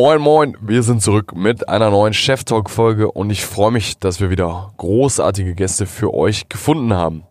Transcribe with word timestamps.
Moin 0.00 0.20
moin, 0.20 0.56
wir 0.60 0.84
sind 0.84 1.02
zurück 1.02 1.34
mit 1.34 1.68
einer 1.68 1.90
neuen 1.90 2.14
Chef 2.14 2.44
Talk 2.44 2.70
Folge 2.70 3.10
und 3.10 3.30
ich 3.30 3.44
freue 3.44 3.72
mich, 3.72 3.98
dass 3.98 4.20
wir 4.20 4.30
wieder 4.30 4.72
großartige 4.76 5.56
Gäste 5.56 5.86
für 5.86 6.14
euch 6.14 6.48
gefunden 6.48 6.94
haben. 6.94 7.24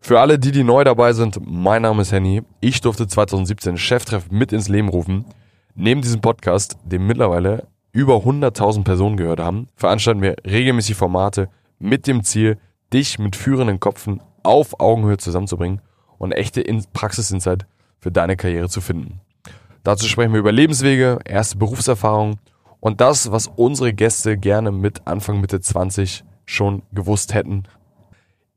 Für 0.00 0.18
alle, 0.20 0.38
die 0.38 0.50
die 0.50 0.64
neu 0.64 0.82
dabei 0.82 1.12
sind, 1.12 1.38
mein 1.44 1.82
Name 1.82 2.00
ist 2.00 2.12
Henny. 2.12 2.42
Ich 2.62 2.80
durfte 2.80 3.06
2017 3.06 3.76
Cheftreff 3.76 4.30
mit 4.30 4.50
ins 4.54 4.70
Leben 4.70 4.88
rufen. 4.88 5.26
Neben 5.74 6.00
diesem 6.00 6.22
Podcast, 6.22 6.78
dem 6.86 7.06
mittlerweile 7.06 7.66
über 7.92 8.14
100.000 8.14 8.82
Personen 8.82 9.18
gehört 9.18 9.40
haben, 9.40 9.68
veranstalten 9.76 10.22
wir 10.22 10.36
regelmäßig 10.46 10.96
Formate 10.96 11.50
mit 11.78 12.06
dem 12.06 12.24
Ziel, 12.24 12.56
dich 12.94 13.18
mit 13.18 13.36
führenden 13.36 13.78
Kopfen 13.78 14.22
auf 14.42 14.80
Augenhöhe 14.80 15.18
zusammenzubringen 15.18 15.82
und 16.16 16.32
echte 16.32 16.64
Praxisinsight 16.94 17.66
für 17.98 18.10
deine 18.10 18.38
Karriere 18.38 18.70
zu 18.70 18.80
finden. 18.80 19.20
Dazu 19.86 20.08
sprechen 20.08 20.32
wir 20.32 20.40
über 20.40 20.50
Lebenswege, 20.50 21.20
erste 21.24 21.58
Berufserfahrung 21.58 22.40
und 22.80 23.00
das, 23.00 23.30
was 23.30 23.46
unsere 23.46 23.94
Gäste 23.94 24.36
gerne 24.36 24.72
mit 24.72 25.06
Anfang 25.06 25.40
Mitte 25.40 25.60
20 25.60 26.24
schon 26.44 26.82
gewusst 26.90 27.34
hätten. 27.34 27.68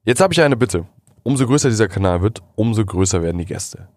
Jetzt 0.06 0.22
habe 0.22 0.34
ich 0.34 0.42
eine 0.42 0.58
Bitte. 0.58 0.88
Umso 1.22 1.46
größer 1.46 1.70
dieser 1.70 1.88
Kanal 1.88 2.24
wird, 2.24 2.42
umso 2.56 2.84
größer 2.84 3.22
werden 3.22 3.38
die 3.38 3.46
Gäste. 3.46 3.90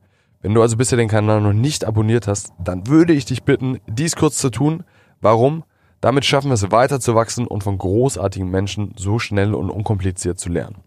Wenn 0.43 0.53
du 0.53 0.61
also 0.61 0.77
bisher 0.77 0.99
den 0.99 1.09
Kanal 1.09 1.41
noch 1.41 1.55
nicht 1.55 1.87
abonniert 1.87 2.29
hast, 2.29 2.53
dann 2.63 2.87
würde 2.87 3.15
ich 3.15 3.25
dich 3.25 3.45
bitten, 3.45 3.81
dies 3.87 4.15
kurz 4.15 4.37
zu 4.37 4.51
tun. 4.51 4.85
Warum? 5.23 5.65
Damit 6.03 6.27
schaffen 6.27 6.51
wir 6.51 6.55
es 6.55 6.71
weiter 6.71 7.01
zu 7.01 7.15
wachsen 7.15 7.47
und 7.47 7.65
von 7.65 7.79
großartigen 7.79 8.51
Menschen 8.51 8.93
so 8.99 9.19
schnell 9.19 9.55
und 9.55 9.71
unkompliziert 9.71 10.39
zu 10.39 10.51
lernen. 10.51 10.83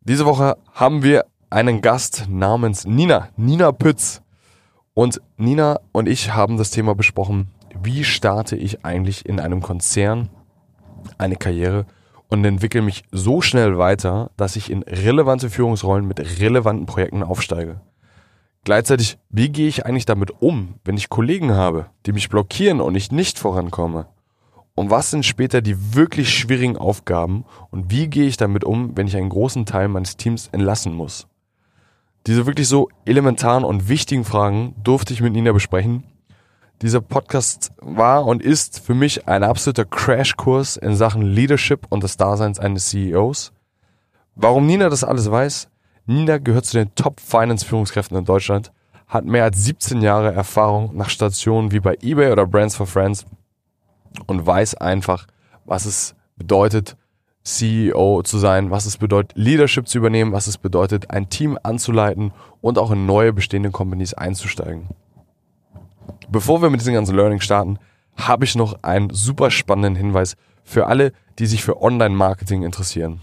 Diese 0.00 0.26
Woche 0.26 0.56
haben 0.72 1.04
wir 1.04 1.26
einen 1.50 1.82
Gast 1.82 2.26
namens 2.28 2.84
Nina, 2.84 3.28
Nina 3.36 3.70
Pütz. 3.70 4.23
Und 4.94 5.20
Nina 5.36 5.80
und 5.90 6.08
ich 6.08 6.32
haben 6.32 6.56
das 6.56 6.70
Thema 6.70 6.94
besprochen, 6.94 7.48
wie 7.82 8.04
starte 8.04 8.54
ich 8.54 8.84
eigentlich 8.84 9.26
in 9.26 9.40
einem 9.40 9.60
Konzern 9.60 10.30
eine 11.18 11.34
Karriere 11.34 11.86
und 12.28 12.44
entwickle 12.44 12.80
mich 12.80 13.02
so 13.10 13.40
schnell 13.40 13.76
weiter, 13.76 14.30
dass 14.36 14.54
ich 14.54 14.70
in 14.70 14.84
relevante 14.84 15.50
Führungsrollen 15.50 16.06
mit 16.06 16.20
relevanten 16.40 16.86
Projekten 16.86 17.24
aufsteige. 17.24 17.80
Gleichzeitig, 18.62 19.18
wie 19.30 19.50
gehe 19.50 19.66
ich 19.66 19.84
eigentlich 19.84 20.06
damit 20.06 20.30
um, 20.40 20.74
wenn 20.84 20.96
ich 20.96 21.10
Kollegen 21.10 21.52
habe, 21.52 21.86
die 22.06 22.12
mich 22.12 22.28
blockieren 22.28 22.80
und 22.80 22.94
ich 22.94 23.10
nicht 23.10 23.40
vorankomme? 23.40 24.06
Und 24.76 24.90
was 24.90 25.10
sind 25.10 25.26
später 25.26 25.60
die 25.60 25.96
wirklich 25.96 26.32
schwierigen 26.32 26.76
Aufgaben 26.76 27.44
und 27.70 27.90
wie 27.90 28.08
gehe 28.08 28.26
ich 28.26 28.36
damit 28.36 28.64
um, 28.64 28.96
wenn 28.96 29.08
ich 29.08 29.16
einen 29.16 29.28
großen 29.28 29.66
Teil 29.66 29.88
meines 29.88 30.16
Teams 30.16 30.48
entlassen 30.52 30.94
muss? 30.94 31.26
Diese 32.26 32.46
wirklich 32.46 32.68
so 32.68 32.88
elementaren 33.04 33.64
und 33.64 33.88
wichtigen 33.88 34.24
Fragen 34.24 34.74
durfte 34.82 35.12
ich 35.12 35.20
mit 35.20 35.34
Nina 35.34 35.52
besprechen. 35.52 36.04
Dieser 36.80 37.02
Podcast 37.02 37.72
war 37.82 38.24
und 38.24 38.42
ist 38.42 38.80
für 38.80 38.94
mich 38.94 39.28
ein 39.28 39.44
absoluter 39.44 39.84
Crashkurs 39.84 40.76
in 40.76 40.96
Sachen 40.96 41.20
Leadership 41.20 41.86
und 41.90 42.02
des 42.02 42.16
Daseins 42.16 42.58
eines 42.58 42.88
CEOs. 42.88 43.52
Warum 44.36 44.66
Nina 44.66 44.88
das 44.88 45.04
alles 45.04 45.30
weiß? 45.30 45.68
Nina 46.06 46.38
gehört 46.38 46.64
zu 46.64 46.78
den 46.78 46.94
Top 46.94 47.20
Finance 47.20 47.64
Führungskräften 47.64 48.16
in 48.16 48.24
Deutschland, 48.24 48.72
hat 49.06 49.26
mehr 49.26 49.44
als 49.44 49.62
17 49.62 50.00
Jahre 50.00 50.32
Erfahrung 50.32 50.96
nach 50.96 51.10
Stationen 51.10 51.72
wie 51.72 51.80
bei 51.80 51.96
eBay 52.00 52.32
oder 52.32 52.46
Brands 52.46 52.74
for 52.74 52.86
Friends 52.86 53.26
und 54.26 54.46
weiß 54.46 54.76
einfach, 54.76 55.26
was 55.66 55.84
es 55.84 56.14
bedeutet, 56.36 56.96
CEO 57.44 58.22
zu 58.22 58.38
sein, 58.38 58.70
was 58.70 58.86
es 58.86 58.96
bedeutet, 58.96 59.32
Leadership 59.36 59.86
zu 59.86 59.98
übernehmen, 59.98 60.32
was 60.32 60.46
es 60.46 60.56
bedeutet, 60.56 61.10
ein 61.10 61.28
Team 61.28 61.58
anzuleiten 61.62 62.32
und 62.62 62.78
auch 62.78 62.90
in 62.90 63.04
neue 63.04 63.32
bestehende 63.34 63.70
Companies 63.70 64.14
einzusteigen. 64.14 64.88
Bevor 66.28 66.62
wir 66.62 66.70
mit 66.70 66.80
diesem 66.80 66.94
ganzen 66.94 67.14
Learning 67.14 67.40
starten, 67.40 67.78
habe 68.16 68.44
ich 68.44 68.54
noch 68.54 68.82
einen 68.82 69.10
super 69.10 69.50
spannenden 69.50 69.94
Hinweis 69.94 70.36
für 70.62 70.86
alle, 70.86 71.12
die 71.38 71.46
sich 71.46 71.62
für 71.62 71.82
Online-Marketing 71.82 72.62
interessieren. 72.62 73.20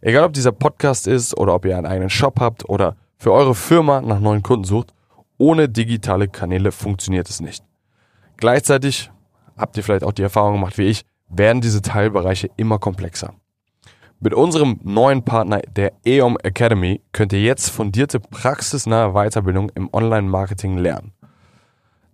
Egal 0.00 0.24
ob 0.24 0.32
dieser 0.32 0.52
Podcast 0.52 1.06
ist 1.06 1.36
oder 1.38 1.54
ob 1.54 1.64
ihr 1.64 1.76
einen 1.76 1.86
eigenen 1.86 2.10
Shop 2.10 2.40
habt 2.40 2.68
oder 2.68 2.96
für 3.16 3.32
eure 3.32 3.54
Firma 3.54 4.00
nach 4.00 4.18
neuen 4.18 4.42
Kunden 4.42 4.64
sucht, 4.64 4.92
ohne 5.38 5.68
digitale 5.68 6.26
Kanäle 6.26 6.72
funktioniert 6.72 7.30
es 7.30 7.40
nicht. 7.40 7.64
Gleichzeitig 8.36 9.12
habt 9.56 9.76
ihr 9.76 9.84
vielleicht 9.84 10.02
auch 10.02 10.12
die 10.12 10.22
Erfahrung 10.22 10.54
gemacht 10.54 10.78
wie 10.78 10.86
ich, 10.88 11.02
werden 11.28 11.60
diese 11.60 11.82
Teilbereiche 11.82 12.50
immer 12.56 12.80
komplexer. 12.80 13.34
Mit 14.24 14.34
unserem 14.34 14.78
neuen 14.84 15.24
Partner 15.24 15.62
der 15.74 15.94
EOM 16.06 16.38
Academy 16.44 17.00
könnt 17.10 17.32
ihr 17.32 17.42
jetzt 17.42 17.70
fundierte 17.70 18.20
praxisnahe 18.20 19.14
Weiterbildung 19.14 19.72
im 19.74 19.92
Online-Marketing 19.92 20.78
lernen. 20.78 21.10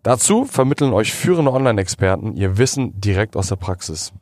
Dazu 0.02 0.46
vermitteln 0.46 0.94
euch 0.94 1.12
führende 1.12 1.52
Online-Experten 1.52 2.32
ihr 2.32 2.56
Wissen 2.56 2.98
direkt 2.98 3.36
aus 3.36 3.48
der 3.48 3.56
Praxis. 3.56 4.14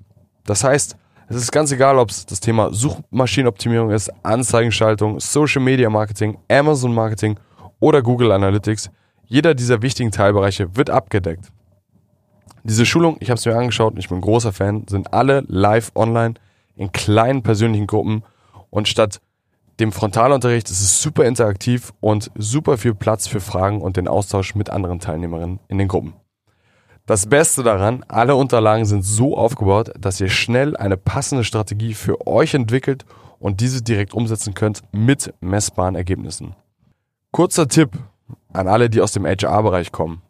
Das 0.47 0.65
heißt, 0.65 0.97
es 1.29 1.37
ist 1.37 1.53
ganz 1.53 1.71
egal, 1.71 1.99
ob 1.99 2.11
es 2.11 2.27
das 2.27 2.41
Thema 2.41 2.75
Suchmaschinenoptimierung 2.75 3.93
ist, 3.93 4.11
Anzeigenschaltung, 4.25 5.21
Social 5.21 5.63
Media 5.63 5.89
Marketing, 5.89 6.39
Amazon 6.51 6.93
Marketing 6.93 7.39
oder 7.79 8.03
Google 8.03 8.33
Analytics. 8.33 8.91
Jeder 9.27 9.55
dieser 9.55 9.81
wichtigen 9.81 10.11
Teilbereiche 10.11 10.75
wird 10.75 10.91
abgedeckt. 10.91 11.53
Diese 12.65 12.85
Schulung, 12.85 13.17
ich 13.21 13.31
habe 13.31 13.39
es 13.39 13.47
mir 13.47 13.57
angeschaut 13.57 13.93
und 13.93 14.01
ich 14.01 14.09
bin 14.09 14.21
großer 14.21 14.53
Fan, 14.53 14.87
sind 14.89 15.15
alle 15.15 15.45
live 15.47 15.93
online 15.95 16.35
in 16.77 16.93
kleinen 16.93 17.43
persönlichen 17.43 17.87
Gruppen 17.87 18.23
und 18.71 18.89
statt 18.89 19.21
dem 19.81 19.93
Frontalunterricht 19.93 20.71
ist 20.71 20.81
es 20.81 21.03
super 21.03 21.25
interaktiv 21.25 21.93
und 22.01 22.31
super 22.35 22.79
viel 22.79 22.95
Platz 22.95 23.27
für 23.27 23.41
Fragen 23.41 23.83
und 23.83 23.97
den 23.97 24.09
Austausch 24.09 24.55
mit 24.55 24.71
anderen 24.71 25.01
Teilnehmerinnen 25.01 25.61
in 25.69 25.79
den 25.79 25.89
Gruppen. 25.89 26.15
Das 27.05 27.27
Beste 27.27 27.63
daran, 27.63 28.05
alle 28.09 28.35
Unterlagen 28.35 28.85
sind 28.85 29.03
so 29.03 29.37
aufgebaut, 29.37 29.93
dass 29.99 30.21
ihr 30.21 30.29
schnell 30.29 30.77
eine 30.77 30.97
passende 30.97 31.45
Strategie 31.45 31.95
für 31.95 32.27
euch 32.27 32.55
entwickelt 32.55 33.05
und 33.39 33.61
diese 33.61 33.83
direkt 33.83 34.15
umsetzen 34.15 34.55
könnt 34.55 34.83
mit 34.93 35.33
messbaren 35.41 35.95
Ergebnissen. 35.95 36.57
Kurzer 37.31 37.69
Tipp 37.69 37.91
an 38.53 38.67
alle, 38.67 38.91
die 38.91 39.03
aus 39.03 39.13
dem 39.13 39.27
HR-Bereich 39.27 39.93
kommen. 39.93 40.23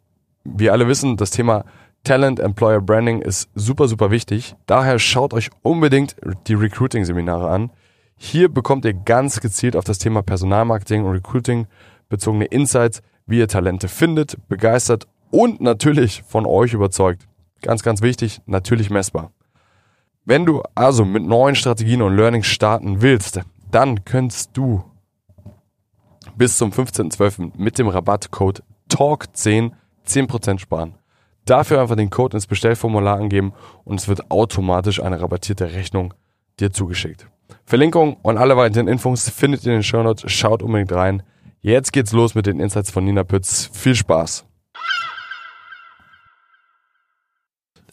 Wir 0.43 0.71
alle 0.71 0.87
wissen, 0.87 1.17
das 1.17 1.31
Thema 1.31 1.65
Talent 2.07 2.39
Employer 2.39 2.79
Branding 2.79 3.21
ist 3.21 3.49
super, 3.53 3.89
super 3.89 4.11
wichtig. 4.11 4.55
Daher 4.65 4.97
schaut 4.97 5.33
euch 5.33 5.49
unbedingt 5.61 6.15
die 6.47 6.53
Recruiting-Seminare 6.53 7.49
an. 7.49 7.69
Hier 8.15 8.47
bekommt 8.47 8.85
ihr 8.85 8.93
ganz 8.93 9.41
gezielt 9.41 9.75
auf 9.75 9.83
das 9.83 9.97
Thema 9.97 10.21
Personalmarketing 10.21 11.03
und 11.03 11.11
Recruiting 11.11 11.67
bezogene 12.07 12.45
Insights, 12.45 13.01
wie 13.25 13.39
ihr 13.39 13.49
Talente 13.49 13.89
findet, 13.89 14.37
begeistert 14.47 15.05
und 15.31 15.59
natürlich 15.59 16.23
von 16.25 16.45
euch 16.45 16.71
überzeugt. 16.71 17.27
Ganz, 17.61 17.83
ganz 17.83 18.01
wichtig, 18.01 18.39
natürlich 18.45 18.89
messbar. 18.89 19.33
Wenn 20.23 20.45
du 20.45 20.63
also 20.75 21.03
mit 21.03 21.25
neuen 21.25 21.55
Strategien 21.55 22.01
und 22.01 22.15
Learnings 22.15 22.47
starten 22.47 23.01
willst, 23.01 23.41
dann 23.69 24.05
könntest 24.05 24.51
du 24.53 24.81
bis 26.37 26.55
zum 26.55 26.71
15.12. 26.71 27.51
mit 27.57 27.77
dem 27.77 27.89
Rabattcode 27.89 28.63
TALK10 28.89 29.71
10% 30.07 30.59
sparen. 30.59 30.95
Dafür 31.47 31.81
einfach 31.81 31.95
den 31.95 32.09
Code 32.09 32.35
ins 32.35 32.45
Bestellformular 32.45 33.17
angeben 33.17 33.53
und 33.85 33.99
es 34.01 34.09
wird 34.09 34.29
automatisch 34.29 35.01
eine 35.01 35.21
rabattierte 35.21 35.71
Rechnung 35.71 36.13
dir 36.59 36.71
zugeschickt. 36.71 37.27
Verlinkung 37.63 38.17
und 38.21 38.37
alle 38.37 38.57
weiteren 38.57 38.89
Infos 38.89 39.29
findet 39.29 39.65
ihr 39.65 39.71
in 39.71 39.77
den 39.77 39.83
Show 39.83 40.03
Notes. 40.03 40.29
Schaut 40.29 40.61
unbedingt 40.61 40.91
rein. 40.91 41.23
Jetzt 41.61 41.93
geht's 41.93 42.11
los 42.11 42.35
mit 42.35 42.47
den 42.47 42.59
Insights 42.59 42.91
von 42.91 43.05
Nina 43.05 43.23
Pütz. 43.23 43.69
Viel 43.73 43.95
Spaß! 43.95 44.45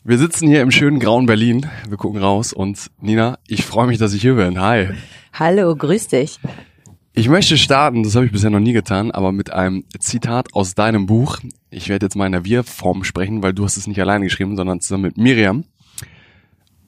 Wir 0.03 0.19
sitzen 0.19 0.49
hier 0.49 0.61
im 0.61 0.73
schönen 0.73 0.99
grauen 0.99 1.27
Berlin. 1.27 1.71
Wir 1.89 1.97
gucken 1.97 2.21
raus 2.21 2.53
und 2.53 2.91
Nina, 3.01 3.39
ich 3.47 3.65
freue 3.65 3.87
mich, 3.87 3.99
dass 3.99 4.13
ich 4.15 4.21
hier 4.21 4.35
bin. 4.35 4.61
Hi. 4.61 4.91
Hallo, 5.33 5.75
grüß 5.77 6.09
dich. 6.09 6.41
Ich 7.17 7.29
möchte 7.29 7.57
starten, 7.57 8.03
das 8.03 8.17
habe 8.17 8.27
ich 8.27 8.33
bisher 8.33 8.51
noch 8.51 8.59
nie 8.59 8.73
getan, 8.73 9.13
aber 9.13 9.31
mit 9.31 9.53
einem 9.53 9.85
Zitat 10.01 10.53
aus 10.53 10.75
deinem 10.75 11.07
Buch. 11.07 11.39
Ich 11.71 11.89
werde 11.89 12.07
jetzt 12.07 12.17
mal 12.17 12.27
in 12.27 12.33
der 12.33 12.45
Wir-Form 12.45 13.05
sprechen, 13.05 13.41
weil 13.41 13.53
du 13.53 13.63
hast 13.63 13.77
es 13.77 13.87
nicht 13.87 14.01
alleine 14.01 14.25
geschrieben, 14.25 14.57
sondern 14.57 14.81
zusammen 14.81 15.05
mit 15.05 15.17
Miriam. 15.17 15.63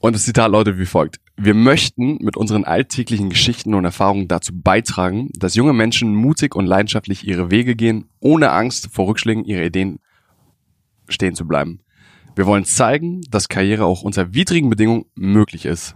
Und 0.01 0.17
das 0.17 0.25
Zitat 0.25 0.51
lautet 0.51 0.81
wie 0.81 0.85
folgt. 0.85 1.21
Wir 1.37 1.55
möchten 1.55 2.19
mit 2.25 2.37
unseren 2.37 2.65
alltäglichen 2.65 3.31
Geschichten 3.31 3.73
und 3.73 3.85
Erfahrungen 3.85 4.27
dazu 4.27 4.51
beitragen, 4.53 5.31
dass 5.33 5.55
junge 5.55 5.73
Menschen 5.73 6.13
mutig 6.13 6.57
und 6.57 6.67
leidenschaftlich 6.67 7.25
ihre 7.25 7.53
Wege 7.53 7.77
gehen, 7.77 8.07
ohne 8.19 8.51
Angst 8.51 8.89
vor 8.91 9.07
Rückschlägen 9.07 9.45
ihrer 9.45 9.63
Ideen 9.63 10.01
stehen 11.07 11.37
zu 11.37 11.47
bleiben. 11.47 11.83
Wir 12.35 12.47
wollen 12.47 12.65
zeigen, 12.65 13.21
dass 13.31 13.49
Karriere 13.49 13.85
auch 13.85 14.03
unter 14.03 14.35
widrigen 14.35 14.71
Bedingungen 14.71 15.05
möglich 15.15 15.67
ist 15.67 15.95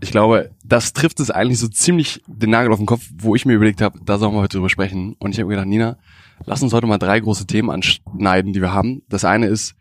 ich 0.00 0.10
glaube, 0.10 0.50
das 0.64 0.92
trifft 0.92 1.20
es 1.20 1.30
eigentlich 1.30 1.58
so 1.58 1.68
ziemlich 1.68 2.22
den 2.26 2.50
Nagel 2.50 2.72
auf 2.72 2.78
den 2.78 2.86
Kopf, 2.86 3.08
wo 3.18 3.34
ich 3.34 3.46
mir 3.46 3.54
überlegt 3.54 3.80
habe, 3.80 3.98
da 4.04 4.18
sollen 4.18 4.34
wir 4.34 4.40
heute 4.40 4.56
drüber 4.56 4.68
sprechen. 4.68 5.16
Und 5.18 5.32
ich 5.32 5.38
habe 5.38 5.48
gedacht, 5.48 5.66
Nina, 5.66 5.98
lass 6.44 6.62
uns 6.62 6.72
heute 6.72 6.86
mal 6.86 6.98
drei 6.98 7.20
große 7.20 7.46
Themen 7.46 7.70
anschneiden, 7.70 8.52
die 8.52 8.60
wir 8.60 8.72
haben. 8.72 9.02
Das 9.08 9.24
eine 9.24 9.46
ist 9.46 9.74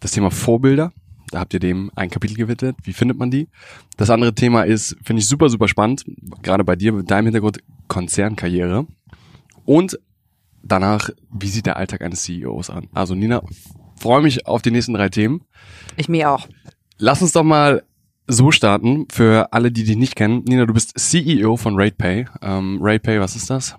das 0.00 0.12
Thema 0.12 0.30
Vorbilder. 0.30 0.92
Da 1.30 1.40
habt 1.40 1.52
ihr 1.52 1.60
dem 1.60 1.90
ein 1.94 2.10
Kapitel 2.10 2.36
gewidmet. 2.36 2.76
Wie 2.84 2.92
findet 2.92 3.18
man 3.18 3.30
die? 3.30 3.48
Das 3.96 4.10
andere 4.10 4.34
Thema 4.34 4.62
ist, 4.62 4.96
finde 5.04 5.20
ich 5.20 5.28
super, 5.28 5.50
super 5.50 5.68
spannend, 5.68 6.04
gerade 6.42 6.64
bei 6.64 6.76
dir 6.76 6.92
mit 6.92 7.10
deinem 7.10 7.26
Hintergrund 7.26 7.58
Konzernkarriere. 7.88 8.86
Und 9.64 9.98
danach, 10.62 11.10
wie 11.30 11.48
sieht 11.48 11.66
der 11.66 11.76
Alltag 11.76 12.02
eines 12.02 12.22
CEOs 12.22 12.70
an? 12.70 12.88
Also 12.94 13.14
Nina, 13.14 13.42
freue 13.96 14.22
mich 14.22 14.46
auf 14.46 14.62
die 14.62 14.70
nächsten 14.70 14.94
drei 14.94 15.10
Themen. 15.10 15.42
Ich 15.96 16.08
mir 16.08 16.30
auch. 16.30 16.48
Lass 16.96 17.20
uns 17.20 17.32
doch 17.32 17.44
mal 17.44 17.82
so 18.28 18.50
starten, 18.50 19.06
für 19.10 19.52
alle, 19.52 19.72
die 19.72 19.84
dich 19.84 19.96
nicht 19.96 20.16
kennen. 20.16 20.44
Nina, 20.46 20.66
du 20.66 20.74
bist 20.74 20.98
CEO 20.98 21.56
von 21.56 21.74
RatePay. 21.78 22.26
Ähm, 22.42 22.78
RatePay, 22.80 23.20
was 23.20 23.34
ist 23.36 23.50
das? 23.50 23.76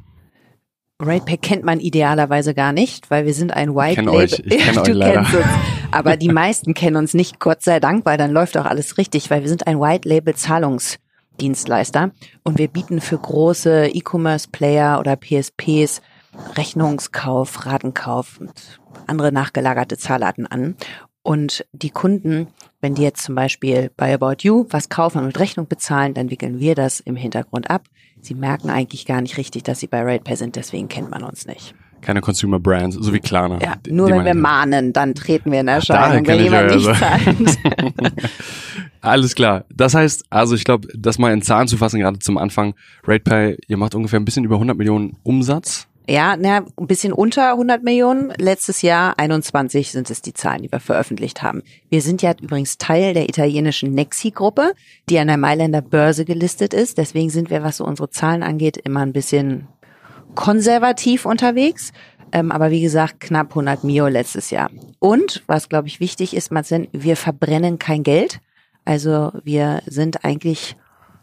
RatePay 1.01 1.37
kennt 1.37 1.63
man 1.63 1.79
idealerweise 1.79 2.53
gar 2.53 2.73
nicht, 2.73 3.09
weil 3.09 3.25
wir 3.25 3.33
sind 3.33 3.53
ein 3.53 3.73
White 3.73 3.91
Ich 3.91 3.95
kenn 3.95 4.05
Label. 4.05 4.17
euch, 4.23 4.39
ich 4.39 4.57
kenn 4.57 4.77
euch 4.79 4.87
leider. 4.89 5.25
Aber 5.91 6.17
die 6.17 6.29
meisten 6.29 6.73
kennen 6.73 6.97
uns 6.97 7.13
nicht, 7.13 7.39
Gott 7.39 7.63
sei 7.63 7.79
Dank, 7.79 8.05
weil 8.05 8.17
dann 8.17 8.31
läuft 8.31 8.57
auch 8.57 8.65
alles 8.65 8.97
richtig, 8.97 9.29
weil 9.29 9.41
wir 9.41 9.49
sind 9.49 9.65
ein 9.65 9.79
White 9.79 10.07
Label 10.09 10.35
Zahlungsdienstleister 10.35 12.11
und 12.43 12.57
wir 12.57 12.67
bieten 12.67 12.99
für 12.99 13.17
große 13.17 13.87
E-Commerce 13.87 14.49
Player 14.51 14.99
oder 14.99 15.15
PSPs 15.15 16.01
Rechnungskauf, 16.57 17.65
Ratenkauf 17.65 18.39
und 18.39 18.79
andere 19.07 19.31
nachgelagerte 19.31 19.97
Zahlarten 19.97 20.47
an. 20.47 20.75
Und 21.21 21.65
die 21.73 21.89
Kunden, 21.89 22.47
wenn 22.81 22.95
die 22.95 23.03
jetzt 23.03 23.23
zum 23.23 23.35
Beispiel 23.35 23.91
bei 23.97 24.13
About 24.13 24.37
You 24.41 24.65
was 24.69 24.89
kaufen 24.89 25.19
und 25.19 25.25
mit 25.25 25.39
Rechnung 25.39 25.67
bezahlen, 25.67 26.13
dann 26.13 26.31
wickeln 26.31 26.59
wir 26.59 26.75
das 26.75 26.99
im 26.99 27.15
Hintergrund 27.15 27.69
ab. 27.69 27.83
Sie 28.21 28.35
merken 28.35 28.69
eigentlich 28.69 29.05
gar 29.05 29.21
nicht 29.21 29.37
richtig, 29.37 29.63
dass 29.63 29.79
sie 29.79 29.87
bei 29.87 30.01
RatePay 30.01 30.35
sind, 30.35 30.55
deswegen 30.55 30.87
kennt 30.87 31.09
man 31.11 31.23
uns 31.23 31.45
nicht. 31.45 31.75
Keine 32.01 32.21
Consumer 32.21 32.59
Brands, 32.59 32.95
so 32.95 33.13
wie 33.13 33.19
Klarna. 33.19 33.59
Ja, 33.61 33.75
nur 33.89 34.09
wenn 34.09 34.23
wir 34.23 34.33
mahnen, 34.33 34.93
dann 34.93 35.13
treten 35.15 35.51
wir 35.51 35.59
in 35.59 35.67
Erscheinung, 35.67 36.25
wenn 36.25 36.39
jemand 36.39 36.71
euch 36.71 36.77
nicht 36.77 36.87
also. 36.87 36.99
zahlt. 36.99 37.57
Alles 39.01 39.35
klar. 39.35 39.65
Das 39.73 39.95
heißt, 39.95 40.23
also 40.29 40.55
ich 40.55 40.63
glaube, 40.63 40.87
das 40.97 41.17
mal 41.17 41.33
in 41.33 41.41
Zahlen 41.41 41.67
zu 41.67 41.75
fassen, 41.75 41.99
gerade 41.99 42.19
zum 42.19 42.37
Anfang. 42.37 42.73
RatePay, 43.05 43.57
ihr 43.67 43.77
macht 43.77 43.95
ungefähr 43.95 44.19
ein 44.19 44.25
bisschen 44.25 44.45
über 44.45 44.55
100 44.55 44.77
Millionen 44.77 45.17
Umsatz. 45.23 45.88
Ja, 46.09 46.35
na, 46.35 46.65
ein 46.75 46.87
bisschen 46.87 47.13
unter 47.13 47.51
100 47.51 47.83
Millionen. 47.83 48.33
Letztes 48.39 48.81
Jahr 48.81 49.19
21 49.19 49.91
sind 49.91 50.09
es 50.09 50.23
die 50.23 50.33
Zahlen, 50.33 50.63
die 50.63 50.71
wir 50.71 50.79
veröffentlicht 50.79 51.43
haben. 51.43 51.61
Wir 51.89 52.01
sind 52.01 52.23
ja 52.23 52.33
übrigens 52.41 52.79
Teil 52.79 53.13
der 53.13 53.29
italienischen 53.29 53.93
Nexi-Gruppe, 53.93 54.73
die 55.07 55.19
an 55.19 55.27
der 55.27 55.37
Mailänder 55.37 55.83
Börse 55.83 56.25
gelistet 56.25 56.73
ist. 56.73 56.97
Deswegen 56.97 57.29
sind 57.29 57.51
wir, 57.51 57.61
was 57.61 57.77
so 57.77 57.85
unsere 57.85 58.09
Zahlen 58.09 58.41
angeht, 58.41 58.77
immer 58.77 59.01
ein 59.01 59.13
bisschen 59.13 59.67
konservativ 60.33 61.27
unterwegs. 61.27 61.91
Ähm, 62.31 62.51
aber 62.51 62.71
wie 62.71 62.81
gesagt, 62.81 63.19
knapp 63.19 63.49
100 63.49 63.83
Mio 63.83 64.07
letztes 64.07 64.49
Jahr. 64.49 64.71
Und, 64.97 65.43
was 65.45 65.69
glaube 65.69 65.89
ich 65.89 65.99
wichtig 65.99 66.35
ist, 66.35 66.51
Marcel, 66.51 66.87
wir 66.91 67.17
verbrennen 67.17 67.77
kein 67.77 68.01
Geld. 68.01 68.39
Also 68.83 69.31
wir 69.43 69.83
sind 69.85 70.25
eigentlich 70.25 70.75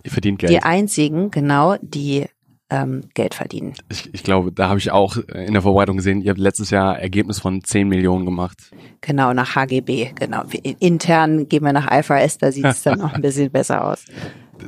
die 0.05 0.63
einzigen, 0.63 1.33
genau, 1.33 1.75
die 1.83 2.27
ähm, 2.71 3.03
Geld 3.15 3.35
verdienen. 3.35 3.75
Ich, 3.89 4.13
ich 4.13 4.23
glaube, 4.23 4.53
da 4.53 4.69
habe 4.69 4.79
ich 4.79 4.91
auch 4.91 5.17
in 5.17 5.53
der 5.53 5.63
Vorbereitung 5.63 5.97
gesehen, 5.97 6.21
ihr 6.21 6.31
habt 6.31 6.41
letztes 6.41 6.71
Jahr 6.71 6.99
Ergebnis 6.99 7.39
von 7.39 7.63
10 7.63 7.89
Millionen 7.89 8.25
gemacht. 8.25 8.71
Genau, 9.01 9.33
nach 9.33 9.55
HGB, 9.55 10.13
genau. 10.15 10.43
Intern 10.81 11.49
gehen 11.49 11.63
wir 11.63 11.73
nach 11.73 11.91
IFRS, 11.91 12.39
da 12.39 12.51
sieht 12.51 12.65
es 12.65 12.83
dann 12.83 12.99
noch 12.99 13.13
ein 13.13 13.23
bisschen 13.23 13.51
besser 13.51 13.85
aus. 13.85 14.05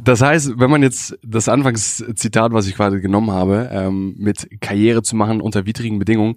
Das 0.02 0.22
heißt, 0.22 0.58
wenn 0.58 0.70
man 0.70 0.82
jetzt 0.82 1.18
das 1.22 1.48
Anfangszitat, 1.48 2.52
was 2.52 2.66
ich 2.66 2.74
quasi 2.74 3.00
genommen 3.00 3.30
habe, 3.30 3.70
ähm, 3.72 4.14
mit 4.18 4.60
Karriere 4.60 5.02
zu 5.02 5.16
machen 5.16 5.40
unter 5.40 5.66
widrigen 5.66 5.98
Bedingungen, 5.98 6.36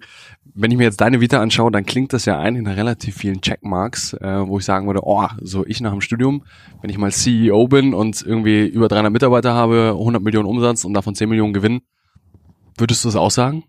wenn 0.54 0.70
ich 0.70 0.76
mir 0.76 0.84
jetzt 0.84 1.00
deine 1.00 1.20
Vita 1.20 1.40
anschaue, 1.40 1.70
dann 1.70 1.84
klingt 1.84 2.12
das 2.12 2.24
ja 2.24 2.38
ein 2.38 2.56
in 2.56 2.66
relativ 2.66 3.16
vielen 3.16 3.40
Checkmarks, 3.40 4.14
äh, 4.14 4.46
wo 4.46 4.58
ich 4.58 4.64
sagen 4.64 4.86
würde, 4.86 5.00
oh, 5.04 5.26
so 5.40 5.64
ich 5.66 5.80
nach 5.80 5.92
dem 5.92 6.00
Studium, 6.00 6.44
wenn 6.80 6.90
ich 6.90 6.98
mal 6.98 7.12
CEO 7.12 7.68
bin 7.68 7.94
und 7.94 8.22
irgendwie 8.22 8.66
über 8.66 8.88
300 8.88 9.12
Mitarbeiter 9.12 9.54
habe, 9.54 9.96
100 9.98 10.22
Millionen 10.22 10.48
Umsatz 10.48 10.84
und 10.84 10.94
davon 10.94 11.14
10 11.14 11.28
Millionen 11.28 11.52
Gewinn, 11.52 11.82
würdest 12.76 13.04
du 13.04 13.08
das 13.08 13.16
auch 13.16 13.30
sagen? 13.30 13.64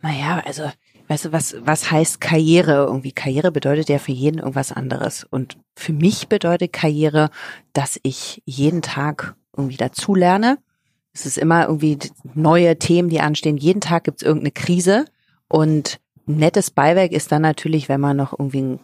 Naja, 0.00 0.42
also, 0.44 0.64
weißt 1.12 1.26
du, 1.26 1.32
was, 1.32 1.54
was 1.60 1.90
heißt 1.90 2.22
Karriere? 2.22 2.86
Irgendwie 2.86 3.12
Karriere 3.12 3.52
bedeutet 3.52 3.90
ja 3.90 3.98
für 3.98 4.12
jeden 4.12 4.38
irgendwas 4.38 4.72
anderes. 4.72 5.26
Und 5.30 5.58
für 5.76 5.92
mich 5.92 6.28
bedeutet 6.28 6.72
Karriere, 6.72 7.28
dass 7.74 8.00
ich 8.02 8.42
jeden 8.46 8.80
Tag 8.80 9.34
irgendwie 9.54 9.76
dazulerne. 9.76 10.56
Es 11.12 11.26
ist 11.26 11.36
immer 11.36 11.66
irgendwie 11.66 11.98
neue 12.32 12.78
Themen, 12.78 13.10
die 13.10 13.20
anstehen. 13.20 13.58
Jeden 13.58 13.82
Tag 13.82 14.04
gibt's 14.04 14.22
irgendeine 14.22 14.52
Krise. 14.52 15.04
Und 15.48 16.00
nettes 16.24 16.70
Beiwerk 16.70 17.12
ist 17.12 17.30
dann 17.30 17.42
natürlich, 17.42 17.90
wenn 17.90 18.00
man 18.00 18.16
noch 18.16 18.32
irgendwie 18.32 18.62
ein 18.62 18.80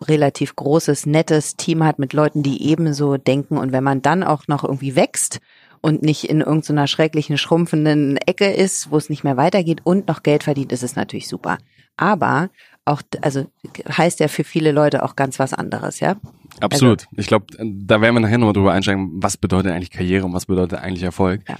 relativ 0.00 0.54
großes, 0.54 1.06
nettes 1.06 1.56
Team 1.56 1.82
hat 1.82 1.98
mit 1.98 2.12
Leuten, 2.12 2.44
die 2.44 2.68
ebenso 2.70 3.16
denken. 3.16 3.58
Und 3.58 3.72
wenn 3.72 3.82
man 3.82 4.00
dann 4.00 4.22
auch 4.22 4.46
noch 4.46 4.62
irgendwie 4.62 4.94
wächst 4.94 5.40
und 5.84 6.02
nicht 6.02 6.30
in 6.30 6.40
irgendeiner 6.40 6.86
schrecklichen, 6.86 7.36
schrumpfenden 7.36 8.16
Ecke 8.16 8.50
ist, 8.50 8.90
wo 8.90 8.96
es 8.96 9.10
nicht 9.10 9.22
mehr 9.22 9.36
weitergeht 9.36 9.82
und 9.84 10.08
noch 10.08 10.22
Geld 10.22 10.42
verdient, 10.42 10.72
ist 10.72 10.82
es 10.82 10.96
natürlich 10.96 11.28
super. 11.28 11.58
Aber 11.98 12.48
auch, 12.86 13.02
also 13.20 13.50
heißt 13.86 14.18
ja 14.20 14.28
für 14.28 14.44
viele 14.44 14.72
Leute 14.72 15.02
auch 15.02 15.14
ganz 15.14 15.38
was 15.38 15.52
anderes, 15.52 16.00
ja? 16.00 16.16
Absolut. 16.60 17.06
ich 17.14 17.26
glaube, 17.26 17.46
da 17.58 18.00
werden 18.00 18.14
wir 18.14 18.20
nachher 18.20 18.38
nochmal 18.38 18.54
drüber 18.54 18.72
einsteigen, 18.72 19.22
was 19.22 19.36
bedeutet 19.36 19.72
eigentlich 19.72 19.90
Karriere 19.90 20.24
und 20.24 20.32
was 20.32 20.46
bedeutet 20.46 20.78
eigentlich 20.78 21.02
Erfolg. 21.02 21.42
Ja. 21.46 21.58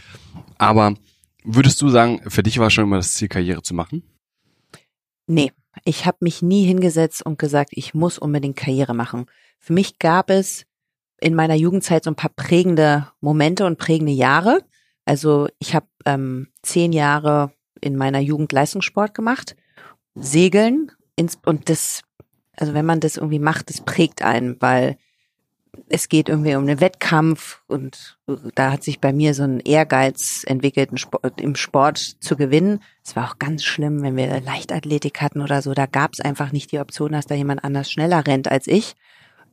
Aber 0.56 0.94
würdest 1.44 1.82
du 1.82 1.90
sagen, 1.90 2.22
für 2.26 2.42
dich 2.42 2.58
war 2.58 2.70
schon 2.70 2.84
immer 2.84 2.96
das 2.96 3.12
Ziel, 3.12 3.28
Karriere 3.28 3.60
zu 3.60 3.74
machen? 3.74 4.04
Nee, 5.26 5.52
ich 5.84 6.06
habe 6.06 6.16
mich 6.20 6.40
nie 6.40 6.64
hingesetzt 6.64 7.26
und 7.26 7.38
gesagt, 7.38 7.72
ich 7.72 7.92
muss 7.92 8.18
unbedingt 8.18 8.56
Karriere 8.56 8.94
machen. 8.94 9.26
Für 9.58 9.74
mich 9.74 9.98
gab 9.98 10.30
es 10.30 10.64
in 11.24 11.34
meiner 11.34 11.54
Jugendzeit 11.54 12.04
so 12.04 12.10
ein 12.10 12.16
paar 12.16 12.32
prägende 12.36 13.08
Momente 13.22 13.64
und 13.64 13.78
prägende 13.78 14.12
Jahre. 14.12 14.62
Also 15.06 15.48
ich 15.58 15.74
habe 15.74 15.86
ähm, 16.04 16.48
zehn 16.60 16.92
Jahre 16.92 17.50
in 17.80 17.96
meiner 17.96 18.18
Jugend 18.18 18.52
Leistungssport 18.52 19.14
gemacht, 19.14 19.56
Segeln 20.14 20.92
ins, 21.16 21.38
und 21.46 21.70
das, 21.70 22.02
also 22.58 22.74
wenn 22.74 22.84
man 22.84 23.00
das 23.00 23.16
irgendwie 23.16 23.38
macht, 23.38 23.70
das 23.70 23.80
prägt 23.80 24.20
einen, 24.20 24.60
weil 24.60 24.98
es 25.88 26.10
geht 26.10 26.28
irgendwie 26.28 26.56
um 26.56 26.64
einen 26.64 26.80
Wettkampf 26.80 27.62
und 27.68 28.18
da 28.54 28.70
hat 28.70 28.84
sich 28.84 29.00
bei 29.00 29.14
mir 29.14 29.32
so 29.32 29.44
ein 29.44 29.60
Ehrgeiz 29.60 30.44
entwickelt, 30.46 30.90
im 31.38 31.56
Sport 31.56 31.98
zu 31.98 32.36
gewinnen. 32.36 32.80
Es 33.02 33.16
war 33.16 33.30
auch 33.30 33.38
ganz 33.38 33.64
schlimm, 33.64 34.02
wenn 34.02 34.16
wir 34.16 34.42
Leichtathletik 34.42 35.22
hatten 35.22 35.40
oder 35.40 35.62
so. 35.62 35.72
Da 35.72 35.86
gab 35.86 36.12
es 36.12 36.20
einfach 36.20 36.52
nicht 36.52 36.70
die 36.70 36.80
Option, 36.80 37.12
dass 37.12 37.26
da 37.26 37.34
jemand 37.34 37.64
anders 37.64 37.90
schneller 37.90 38.26
rennt 38.26 38.50
als 38.50 38.66
ich. 38.66 38.94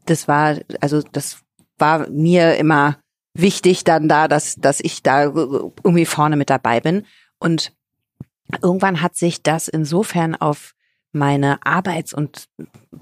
Das 0.05 0.27
war, 0.27 0.57
also 0.81 1.01
das 1.01 1.43
war 1.81 2.09
mir 2.09 2.55
immer 2.55 2.97
wichtig 3.33 3.83
dann 3.83 4.07
da, 4.07 4.27
dass, 4.27 4.55
dass 4.55 4.79
ich 4.79 5.03
da 5.03 5.23
irgendwie 5.23 6.05
vorne 6.05 6.35
mit 6.35 6.49
dabei 6.49 6.79
bin. 6.79 7.05
Und 7.39 7.73
irgendwann 8.61 9.01
hat 9.01 9.15
sich 9.15 9.41
das 9.41 9.67
insofern 9.67 10.35
auf 10.35 10.73
meine 11.13 11.65
Arbeits- 11.65 12.13
und 12.13 12.47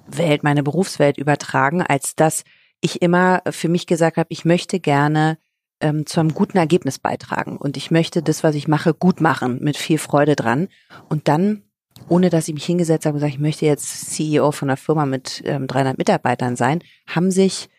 Welt, 0.08 0.44
meine 0.44 0.64
Berufswelt 0.64 1.18
übertragen, 1.18 1.82
als 1.82 2.16
dass 2.16 2.44
ich 2.82 3.02
immer 3.02 3.42
für 3.50 3.70
mich 3.70 3.88
gesagt 3.88 4.18
habe, 4.18 4.28
ich 4.30 4.46
möchte 4.46 4.80
gerne 4.80 5.38
ähm, 5.82 6.06
zu 6.06 6.20
einem 6.20 6.34
guten 6.34 6.58
Ergebnis 6.58 7.00
beitragen 7.00 7.58
und 7.58 7.78
ich 7.78 7.92
möchte 7.92 8.22
das, 8.24 8.44
was 8.44 8.56
ich 8.56 8.68
mache, 8.68 8.94
gut 8.94 9.22
machen, 9.22 9.60
mit 9.62 9.78
viel 9.78 9.98
Freude 9.98 10.36
dran. 10.36 10.70
Und 11.08 11.28
dann, 11.28 11.64
ohne 12.08 12.30
dass 12.30 12.48
ich 12.48 12.54
mich 12.54 12.66
hingesetzt 12.66 13.06
habe 13.06 13.16
und 13.16 13.20
gesagt, 13.20 13.34
ich 13.34 13.40
möchte 13.40 13.66
jetzt 13.66 14.12
CEO 14.12 14.52
von 14.52 14.70
einer 14.70 14.78
Firma 14.78 15.06
mit 15.06 15.42
ähm, 15.46 15.68
300 15.68 15.98
Mitarbeitern 15.98 16.56
sein, 16.56 16.82
haben 17.08 17.32
sich 17.32 17.70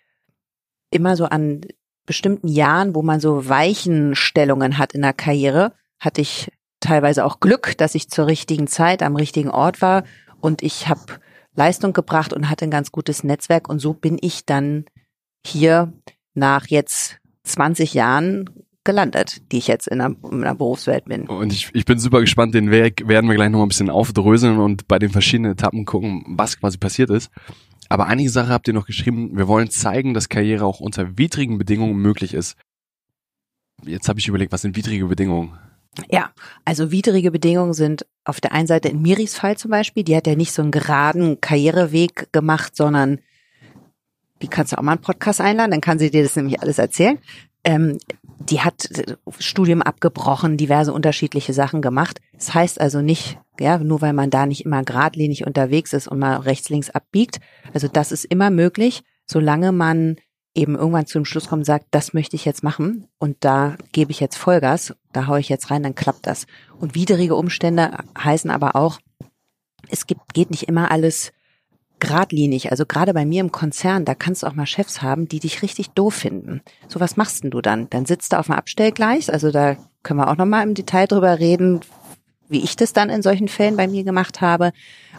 immer 0.91 1.17
so 1.17 1.25
an 1.27 1.63
bestimmten 2.07 2.49
Jahren, 2.49 2.95
wo 2.95 3.03
man 3.03 3.21
so 3.21 3.49
Weichenstellungen 3.49 4.79
hat 4.79 4.93
in 4.93 5.03
der 5.03 5.13
Karriere, 5.13 5.73
hatte 5.99 6.21
ich 6.21 6.51
teilweise 6.81 7.25
auch 7.25 7.41
Glück, 7.41 7.77
dass 7.79 7.95
ich 7.95 8.09
zur 8.09 8.27
richtigen 8.27 8.67
Zeit 8.67 9.03
am 9.03 9.17
richtigen 9.17 9.51
Ort 9.51 9.83
war 9.83 10.05
und 10.41 10.63
ich 10.63 10.89
habe 10.89 11.21
Leistung 11.55 11.93
gebracht 11.93 12.33
und 12.33 12.49
hatte 12.49 12.65
ein 12.65 12.71
ganz 12.71 12.91
gutes 12.91 13.23
Netzwerk 13.23 13.69
und 13.69 13.79
so 13.79 13.93
bin 13.93 14.19
ich 14.21 14.47
dann 14.47 14.87
hier 15.47 15.93
nach 16.35 16.67
jetzt 16.69 17.19
20 17.45 17.95
Jahren 17.95 18.49
gelandet, 18.85 19.53
die 19.53 19.59
ich 19.59 19.67
jetzt 19.67 19.89
in 19.89 19.99
der, 19.99 20.15
in 20.31 20.41
der 20.41 20.55
Berufswelt 20.55 21.05
bin. 21.05 21.27
Und 21.27 21.53
ich, 21.53 21.71
ich 21.75 21.85
bin 21.85 21.99
super 21.99 22.21
gespannt, 22.21 22.55
den 22.55 22.71
Weg 22.71 23.07
werden 23.07 23.29
wir 23.29 23.37
gleich 23.37 23.51
nochmal 23.51 23.67
ein 23.67 23.69
bisschen 23.69 23.91
aufdröseln 23.91 24.59
und 24.59 24.89
bei 24.89 24.99
den 24.99 25.11
verschiedenen 25.11 25.53
Etappen 25.53 25.85
gucken, 25.85 26.25
was 26.27 26.59
quasi 26.59 26.79
passiert 26.79 27.11
ist. 27.11 27.31
Aber 27.91 28.07
einige 28.07 28.31
Sachen 28.31 28.51
habt 28.51 28.69
ihr 28.69 28.75
noch 28.75 28.87
geschrieben, 28.87 29.37
wir 29.37 29.49
wollen 29.49 29.69
zeigen, 29.69 30.15
dass 30.15 30.29
Karriere 30.29 30.65
auch 30.65 30.79
unter 30.79 31.19
widrigen 31.19 31.59
Bedingungen 31.59 31.97
möglich 31.97 32.35
ist. 32.35 32.57
Jetzt 33.85 34.09
habe 34.09 34.21
ich 34.21 34.29
überlegt, 34.29 34.53
was 34.53 34.63
sind 34.63 34.77
widrige 34.77 35.07
Bedingungen? 35.07 35.59
Ja, 36.09 36.31
also 36.65 36.93
widrige 36.93 37.33
Bedingungen 37.33 37.75
sind 37.75 38.07
auf 38.25 38.41
der 38.41 38.53
einen 38.53 38.69
Seite 38.69 38.89
in 38.89 39.03
Miris 39.03 39.35
Fall 39.35 39.57
zum 39.57 39.73
Beispiel, 39.73 40.05
die 40.05 40.15
hat 40.15 40.29
ja 40.29 40.37
nicht 40.37 40.53
so 40.53 40.63
einen 40.63 40.71
geraden 40.71 41.41
Karriereweg 41.41 42.33
gemacht, 42.33 42.77
sondern 42.77 43.19
die 44.41 44.49
kannst 44.49 44.73
du 44.73 44.79
auch 44.79 44.83
mal 44.83 44.93
einen 44.93 45.01
Podcast 45.01 45.41
einladen, 45.41 45.73
dann 45.73 45.81
kann 45.81 45.99
sie 45.99 46.13
dir 46.13 46.23
das 46.23 46.37
nämlich 46.37 46.63
alles 46.63 46.79
erzählen. 46.79 47.19
Ähm, 47.65 47.99
die 48.41 48.61
hat 48.61 48.89
Studium 49.39 49.83
abgebrochen, 49.83 50.57
diverse 50.57 50.93
unterschiedliche 50.93 51.53
Sachen 51.53 51.83
gemacht. 51.83 52.21
Das 52.33 52.55
heißt 52.55 52.81
also 52.81 53.03
nicht, 53.03 53.39
ja, 53.59 53.79
nur 53.79 54.01
weil 54.01 54.15
man 54.15 54.31
da 54.31 54.47
nicht 54.47 54.65
immer 54.65 54.83
geradlinig 54.83 55.47
unterwegs 55.47 55.93
ist 55.93 56.09
und 56.09 56.19
mal 56.19 56.39
rechts, 56.39 56.71
links 56.71 56.91
abbiegt. 56.91 57.39
Also 57.75 57.87
das 57.87 58.13
ist 58.13 58.25
immer 58.25 58.51
möglich, 58.51 59.03
solange 59.27 59.73
man 59.73 60.17
eben 60.55 60.75
irgendwann 60.75 61.07
zu 61.07 61.19
dem 61.19 61.27
Schluss 61.27 61.49
kommt 61.49 61.61
und 61.61 61.65
sagt, 61.65 61.87
das 61.91 62.15
möchte 62.15 62.35
ich 62.35 62.45
jetzt 62.45 62.65
machen 62.65 63.07
und 63.19 63.37
da 63.41 63.77
gebe 63.93 64.11
ich 64.11 64.21
jetzt 64.21 64.37
Vollgas, 64.37 64.95
da 65.13 65.27
haue 65.27 65.39
ich 65.39 65.49
jetzt 65.49 65.71
rein, 65.71 65.83
dann 65.83 65.95
klappt 65.95 66.27
das. 66.27 66.47
Und 66.79 66.95
widrige 66.95 67.37
Umstände 67.37 67.99
heißen 68.19 68.51
aber 68.51 68.75
auch, 68.75 68.99
es 69.89 70.07
gibt, 70.07 70.35
geht 70.35 70.51
nicht 70.51 70.65
immer 70.65 70.91
alles 70.91 71.33
geradlinig. 72.01 72.71
Also 72.71 72.87
gerade 72.87 73.15
bei 73.15 73.25
mir 73.25 73.41
im 73.41 73.53
Konzern, 73.53 74.05
da 74.05 74.15
kannst 74.15 74.43
du 74.43 74.47
auch 74.47 74.55
mal 74.55 74.67
Chefs 74.67 75.03
haben, 75.03 75.29
die 75.29 75.41
dich 75.41 75.63
richtig 75.63 75.91
doof 75.91 76.15
finden. 76.15 76.63
So 76.89 77.01
was 77.01 77.17
machst 77.17 77.45
denn 77.45 77.51
du 77.51 77.61
dann? 77.61 77.89
Dann 77.91 78.07
sitzt 78.07 78.33
du 78.33 78.39
auf 78.39 78.47
dem 78.47 78.55
Abstellgleis. 78.55 79.31
Also 79.31 79.51
da 79.51 79.77
können 80.03 80.21
wir 80.21 80.29
auch 80.29 80.37
noch 80.37 80.47
mal 80.47 80.63
im 80.63 80.75
Detail 80.75 81.07
drüber 81.07 81.39
reden, 81.39 81.81
wie 82.49 82.63
ich 82.63 82.77
das 82.77 82.93
dann 82.93 83.11
in 83.11 83.23
solchen 83.23 83.49
Fällen 83.49 83.77
bei 83.77 83.87
mir 83.87 84.05
gemacht 84.05 84.41
habe. 84.41 84.73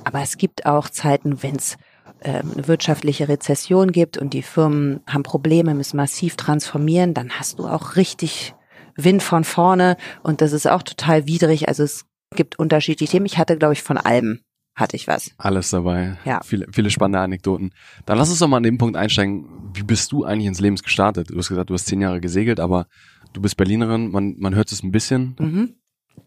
Aber 0.03 0.21
es 0.21 0.37
gibt 0.37 0.65
auch 0.65 0.89
Zeiten, 0.89 1.43
wenn 1.43 1.55
es 1.55 1.77
äh, 2.21 2.39
eine 2.39 2.67
wirtschaftliche 2.67 3.27
Rezession 3.29 3.91
gibt 3.91 4.17
und 4.17 4.33
die 4.33 4.43
Firmen 4.43 5.01
haben 5.07 5.23
Probleme, 5.23 5.73
müssen 5.73 5.97
massiv 5.97 6.35
transformieren, 6.35 7.13
dann 7.13 7.31
hast 7.31 7.59
du 7.59 7.67
auch 7.67 7.95
richtig 7.95 8.53
Wind 8.95 9.23
von 9.23 9.43
vorne 9.43 9.97
und 10.21 10.41
das 10.41 10.51
ist 10.51 10.67
auch 10.67 10.83
total 10.83 11.25
widrig. 11.25 11.67
Also 11.67 11.83
es 11.83 12.05
gibt 12.35 12.59
unterschiedliche 12.59 13.11
Themen. 13.11 13.25
Ich 13.25 13.37
hatte, 13.37 13.57
glaube 13.57 13.73
ich, 13.73 13.83
von 13.83 13.97
allem 13.97 14.41
hatte 14.81 14.95
ich 14.95 15.07
was. 15.07 15.31
Alles 15.37 15.69
dabei. 15.69 16.17
Ja. 16.25 16.41
Viele, 16.43 16.67
viele 16.71 16.89
spannende 16.89 17.19
Anekdoten. 17.19 17.71
Dann 18.05 18.17
lass 18.17 18.29
uns 18.29 18.39
doch 18.39 18.47
mal 18.47 18.57
an 18.57 18.63
dem 18.63 18.77
Punkt 18.77 18.97
einsteigen. 18.97 19.45
Wie 19.73 19.83
bist 19.83 20.11
du 20.11 20.25
eigentlich 20.25 20.47
ins 20.47 20.59
Leben 20.59 20.75
gestartet? 20.75 21.29
Du 21.29 21.37
hast 21.37 21.49
gesagt, 21.49 21.69
du 21.69 21.73
hast 21.73 21.85
zehn 21.85 22.01
Jahre 22.01 22.19
gesegelt, 22.19 22.59
aber 22.59 22.87
du 23.33 23.41
bist 23.41 23.55
Berlinerin. 23.57 24.11
Man, 24.11 24.35
man 24.37 24.55
hört 24.55 24.71
es 24.71 24.83
ein 24.83 24.91
bisschen. 24.91 25.35
Mhm. 25.39 25.75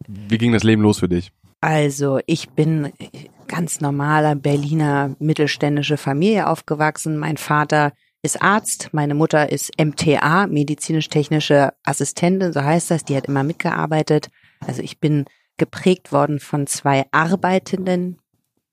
Wie 0.07 0.39
ging 0.39 0.53
das 0.53 0.63
Leben 0.63 0.83
los 0.83 1.01
für 1.01 1.09
dich? 1.09 1.33
Also 1.61 2.21
ich 2.27 2.51
bin 2.51 2.93
ganz 3.49 3.81
normaler 3.81 4.35
Berliner 4.35 5.17
mittelständische 5.19 5.97
Familie 5.97 6.49
aufgewachsen. 6.49 7.17
Mein 7.17 7.37
Vater 7.37 7.93
ist 8.23 8.43
Arzt, 8.43 8.91
meine 8.93 9.15
Mutter 9.15 9.51
ist 9.51 9.71
MTA, 9.79 10.47
medizinisch-technische 10.47 11.73
Assistentin, 11.85 12.53
so 12.53 12.63
heißt 12.63 12.91
das. 12.91 13.05
Die 13.05 13.17
hat 13.17 13.27
immer 13.27 13.45
mitgearbeitet. 13.45 14.29
Also 14.61 14.83
ich 14.83 14.99
bin 14.99 15.27
geprägt 15.57 16.13
worden 16.13 16.41
von 16.41 16.67
zwei 16.67 17.07
arbeitenden 17.13 18.19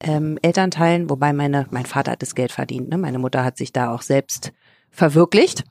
ähm, 0.01 0.37
Elternteilen, 0.41 1.09
wobei 1.09 1.33
meine, 1.33 1.67
mein 1.71 1.85
Vater 1.85 2.11
hat 2.11 2.21
das 2.21 2.35
Geld 2.35 2.51
verdient. 2.51 2.89
Ne? 2.89 2.97
Meine 2.97 3.19
Mutter 3.19 3.43
hat 3.43 3.57
sich 3.57 3.71
da 3.71 3.93
auch 3.93 4.01
selbst 4.01 4.51
verwirklicht. 4.89 5.63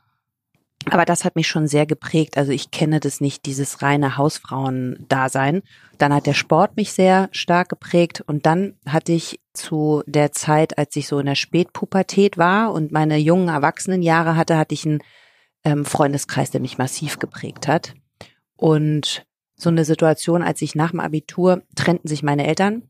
Aber 0.87 1.04
das 1.04 1.25
hat 1.25 1.37
mich 1.37 1.46
schon 1.46 1.68
sehr 1.68 1.84
geprägt. 1.84 2.38
Also 2.38 2.52
ich 2.52 2.70
kenne 2.70 3.00
das 3.00 3.20
nicht, 3.20 3.44
dieses 3.44 3.82
reine 3.82 4.16
Hausfrauen-Dasein. 4.16 5.62
Dann 5.99 6.14
hat 6.14 6.26
der 6.26 6.32
Sport 6.32 6.76
mich 6.76 6.92
sehr 6.92 7.28
stark 7.32 7.68
geprägt. 7.68 8.22
Und 8.26 8.46
dann 8.46 8.78
hatte 8.87 9.12
ich 9.12 9.40
zu 9.52 10.02
der 10.06 10.32
Zeit, 10.32 10.78
als 10.78 10.96
ich 10.96 11.06
so 11.06 11.18
in 11.18 11.26
der 11.26 11.34
Spätpubertät 11.34 12.38
war 12.38 12.72
und 12.72 12.92
meine 12.92 13.18
jungen 13.18 13.49
Erwachsenenjahre 13.49 14.37
hatte, 14.37 14.56
hatte 14.56 14.72
ich 14.72 14.87
einen 14.87 15.00
ähm, 15.64 15.84
Freundeskreis, 15.84 16.50
der 16.50 16.62
mich 16.62 16.78
massiv 16.78 17.18
geprägt 17.18 17.68
hat. 17.68 17.94
Und 18.56 19.26
so 19.56 19.68
eine 19.68 19.84
Situation, 19.84 20.42
als 20.42 20.62
ich 20.62 20.75
nach 20.75 20.92
dem 20.92 21.00
Abitur 21.00 21.62
trennten 21.75 22.08
sich 22.08 22.22
meine 22.22 22.46
Eltern 22.46 22.89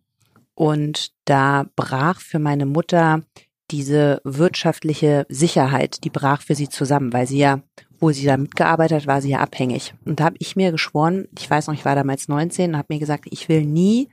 und 0.60 1.12
da 1.24 1.64
brach 1.74 2.20
für 2.20 2.38
meine 2.38 2.66
Mutter 2.66 3.22
diese 3.70 4.20
wirtschaftliche 4.24 5.24
Sicherheit, 5.30 6.04
die 6.04 6.10
brach 6.10 6.42
für 6.42 6.54
sie 6.54 6.68
zusammen, 6.68 7.14
weil 7.14 7.26
sie 7.26 7.38
ja, 7.38 7.62
wo 7.98 8.10
sie 8.12 8.26
da 8.26 8.36
mitgearbeitet 8.36 9.00
hat, 9.00 9.06
war 9.06 9.22
sie 9.22 9.30
ja 9.30 9.38
abhängig. 9.38 9.94
Und 10.04 10.20
da 10.20 10.24
habe 10.24 10.36
ich 10.38 10.56
mir 10.56 10.70
geschworen, 10.70 11.28
ich 11.38 11.48
weiß 11.48 11.66
noch, 11.66 11.72
ich 11.72 11.86
war 11.86 11.94
damals 11.94 12.28
19 12.28 12.72
und 12.72 12.76
habe 12.76 12.92
mir 12.92 13.00
gesagt, 13.00 13.24
ich 13.30 13.48
will 13.48 13.64
nie 13.64 14.10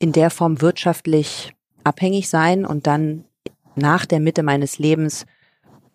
in 0.00 0.10
der 0.10 0.30
Form 0.30 0.60
wirtschaftlich 0.60 1.54
abhängig 1.84 2.28
sein 2.28 2.66
und 2.66 2.88
dann 2.88 3.24
nach 3.76 4.06
der 4.06 4.18
Mitte 4.18 4.42
meines 4.42 4.80
Lebens 4.80 5.24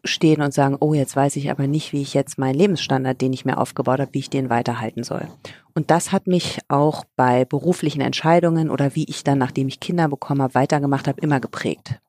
stehen 0.06 0.42
und 0.42 0.54
sagen, 0.54 0.78
oh, 0.80 0.94
jetzt 0.94 1.16
weiß 1.16 1.36
ich 1.36 1.52
aber 1.52 1.68
nicht, 1.68 1.94
wie 1.94 2.02
ich 2.02 2.14
jetzt 2.14 2.38
meinen 2.38 2.56
Lebensstandard, 2.56 3.20
den 3.22 3.34
ich 3.34 3.46
mir 3.46 3.58
aufgebaut 3.58 4.00
habe, 4.00 4.14
wie 4.14 4.20
ich 4.20 4.30
den 4.30 4.50
weiterhalten 4.50 5.04
soll. 5.04 5.28
Und 5.74 5.92
das 5.92 6.12
hat 6.12 6.28
mich 6.28 6.60
auch 6.68 7.04
bei 7.16 7.46
beruflichen 7.46 8.02
Entscheidungen 8.02 8.70
oder 8.70 8.96
wie 8.96 9.06
ich 9.06 9.24
dann, 9.24 9.38
nachdem 9.38 9.68
ich 9.68 9.80
Kinder 9.80 10.08
bekommen 10.08 10.42
habe, 10.42 10.56
weitergemacht 10.56 11.08
habe, 11.08 11.20
immer 11.22 11.40
geprägt. 11.40 12.00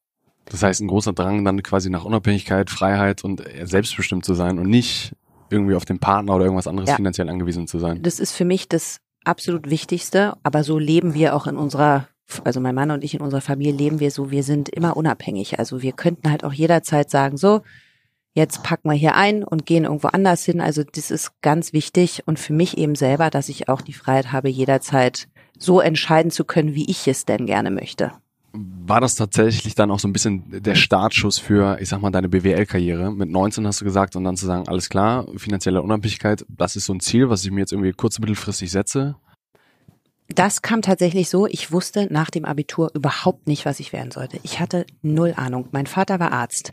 Das 0.47 0.63
heißt, 0.63 0.81
ein 0.81 0.89
großer 0.89 1.13
Drang 1.13 1.45
dann 1.45 1.63
quasi 1.63 1.91
nach 1.91 2.05
Unabhängigkeit, 2.05 2.71
Freiheit 2.71 3.25
und 3.25 3.43
selbstbestimmt 3.65 4.25
zu 4.25 4.35
sein 4.35 4.59
und 4.59 4.69
nicht 4.69 5.13
irgendwie 5.51 5.75
auf 5.75 5.85
den 5.85 5.99
Partner 5.99 6.37
oder 6.37 6.45
irgendwas 6.45 6.69
anderes 6.69 6.91
Ja. 6.91 6.97
finanziell 6.97 7.29
angewiesen 7.29 7.67
zu 7.67 7.79
sein. 7.79 8.03
Das 8.03 8.21
ist 8.21 8.33
für 8.33 8.45
mich 8.45 8.69
das 8.69 9.01
absolut 9.25 9.69
Wichtigste, 9.69 10.35
aber 10.45 10.63
so 10.63 10.79
leben 10.79 11.15
wir 11.15 11.35
auch 11.35 11.49
in 11.49 11.57
unserer, 11.57 12.07
also 12.45 12.61
mein 12.61 12.75
Mann 12.75 12.93
und 12.93 13.03
ich 13.03 13.15
in 13.15 13.21
unserer 13.21 13.41
Familie 13.41 13.73
leben 13.73 13.99
wir 13.99 14.11
so, 14.13 14.31
wir 14.31 14.45
sind 14.45 14.69
immer 14.69 14.97
unabhängig. 14.97 15.59
Also 15.59 15.83
wir 15.83 15.93
könnten 15.93 16.31
halt 16.31 16.45
auch 16.45 16.53
jederzeit 16.53 17.11
sagen, 17.11 17.37
so, 17.37 17.63
jetzt 18.37 18.63
packen 18.63 18.91
wir 18.91 18.97
hier 18.97 19.17
ein 19.17 19.43
und 19.43 19.67
gehen 19.67 19.85
irgendwo 19.85 20.09
anders 20.09 20.45
hin. 20.45 20.61
Also 20.61 20.85
das 20.85 21.11
ist 21.11 21.33
ganz 21.41 21.73
wichtig 21.73 22.23
und 22.27 22.39
für 22.39 22.53
mich 22.53 22.79
eben 22.79 22.95
selber, 22.95 23.31
dass 23.31 23.49
ich 23.49 23.69
auch 23.69 23.81
die 23.81 23.95
Freiheit 23.95 24.31
habe, 24.31 24.49
jederzeit 24.49 25.27
so 25.59 25.81
entscheiden 25.81 26.31
zu 26.31 26.45
können, 26.45 26.75
wie 26.75 26.89
ich 26.89 27.09
es 27.09 27.25
denn 27.25 27.47
gerne 27.47 27.71
möchte. 27.71 28.13
War 28.53 29.01
das 29.01 29.17
tatsächlich 29.17 29.75
dann 29.75 29.91
auch 29.91 29.99
so 29.99 30.07
ein 30.07 30.13
bisschen 30.13 30.45
der 30.63 30.75
Startschuss 30.75 31.39
für, 31.39 31.79
ich 31.81 31.89
sag 31.89 32.01
mal, 32.01 32.11
deine 32.11 32.29
BWL-Karriere? 32.29 33.11
Mit 33.11 33.31
19 33.31 33.67
hast 33.67 33.81
du 33.81 33.85
gesagt 33.85 34.17
und 34.17 34.25
dann 34.25 34.37
zu 34.37 34.47
sagen, 34.47 34.69
alles 34.69 34.89
klar, 34.89 35.27
finanzielle 35.37 35.83
Unabhängigkeit, 35.83 36.45
das 36.49 36.77
ist 36.77 36.87
so 36.87 36.95
ein 36.95 37.01
Ziel, 37.01 37.29
was 37.29 37.45
ich 37.45 37.51
mir 37.51 37.61
jetzt 37.61 37.73
irgendwie 37.73 37.93
kurz- 37.93 38.19
mittelfristig 38.19 38.71
setze. 38.71 39.17
Das 40.29 40.63
kam 40.63 40.83
tatsächlich 40.83 41.29
so, 41.29 41.47
ich 41.47 41.71
wusste 41.71 42.09
nach 42.11 42.31
dem 42.31 42.45
Abitur 42.45 42.91
überhaupt 42.95 43.47
nicht, 43.47 43.65
was 43.65 43.81
ich 43.81 43.93
werden 43.93 44.11
sollte. 44.11 44.39
Ich 44.43 44.59
hatte 44.59 44.87
null 45.03 45.35
Ahnung. 45.37 45.69
Mein 45.73 45.87
Vater 45.87 46.19
war 46.19 46.33
Arzt. 46.33 46.73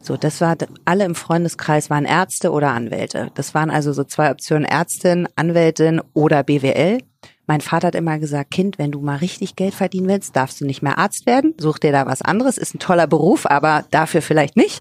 So, 0.00 0.16
das 0.16 0.40
war, 0.40 0.56
alle 0.84 1.04
im 1.04 1.14
Freundeskreis 1.14 1.90
waren 1.90 2.04
Ärzte 2.04 2.52
oder 2.52 2.72
Anwälte. 2.72 3.30
Das 3.34 3.54
waren 3.54 3.70
also 3.70 3.92
so 3.92 4.04
zwei 4.04 4.30
Optionen, 4.30 4.64
Ärztin, 4.64 5.28
Anwältin 5.36 6.00
oder 6.14 6.42
BWL. 6.42 6.98
Mein 7.46 7.60
Vater 7.60 7.88
hat 7.88 7.94
immer 7.94 8.18
gesagt, 8.18 8.50
Kind, 8.50 8.78
wenn 8.78 8.92
du 8.92 9.00
mal 9.00 9.16
richtig 9.16 9.56
Geld 9.56 9.74
verdienen 9.74 10.08
willst, 10.08 10.36
darfst 10.36 10.60
du 10.60 10.66
nicht 10.66 10.82
mehr 10.82 10.98
Arzt 10.98 11.26
werden. 11.26 11.54
Such 11.58 11.78
dir 11.78 11.92
da 11.92 12.06
was 12.06 12.22
anderes. 12.22 12.58
Ist 12.58 12.74
ein 12.74 12.78
toller 12.78 13.06
Beruf, 13.06 13.46
aber 13.46 13.84
dafür 13.90 14.22
vielleicht 14.22 14.56
nicht. 14.56 14.80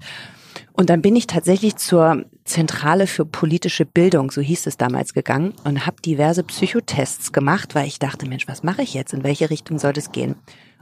Und 0.73 0.89
dann 0.89 1.01
bin 1.01 1.15
ich 1.15 1.27
tatsächlich 1.27 1.77
zur 1.77 2.25
Zentrale 2.43 3.07
für 3.07 3.25
politische 3.25 3.85
Bildung, 3.85 4.31
so 4.31 4.41
hieß 4.41 4.67
es 4.67 4.77
damals, 4.77 5.13
gegangen 5.13 5.53
und 5.63 5.85
habe 5.85 6.01
diverse 6.01 6.43
Psychotests 6.43 7.31
gemacht, 7.31 7.73
weil 7.73 7.87
ich 7.87 7.99
dachte, 7.99 8.27
Mensch, 8.27 8.47
was 8.47 8.63
mache 8.63 8.83
ich 8.83 8.93
jetzt? 8.93 9.13
In 9.13 9.23
welche 9.23 9.49
Richtung 9.49 9.79
soll 9.79 9.93
es 9.95 10.11
gehen? 10.11 10.35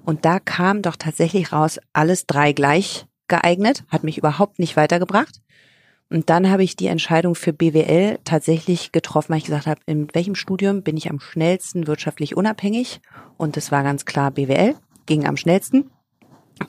Und 0.03 0.25
da 0.25 0.39
kam 0.39 0.81
doch 0.81 0.95
tatsächlich 0.97 1.53
raus, 1.53 1.79
alles 1.93 2.25
drei 2.25 2.51
gleich 2.51 3.05
geeignet, 3.27 3.83
hat 3.89 4.03
mich 4.03 4.17
überhaupt 4.17 4.59
nicht 4.59 4.77
weitergebracht. 4.77 5.41
Und 6.09 6.29
dann 6.29 6.49
habe 6.49 6.63
ich 6.63 6.75
die 6.75 6.87
Entscheidung 6.87 7.33
für 7.33 7.51
BWL 7.51 8.19
tatsächlich 8.23 8.91
getroffen, 8.91 9.29
weil 9.31 9.39
ich 9.39 9.45
gesagt 9.45 9.65
habe, 9.65 9.81
in 9.87 10.07
welchem 10.13 10.35
Studium 10.35 10.83
bin 10.83 10.97
ich 10.97 11.09
am 11.09 11.19
schnellsten 11.19 11.87
wirtschaftlich 11.87 12.37
unabhängig? 12.37 13.01
Und 13.37 13.57
das 13.57 13.71
war 13.71 13.83
ganz 13.83 14.05
klar 14.05 14.31
BWL, 14.31 14.75
ging 15.07 15.25
am 15.25 15.37
schnellsten. 15.37 15.89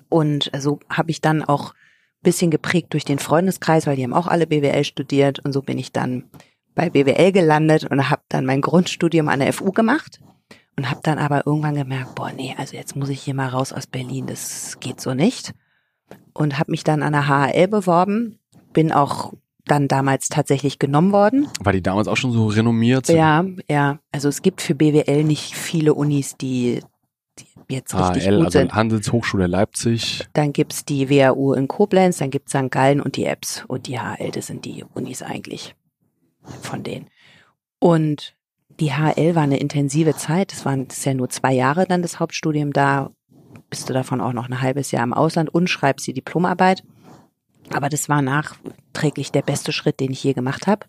Und 0.08 0.50
so 0.58 0.80
habe 0.88 1.10
ich 1.10 1.20
dann 1.20 1.44
auch 1.44 1.74
bisschen 2.22 2.50
geprägt 2.50 2.92
durch 2.92 3.04
den 3.04 3.18
Freundeskreis, 3.18 3.86
weil 3.86 3.96
die 3.96 4.02
haben 4.02 4.14
auch 4.14 4.26
alle 4.26 4.46
BWL 4.46 4.84
studiert 4.84 5.38
und 5.44 5.52
so 5.52 5.62
bin 5.62 5.78
ich 5.78 5.92
dann 5.92 6.24
bei 6.74 6.90
BWL 6.90 7.30
gelandet 7.30 7.84
und 7.84 8.10
habe 8.10 8.22
dann 8.28 8.44
mein 8.44 8.62
Grundstudium 8.62 9.28
an 9.28 9.38
der 9.38 9.52
FU 9.52 9.70
gemacht 9.70 10.20
und 10.76 10.90
habe 10.90 11.00
dann 11.04 11.18
aber 11.18 11.46
irgendwann 11.46 11.76
gemerkt, 11.76 12.16
boah, 12.16 12.32
nee, 12.32 12.54
also 12.58 12.76
jetzt 12.76 12.96
muss 12.96 13.10
ich 13.10 13.22
hier 13.22 13.34
mal 13.34 13.48
raus 13.48 13.72
aus 13.72 13.86
Berlin, 13.86 14.26
das 14.26 14.80
geht 14.80 15.00
so 15.00 15.14
nicht 15.14 15.54
und 16.34 16.58
habe 16.58 16.70
mich 16.70 16.84
dann 16.84 17.02
an 17.02 17.12
der 17.12 17.28
HHL 17.28 17.68
beworben, 17.68 18.38
bin 18.72 18.92
auch 18.92 19.32
dann 19.64 19.88
damals 19.88 20.28
tatsächlich 20.28 20.78
genommen 20.78 21.12
worden. 21.12 21.48
War 21.60 21.72
die 21.72 21.82
damals 21.82 22.08
auch 22.08 22.16
schon 22.16 22.32
so 22.32 22.46
renommiert? 22.46 23.08
Ja, 23.08 23.44
ja, 23.68 23.98
also 24.12 24.28
es 24.28 24.42
gibt 24.42 24.62
für 24.62 24.74
BWL 24.74 25.24
nicht 25.24 25.54
viele 25.54 25.94
Unis, 25.94 26.36
die, 26.36 26.80
die 27.38 27.74
jetzt 27.74 27.94
richtig 27.94 28.24
HL, 28.24 28.36
gut 28.36 28.44
also 28.46 28.58
sind. 28.58 28.74
Handelshochschule 28.74 29.46
Leipzig. 29.46 30.26
Dann 30.34 30.52
gibt's 30.52 30.84
die 30.84 31.10
WHU 31.10 31.52
in 31.52 31.68
Koblenz, 31.68 32.18
dann 32.18 32.30
gibt's 32.30 32.52
St. 32.52 32.70
Gallen 32.70 33.00
und 33.00 33.16
die 33.16 33.24
EBS 33.24 33.64
und 33.66 33.88
die 33.88 33.98
HL, 33.98 34.30
das 34.30 34.46
sind 34.46 34.64
die 34.64 34.84
Unis 34.94 35.22
eigentlich 35.22 35.74
von 36.62 36.84
denen. 36.84 37.08
Und 37.80 38.36
die 38.78 38.92
HL 38.92 39.34
war 39.34 39.42
eine 39.42 39.58
intensive 39.58 40.14
Zeit, 40.16 40.52
das 40.52 40.64
waren 40.64 40.86
das 40.86 40.98
ist 40.98 41.04
ja 41.04 41.14
nur 41.14 41.28
zwei 41.28 41.52
Jahre 41.52 41.86
dann 41.86 42.02
das 42.02 42.20
Hauptstudium 42.20 42.72
da, 42.72 43.10
bist 43.70 43.88
du 43.88 43.92
davon 43.92 44.20
auch 44.20 44.32
noch 44.32 44.48
ein 44.48 44.60
halbes 44.60 44.90
Jahr 44.90 45.04
im 45.04 45.12
Ausland 45.12 45.52
und 45.52 45.68
schreibst 45.68 46.06
die 46.06 46.12
Diplomarbeit. 46.14 46.82
Aber 47.72 47.88
das 47.88 48.08
war 48.08 48.22
nachträglich 48.22 49.32
der 49.32 49.42
beste 49.42 49.72
Schritt, 49.72 50.00
den 50.00 50.12
ich 50.12 50.22
je 50.22 50.32
gemacht 50.32 50.66
habe. 50.66 50.86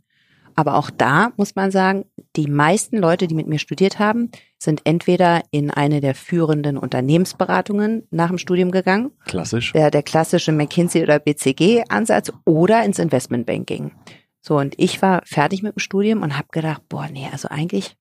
Aber 0.56 0.76
auch 0.76 0.90
da 0.90 1.32
muss 1.38 1.56
man 1.56 1.70
sagen, 1.70 2.06
die 2.36 2.48
meisten 2.48 2.98
Leute, 2.98 3.28
die 3.28 3.36
mit 3.36 3.48
mir 3.48 3.60
studiert 3.60 4.00
haben, 4.00 4.32
sind 4.58 4.82
entweder 4.86 5.44
in 5.52 5.70
eine 5.70 6.02
der 6.02 6.16
führenden 6.16 6.80
Unternehmensberatungen 6.80 8.08
nach 8.10 8.30
dem 8.30 8.40
Studium 8.40 8.72
gegangen, 8.72 9.12
Klassisch. 9.26 9.72
der, 9.74 9.92
der 9.92 10.02
klassische 10.02 10.52
McKinsey 10.52 11.04
oder 11.04 11.20
BCG-Ansatz 11.20 12.32
oder 12.44 12.84
ins 12.84 12.98
Investmentbanking. 12.98 13.92
So, 14.42 14.58
und 14.58 14.74
ich 14.78 15.00
war 15.04 15.22
fertig 15.26 15.62
mit 15.62 15.76
dem 15.76 15.80
Studium 15.80 16.24
und 16.24 16.36
habe 16.36 16.48
gedacht, 16.52 16.82
boah, 16.90 17.08
nee, 17.12 17.28
also 17.32 17.50
eigentlich 17.50 17.96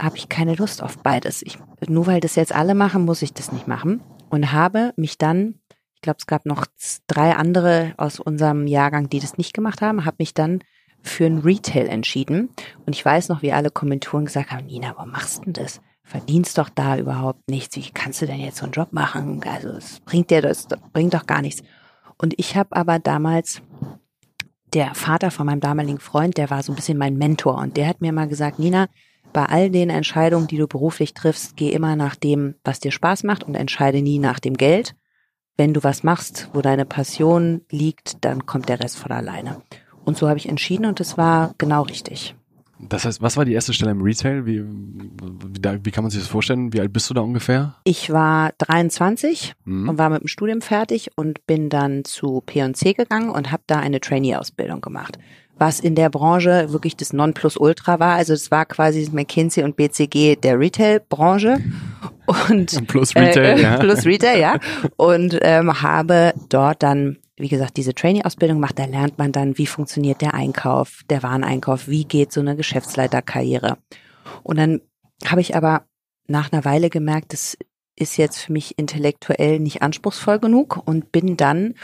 habe 0.00 0.16
ich 0.16 0.28
keine 0.28 0.54
Lust 0.54 0.82
auf 0.82 0.98
beides. 0.98 1.42
Ich, 1.42 1.58
nur 1.88 2.06
weil 2.06 2.20
das 2.20 2.36
jetzt 2.36 2.54
alle 2.54 2.74
machen, 2.74 3.04
muss 3.04 3.22
ich 3.22 3.32
das 3.32 3.52
nicht 3.52 3.68
machen. 3.68 4.02
Und 4.30 4.52
habe 4.52 4.92
mich 4.96 5.18
dann, 5.18 5.56
ich 5.94 6.00
glaube, 6.02 6.18
es 6.18 6.26
gab 6.26 6.46
noch 6.46 6.66
drei 7.06 7.34
andere 7.34 7.94
aus 7.96 8.20
unserem 8.20 8.66
Jahrgang, 8.66 9.08
die 9.08 9.20
das 9.20 9.38
nicht 9.38 9.52
gemacht 9.52 9.82
haben, 9.82 10.04
habe 10.04 10.16
mich 10.18 10.34
dann 10.34 10.60
für 11.02 11.26
ein 11.26 11.38
Retail 11.38 11.86
entschieden. 11.86 12.50
Und 12.86 12.94
ich 12.94 13.04
weiß 13.04 13.28
noch, 13.28 13.42
wie 13.42 13.52
alle 13.52 13.70
Kommentatoren 13.70 14.26
gesagt 14.26 14.50
haben, 14.50 14.66
Nina, 14.66 14.94
warum 14.96 15.10
machst 15.10 15.38
du 15.38 15.44
denn 15.44 15.52
das? 15.54 15.80
verdienst 16.10 16.58
doch 16.58 16.68
da 16.68 16.98
überhaupt 16.98 17.48
nichts. 17.48 17.76
Wie 17.76 17.88
kannst 17.90 18.20
du 18.20 18.26
denn 18.26 18.40
jetzt 18.40 18.58
so 18.58 18.64
einen 18.64 18.72
Job 18.72 18.92
machen? 18.92 19.40
Also 19.46 19.68
es 19.68 20.00
bringt 20.00 20.30
dir 20.30 20.42
das 20.42 20.66
bringt 20.92 21.14
doch 21.14 21.26
gar 21.26 21.40
nichts. 21.40 21.62
Und 22.18 22.34
ich 22.36 22.56
habe 22.56 22.74
aber 22.74 22.98
damals 22.98 23.62
der 24.74 24.94
Vater 24.94 25.30
von 25.30 25.46
meinem 25.46 25.60
damaligen 25.60 26.00
Freund, 26.00 26.36
der 26.36 26.50
war 26.50 26.62
so 26.62 26.72
ein 26.72 26.76
bisschen 26.76 26.98
mein 26.98 27.16
Mentor 27.16 27.58
und 27.58 27.76
der 27.76 27.86
hat 27.86 28.00
mir 28.00 28.12
mal 28.12 28.28
gesagt, 28.28 28.58
Nina, 28.58 28.88
bei 29.32 29.46
all 29.46 29.70
den 29.70 29.90
Entscheidungen, 29.90 30.46
die 30.46 30.56
du 30.56 30.66
beruflich 30.66 31.14
triffst, 31.14 31.56
geh 31.56 31.70
immer 31.70 31.96
nach 31.96 32.16
dem, 32.16 32.54
was 32.64 32.80
dir 32.80 32.92
Spaß 32.92 33.24
macht 33.24 33.44
und 33.44 33.54
entscheide 33.54 34.02
nie 34.02 34.18
nach 34.18 34.40
dem 34.40 34.56
Geld. 34.56 34.94
Wenn 35.56 35.74
du 35.74 35.82
was 35.82 36.02
machst, 36.02 36.48
wo 36.52 36.62
deine 36.62 36.86
Passion 36.86 37.62
liegt, 37.70 38.24
dann 38.24 38.46
kommt 38.46 38.68
der 38.68 38.80
Rest 38.80 38.98
von 38.98 39.12
alleine. 39.12 39.62
Und 40.04 40.16
so 40.16 40.28
habe 40.28 40.38
ich 40.38 40.48
entschieden 40.48 40.86
und 40.86 41.00
es 41.00 41.18
war 41.18 41.54
genau 41.58 41.82
richtig. 41.82 42.34
Das 42.88 43.04
heißt, 43.04 43.20
was 43.20 43.36
war 43.36 43.44
die 43.44 43.52
erste 43.52 43.72
Stelle 43.72 43.90
im 43.90 44.02
Retail? 44.02 44.46
Wie, 44.46 44.62
wie, 44.62 45.84
wie 45.84 45.90
kann 45.90 46.04
man 46.04 46.10
sich 46.10 46.20
das 46.20 46.28
vorstellen? 46.28 46.72
Wie 46.72 46.80
alt 46.80 46.92
bist 46.92 47.10
du 47.10 47.14
da 47.14 47.20
ungefähr? 47.20 47.74
Ich 47.84 48.10
war 48.10 48.52
23 48.58 49.54
mhm. 49.64 49.88
und 49.88 49.98
war 49.98 50.10
mit 50.10 50.22
dem 50.22 50.28
Studium 50.28 50.60
fertig 50.60 51.10
und 51.16 51.46
bin 51.46 51.68
dann 51.68 52.04
zu 52.04 52.42
P&C 52.44 52.94
gegangen 52.94 53.30
und 53.30 53.52
habe 53.52 53.62
da 53.66 53.78
eine 53.78 54.00
Trainee-Ausbildung 54.00 54.80
gemacht. 54.80 55.18
Was 55.58 55.78
in 55.78 55.94
der 55.94 56.08
Branche 56.08 56.72
wirklich 56.72 56.96
das 56.96 57.12
Nonplusultra 57.12 58.00
war. 58.00 58.14
Also 58.14 58.32
es 58.32 58.50
war 58.50 58.64
quasi 58.64 59.06
McKinsey 59.12 59.62
und 59.62 59.76
BCG 59.76 60.36
der 60.36 60.58
Retail-Branche. 60.58 61.58
Und 62.48 62.86
plus 62.88 63.14
Retail, 63.14 63.58
äh, 63.58 63.62
ja. 63.62 63.76
Plus 63.80 64.06
Retail, 64.06 64.40
ja. 64.40 64.58
Und 64.96 65.38
ähm, 65.42 65.82
habe 65.82 66.32
dort 66.48 66.82
dann 66.82 67.18
wie 67.40 67.48
gesagt, 67.48 67.76
diese 67.76 67.94
Trainee-Ausbildung 67.94 68.60
macht, 68.60 68.78
da 68.78 68.84
lernt 68.84 69.18
man 69.18 69.32
dann, 69.32 69.58
wie 69.58 69.66
funktioniert 69.66 70.20
der 70.20 70.34
Einkauf, 70.34 71.02
der 71.08 71.22
Wareneinkauf, 71.22 71.88
wie 71.88 72.04
geht 72.04 72.32
so 72.32 72.40
eine 72.40 72.56
Geschäftsleiterkarriere. 72.56 73.78
Und 74.42 74.58
dann 74.58 74.80
habe 75.24 75.40
ich 75.40 75.56
aber 75.56 75.84
nach 76.26 76.52
einer 76.52 76.64
Weile 76.64 76.90
gemerkt, 76.90 77.32
das 77.32 77.56
ist 77.96 78.16
jetzt 78.16 78.38
für 78.38 78.52
mich 78.52 78.78
intellektuell 78.78 79.58
nicht 79.58 79.82
anspruchsvoll 79.82 80.38
genug 80.38 80.80
und 80.84 81.12
bin 81.12 81.36
dann 81.36 81.74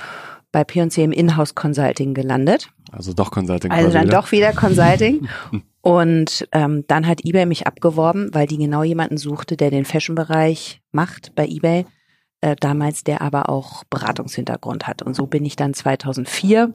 bei 0.53 0.65
P&C 0.65 1.03
im 1.03 1.13
Inhouse 1.13 1.55
Consulting 1.55 2.15
gelandet. 2.15 2.71
Also 2.91 3.13
doch 3.13 3.31
Consulting. 3.31 3.71
Also 3.71 3.91
dann 3.91 4.07
wieder. 4.07 4.17
doch 4.17 4.33
wieder 4.33 4.53
Consulting. 4.53 5.29
und 5.83 6.49
ähm, 6.53 6.85
dann 6.87 7.07
hat 7.07 7.25
eBay 7.25 7.45
mich 7.45 7.67
abgeworben, 7.67 8.31
weil 8.33 8.47
die 8.47 8.57
genau 8.57 8.83
jemanden 8.83 9.19
suchte, 9.19 9.57
der 9.57 9.71
den 9.71 9.85
Fashion-Bereich 9.85 10.81
macht 10.93 11.35
bei 11.35 11.47
eBay 11.47 11.85
äh, 12.41 12.57
damals, 12.57 13.05
der 13.05 13.23
aber 13.23 13.49
auch 13.49 13.85
Beratungshintergrund 13.91 14.87
hat. 14.87 15.03
Und 15.03 15.15
so 15.15 15.27
bin 15.27 15.45
ich 15.45 15.57
dann 15.57 15.75
2004 15.75 16.75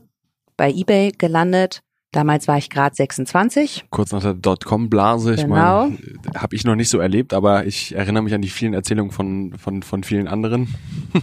bei 0.57 0.71
eBay 0.71 1.11
gelandet. 1.11 1.81
Damals 2.13 2.49
war 2.49 2.57
ich 2.57 2.69
gerade 2.69 2.93
26. 2.93 3.85
Kurz 3.89 4.11
nach 4.11 4.21
der 4.21 4.33
Dotcom-Blase. 4.33 5.35
Ich 5.35 5.43
genau. 5.43 5.87
meine, 5.87 5.97
habe 6.35 6.55
ich 6.57 6.65
noch 6.65 6.75
nicht 6.75 6.89
so 6.89 6.99
erlebt, 6.99 7.33
aber 7.33 7.65
ich 7.65 7.95
erinnere 7.95 8.23
mich 8.23 8.33
an 8.33 8.41
die 8.41 8.49
vielen 8.49 8.73
Erzählungen 8.73 9.13
von, 9.13 9.53
von, 9.57 9.81
von 9.81 10.03
vielen 10.03 10.27
anderen. 10.27 10.75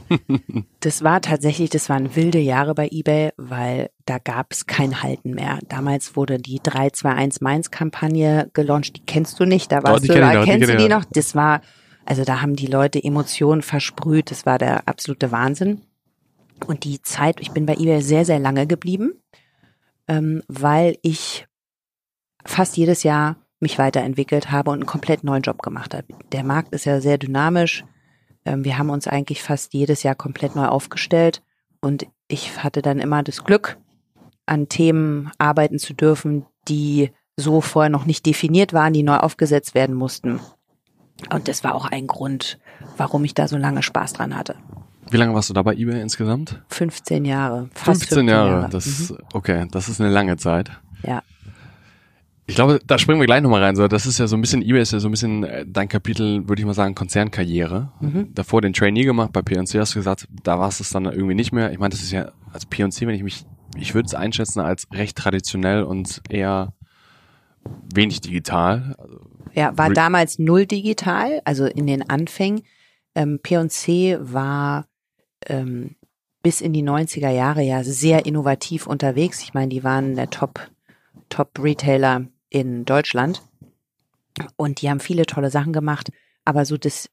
das 0.81 1.05
war 1.05 1.21
tatsächlich, 1.21 1.69
das 1.69 1.91
waren 1.91 2.17
wilde 2.17 2.39
Jahre 2.39 2.75
bei 2.75 2.89
eBay, 2.91 3.33
weil 3.37 3.91
da 4.07 4.17
gab 4.17 4.53
es 4.53 4.67
kein 4.67 5.03
Halten 5.03 5.35
mehr. 5.35 5.59
Damals 5.69 6.17
wurde 6.17 6.39
die 6.39 6.59
321 6.63 7.43
Mainz-Kampagne 7.43 8.49
gelauncht, 8.55 8.97
die 8.97 9.05
kennst 9.05 9.39
du 9.41 9.45
nicht, 9.45 9.71
da 9.71 9.83
warst 9.83 10.09
oh, 10.09 10.15
du, 10.15 10.19
da 10.19 10.43
kennst 10.43 10.71
du 10.71 10.77
die 10.79 10.89
noch? 10.89 11.05
Das 11.05 11.35
war 11.35 11.61
also 12.09 12.25
da 12.25 12.41
haben 12.41 12.57
die 12.57 12.67
Leute 12.67 13.05
Emotionen 13.05 13.61
versprüht. 13.61 14.31
Das 14.31 14.47
war 14.47 14.57
der 14.57 14.89
absolute 14.89 15.31
Wahnsinn. 15.31 15.83
Und 16.67 16.85
die 16.85 17.03
Zeit, 17.03 17.39
ich 17.39 17.51
bin 17.51 17.67
bei 17.67 17.75
eBay 17.75 18.01
sehr, 18.01 18.25
sehr 18.25 18.39
lange 18.39 18.67
geblieben, 18.67 19.13
ähm, 20.09 20.43
weil 20.49 20.97
ich 21.03 21.47
fast 22.47 22.79
jedes 22.79 23.03
Jahr 23.03 23.37
mich 23.61 23.79
weiterentwickelt 23.79 24.51
habe 24.51 24.71
und 24.71 24.79
einen 24.79 24.87
komplett 24.87 25.23
neuen 25.23 25.43
Job 25.43 25.61
gemacht 25.61 25.93
habe. 25.93 26.07
Der 26.33 26.45
Markt 26.45 26.73
ist 26.73 26.87
ja 26.87 27.03
sehr 27.03 27.19
dynamisch. 27.19 27.85
Ähm, 28.47 28.65
wir 28.65 28.79
haben 28.79 28.89
uns 28.89 29.07
eigentlich 29.07 29.43
fast 29.43 29.75
jedes 29.75 30.03
Jahr 30.03 30.15
komplett 30.15 30.57
neu 30.57 30.65
aufgestellt 30.65 31.43
und 31.83 32.07
ich 32.27 32.65
hatte 32.65 32.81
dann 32.81 33.01
immer 33.01 33.23
das 33.23 33.45
Glück, 33.45 33.77
an 34.47 34.71
Themen 34.71 35.31
arbeiten 35.37 35.79
zu 35.79 35.93
dürfen, 35.93 36.47
die 36.69 37.11
so 37.37 37.61
vorher 37.61 37.91
noch 37.91 38.07
nicht 38.07 38.25
definiert 38.25 38.73
waren, 38.73 38.95
die 38.95 39.03
neu 39.03 39.19
aufgesetzt 39.19 39.75
werden 39.75 39.95
mussten. 39.95 40.41
Und 41.33 41.49
das 41.49 41.65
war 41.65 41.75
auch 41.75 41.87
ein 41.87 42.07
Grund, 42.07 42.59
warum 42.97 43.25
ich 43.25 43.35
da 43.35 43.49
so 43.49 43.57
lange 43.57 43.83
Spaß 43.83 44.13
dran 44.13 44.37
hatte. 44.37 44.57
Wie 45.11 45.17
lange 45.17 45.35
warst 45.35 45.49
du 45.49 45.55
da 45.55 45.63
bei 45.63 45.75
eBay 45.75 46.01
insgesamt? 46.01 46.63
15 46.69 47.25
Jahre. 47.25 47.69
Fast 47.75 48.03
15, 48.03 48.09
15 48.09 48.29
Jahre. 48.29 48.51
Jahre. 48.51 48.69
Das, 48.71 49.11
mhm. 49.11 49.19
okay, 49.33 49.67
das 49.71 49.89
ist 49.89 50.01
eine 50.01 50.11
lange 50.11 50.37
Zeit. 50.37 50.71
Ja. 51.03 51.23
Ich 52.47 52.55
glaube, 52.55 52.81
da 52.87 52.99
springen 52.99 53.21
wir 53.21 53.27
gleich 53.27 53.43
nochmal 53.43 53.63
rein. 53.63 53.77
So, 53.77 53.89
das 53.89 54.07
ist 54.07 54.19
ja 54.19 54.27
so 54.27 54.37
ein 54.37 54.41
bisschen, 54.41 54.63
eBay 54.63 54.81
ist 54.81 54.93
ja 54.93 55.01
so 55.01 55.09
ein 55.09 55.11
bisschen 55.11 55.45
äh, 55.45 55.67
dein 55.67 55.89
Kapitel, 55.89 56.49
würde 56.49 56.61
ich 56.61 56.67
mal 56.67 56.75
sagen, 56.75 56.95
Konzernkarriere. 56.95 57.93
Mhm. 58.01 58.35
Davor 58.35 58.63
den 58.63 58.73
Trainee 58.73 59.05
gemacht, 59.05 59.33
bei 59.33 59.43
P&C 59.43 59.79
hast 59.79 59.95
du 59.95 59.99
gesagt, 59.99 60.27
da 60.45 60.59
war 60.59 60.69
es 60.69 60.79
dann 60.91 61.05
irgendwie 61.05 61.35
nicht 61.35 61.53
mehr. 61.53 61.73
Ich 61.73 61.79
meine, 61.79 61.91
das 61.91 62.03
ist 62.03 62.11
ja 62.11 62.33
als 62.53 62.65
P&C, 62.65 63.07
wenn 63.07 63.15
ich 63.15 63.23
mich, 63.23 63.45
ich 63.77 63.95
würde 63.95 64.07
es 64.07 64.15
einschätzen 64.15 64.61
als 64.61 64.87
recht 64.93 65.17
traditionell 65.17 65.83
und 65.83 66.23
eher 66.31 66.73
wenig 67.95 68.23
digital. 68.23 68.97
Ja, 69.59 69.77
war 69.77 69.91
damals 69.91 70.39
null 70.39 70.67
digital, 70.67 71.43
also 71.45 71.67
in 71.67 71.89
den 71.89 72.09
Anfängen. 72.09 72.63
Ähm, 73.17 73.41
P&C 73.43 74.17
war 74.21 74.87
ähm, 75.47 75.97
bis 76.45 76.61
in 76.61 76.73
die 76.73 76.85
90er 76.85 77.31
Jahre 77.31 77.63
ja 77.63 77.83
sehr 77.83 78.25
innovativ 78.25 78.87
unterwegs. 78.87 79.43
Ich 79.43 79.55
meine, 79.55 79.71
die 79.71 79.83
waren 79.83 80.15
der 80.15 80.31
Top, 80.31 80.71
Top 81.29 81.59
Retailer 81.59 82.27
in 82.51 82.85
Deutschland 82.85 83.43
und 84.55 84.81
die 84.81 84.91
haben 84.91 85.01
viele 85.01 85.27
tolle 85.27 85.51
Sachen 85.51 85.73
gemacht, 85.73 86.13
aber 86.45 86.65
so 86.65 86.77
das 86.77 87.11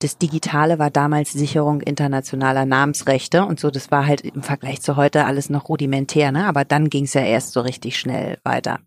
das 0.00 0.16
Digitale 0.16 0.78
war 0.78 0.92
damals 0.92 1.32
Sicherung 1.32 1.80
internationaler 1.80 2.64
Namensrechte 2.64 3.44
und 3.44 3.58
so, 3.58 3.72
das 3.72 3.90
war 3.90 4.06
halt 4.06 4.20
im 4.20 4.44
Vergleich 4.44 4.80
zu 4.80 4.94
heute 4.94 5.24
alles 5.24 5.50
noch 5.50 5.68
rudimentär, 5.68 6.30
ne? 6.30 6.46
Aber 6.46 6.64
dann 6.64 6.88
ging 6.88 7.02
es 7.02 7.14
ja 7.14 7.22
erst 7.22 7.52
so 7.52 7.60
richtig 7.62 7.98
schnell 7.98 8.38
weiter. 8.44 8.78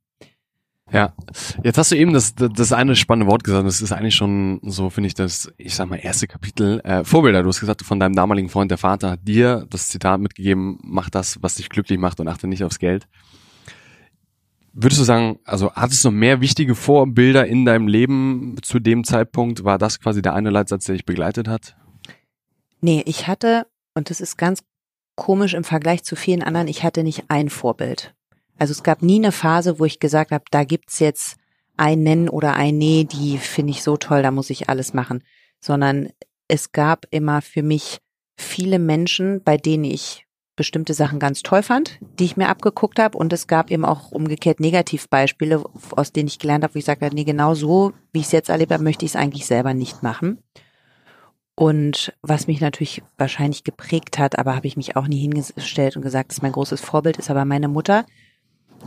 Ja, 0.93 1.13
jetzt 1.63 1.77
hast 1.77 1.91
du 1.91 1.95
eben 1.95 2.11
das, 2.11 2.35
das 2.35 2.73
eine 2.73 2.97
spannende 2.97 3.31
Wort 3.31 3.45
gesagt. 3.45 3.65
Das 3.65 3.81
ist 3.81 3.93
eigentlich 3.93 4.15
schon 4.15 4.59
so, 4.63 4.89
finde 4.89 5.07
ich, 5.07 5.13
das, 5.13 5.51
ich 5.57 5.73
sag 5.73 5.89
mal, 5.89 5.95
erste 5.95 6.27
Kapitel. 6.27 6.81
Äh, 6.83 7.05
Vorbilder, 7.05 7.43
du 7.43 7.49
hast 7.49 7.61
gesagt, 7.61 7.83
von 7.83 7.99
deinem 7.99 8.15
damaligen 8.15 8.49
Freund, 8.49 8.71
der 8.71 8.77
Vater 8.77 9.11
hat 9.11 9.25
dir 9.25 9.65
das 9.69 9.87
Zitat 9.87 10.19
mitgegeben, 10.19 10.79
mach 10.83 11.09
das, 11.09 11.41
was 11.41 11.55
dich 11.55 11.69
glücklich 11.69 11.97
macht 11.97 12.19
und 12.19 12.27
achte 12.27 12.47
nicht 12.47 12.63
aufs 12.65 12.79
Geld. 12.79 13.07
Würdest 14.73 14.99
du 14.99 15.05
sagen, 15.05 15.39
also 15.45 15.71
hattest 15.73 16.03
du 16.03 16.09
noch 16.09 16.17
mehr 16.17 16.41
wichtige 16.41 16.75
Vorbilder 16.75 17.45
in 17.45 17.65
deinem 17.65 17.87
Leben 17.87 18.55
zu 18.61 18.79
dem 18.79 19.03
Zeitpunkt? 19.03 19.63
War 19.63 19.77
das 19.77 19.99
quasi 19.99 20.21
der 20.21 20.33
eine 20.33 20.49
Leitsatz, 20.49 20.85
der 20.85 20.95
dich 20.95 21.05
begleitet 21.05 21.47
hat? 21.47 21.75
Nee, 22.81 23.03
ich 23.05 23.27
hatte, 23.27 23.67
und 23.93 24.09
das 24.09 24.19
ist 24.19 24.37
ganz 24.37 24.63
komisch 25.15 25.53
im 25.53 25.63
Vergleich 25.63 26.03
zu 26.03 26.15
vielen 26.15 26.41
anderen, 26.41 26.67
ich 26.67 26.83
hatte 26.83 27.03
nicht 27.03 27.25
ein 27.29 27.49
Vorbild. 27.49 28.13
Also 28.61 28.73
es 28.73 28.83
gab 28.83 29.01
nie 29.01 29.15
eine 29.15 29.31
Phase, 29.31 29.79
wo 29.79 29.85
ich 29.85 29.99
gesagt 29.99 30.29
habe, 30.29 30.43
da 30.51 30.63
gibt's 30.63 30.99
jetzt 30.99 31.37
ein 31.77 32.03
Nennen 32.03 32.29
oder 32.29 32.53
ein 32.53 32.77
Nee, 32.77 33.05
die 33.05 33.39
finde 33.39 33.71
ich 33.71 33.81
so 33.81 33.97
toll, 33.97 34.21
da 34.21 34.29
muss 34.29 34.51
ich 34.51 34.69
alles 34.69 34.93
machen. 34.93 35.23
Sondern 35.59 36.09
es 36.47 36.71
gab 36.71 37.07
immer 37.09 37.41
für 37.41 37.63
mich 37.63 37.97
viele 38.37 38.77
Menschen, 38.77 39.41
bei 39.43 39.57
denen 39.57 39.85
ich 39.85 40.27
bestimmte 40.55 40.93
Sachen 40.93 41.17
ganz 41.17 41.41
toll 41.41 41.63
fand, 41.63 41.97
die 42.19 42.25
ich 42.25 42.37
mir 42.37 42.49
abgeguckt 42.49 42.99
habe. 42.99 43.17
Und 43.17 43.33
es 43.33 43.47
gab 43.47 43.71
eben 43.71 43.83
auch 43.83 44.11
umgekehrt 44.11 44.59
Negativbeispiele, 44.59 45.63
aus 45.95 46.11
denen 46.11 46.27
ich 46.27 46.37
gelernt 46.37 46.63
habe, 46.63 46.75
wo 46.75 46.77
ich 46.77 46.85
sage, 46.85 47.09
nee, 47.11 47.23
genau 47.23 47.55
so, 47.55 47.93
wie 48.13 48.19
ich 48.19 48.27
es 48.27 48.31
jetzt 48.31 48.49
erlebt 48.49 48.71
habe, 48.71 48.83
möchte 48.83 49.05
ich 49.05 49.13
es 49.13 49.15
eigentlich 49.15 49.47
selber 49.47 49.73
nicht 49.73 50.03
machen. 50.03 50.37
Und 51.55 52.13
was 52.21 52.45
mich 52.45 52.61
natürlich 52.61 53.01
wahrscheinlich 53.17 53.63
geprägt 53.63 54.19
hat, 54.19 54.37
aber 54.37 54.55
habe 54.55 54.67
ich 54.67 54.77
mich 54.77 54.95
auch 54.95 55.07
nie 55.07 55.19
hingestellt 55.19 55.95
und 55.95 56.03
gesagt, 56.03 56.29
dass 56.29 56.43
mein 56.43 56.51
großes 56.51 56.79
Vorbild 56.79 57.17
ist, 57.17 57.31
aber 57.31 57.43
meine 57.45 57.67
Mutter, 57.67 58.05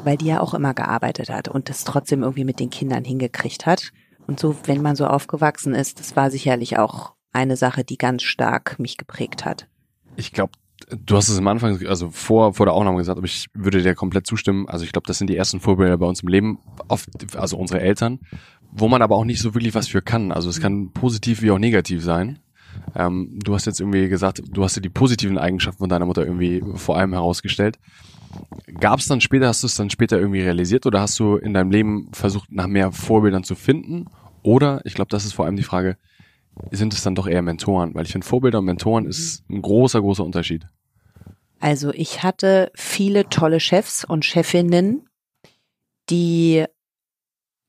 weil 0.04 0.16
die 0.16 0.26
ja 0.26 0.40
auch 0.40 0.54
immer 0.54 0.74
gearbeitet 0.74 1.30
hat 1.30 1.48
und 1.48 1.68
das 1.68 1.84
trotzdem 1.84 2.22
irgendwie 2.22 2.44
mit 2.44 2.60
den 2.60 2.70
Kindern 2.70 3.04
hingekriegt 3.04 3.66
hat. 3.66 3.92
Und 4.26 4.40
so, 4.40 4.56
wenn 4.64 4.82
man 4.82 4.96
so 4.96 5.06
aufgewachsen 5.06 5.74
ist, 5.74 6.00
das 6.00 6.16
war 6.16 6.30
sicherlich 6.30 6.78
auch 6.78 7.12
eine 7.32 7.56
Sache, 7.56 7.84
die 7.84 7.98
ganz 7.98 8.22
stark 8.22 8.78
mich 8.78 8.96
geprägt 8.96 9.44
hat. 9.44 9.66
Ich 10.16 10.32
glaube, 10.32 10.52
du 10.88 11.16
hast 11.16 11.28
es 11.28 11.38
am 11.38 11.48
Anfang, 11.48 11.84
also 11.86 12.10
vor, 12.10 12.54
vor 12.54 12.66
der 12.66 12.74
Aufnahme 12.74 12.98
gesagt, 12.98 13.18
aber 13.18 13.26
ich 13.26 13.46
würde 13.54 13.82
dir 13.82 13.94
komplett 13.94 14.26
zustimmen. 14.26 14.68
Also 14.68 14.84
ich 14.84 14.92
glaube, 14.92 15.06
das 15.06 15.18
sind 15.18 15.28
die 15.28 15.36
ersten 15.36 15.60
Vorbilder 15.60 15.98
bei 15.98 16.06
uns 16.06 16.22
im 16.22 16.28
Leben, 16.28 16.58
oft, 16.88 17.08
also 17.36 17.56
unsere 17.56 17.80
Eltern, 17.80 18.20
wo 18.70 18.88
man 18.88 19.02
aber 19.02 19.16
auch 19.16 19.24
nicht 19.24 19.40
so 19.40 19.54
wirklich 19.54 19.74
was 19.74 19.88
für 19.88 20.02
kann. 20.02 20.32
Also 20.32 20.48
es 20.48 20.60
kann 20.60 20.92
positiv 20.92 21.42
wie 21.42 21.50
auch 21.50 21.58
negativ 21.58 22.02
sein. 22.02 22.38
Ähm, 22.94 23.38
du 23.42 23.54
hast 23.54 23.66
jetzt 23.66 23.80
irgendwie 23.80 24.08
gesagt, 24.08 24.42
du 24.48 24.64
hast 24.64 24.76
dir 24.76 24.80
die 24.80 24.88
positiven 24.88 25.38
Eigenschaften 25.38 25.78
von 25.78 25.88
deiner 25.88 26.06
Mutter 26.06 26.24
irgendwie 26.24 26.62
vor 26.74 26.96
allem 26.96 27.12
herausgestellt. 27.12 27.78
Gab 28.80 28.98
es 28.98 29.06
dann 29.06 29.20
später, 29.20 29.48
hast 29.48 29.62
du 29.62 29.66
es 29.66 29.76
dann 29.76 29.90
später 29.90 30.18
irgendwie 30.18 30.40
realisiert 30.40 30.86
oder 30.86 31.00
hast 31.00 31.18
du 31.18 31.36
in 31.36 31.54
deinem 31.54 31.70
Leben 31.70 32.10
versucht, 32.12 32.50
nach 32.50 32.66
mehr 32.66 32.92
Vorbildern 32.92 33.44
zu 33.44 33.54
finden? 33.54 34.06
Oder, 34.42 34.80
ich 34.84 34.94
glaube, 34.94 35.10
das 35.10 35.24
ist 35.24 35.32
vor 35.32 35.46
allem 35.46 35.56
die 35.56 35.62
Frage, 35.62 35.96
sind 36.70 36.92
es 36.92 37.02
dann 37.02 37.14
doch 37.14 37.26
eher 37.26 37.42
Mentoren? 37.42 37.94
Weil 37.94 38.04
ich 38.04 38.12
finde, 38.12 38.26
Vorbilder 38.26 38.58
und 38.58 38.66
Mentoren 38.66 39.06
ist 39.06 39.48
ein 39.48 39.62
großer, 39.62 40.00
großer 40.00 40.24
Unterschied. 40.24 40.66
Also 41.60 41.92
ich 41.92 42.22
hatte 42.22 42.70
viele 42.74 43.28
tolle 43.28 43.60
Chefs 43.60 44.04
und 44.04 44.24
Chefinnen, 44.24 45.08
die 46.10 46.64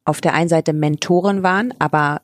auf 0.03 0.21
der 0.21 0.33
einen 0.33 0.49
Seite 0.49 0.73
Mentoren 0.73 1.43
waren, 1.43 1.73
aber 1.79 2.21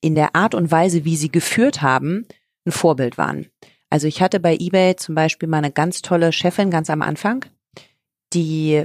in 0.00 0.14
der 0.14 0.36
Art 0.36 0.54
und 0.54 0.70
Weise, 0.70 1.04
wie 1.04 1.16
sie 1.16 1.30
geführt 1.30 1.82
haben, 1.82 2.26
ein 2.64 2.72
Vorbild 2.72 3.18
waren. 3.18 3.46
Also 3.90 4.06
ich 4.06 4.22
hatte 4.22 4.38
bei 4.38 4.56
eBay 4.56 4.96
zum 4.96 5.14
Beispiel 5.14 5.48
mal 5.48 5.58
eine 5.58 5.72
ganz 5.72 6.02
tolle 6.02 6.32
Chefin 6.32 6.70
ganz 6.70 6.90
am 6.90 7.02
Anfang, 7.02 7.44
die, 8.32 8.84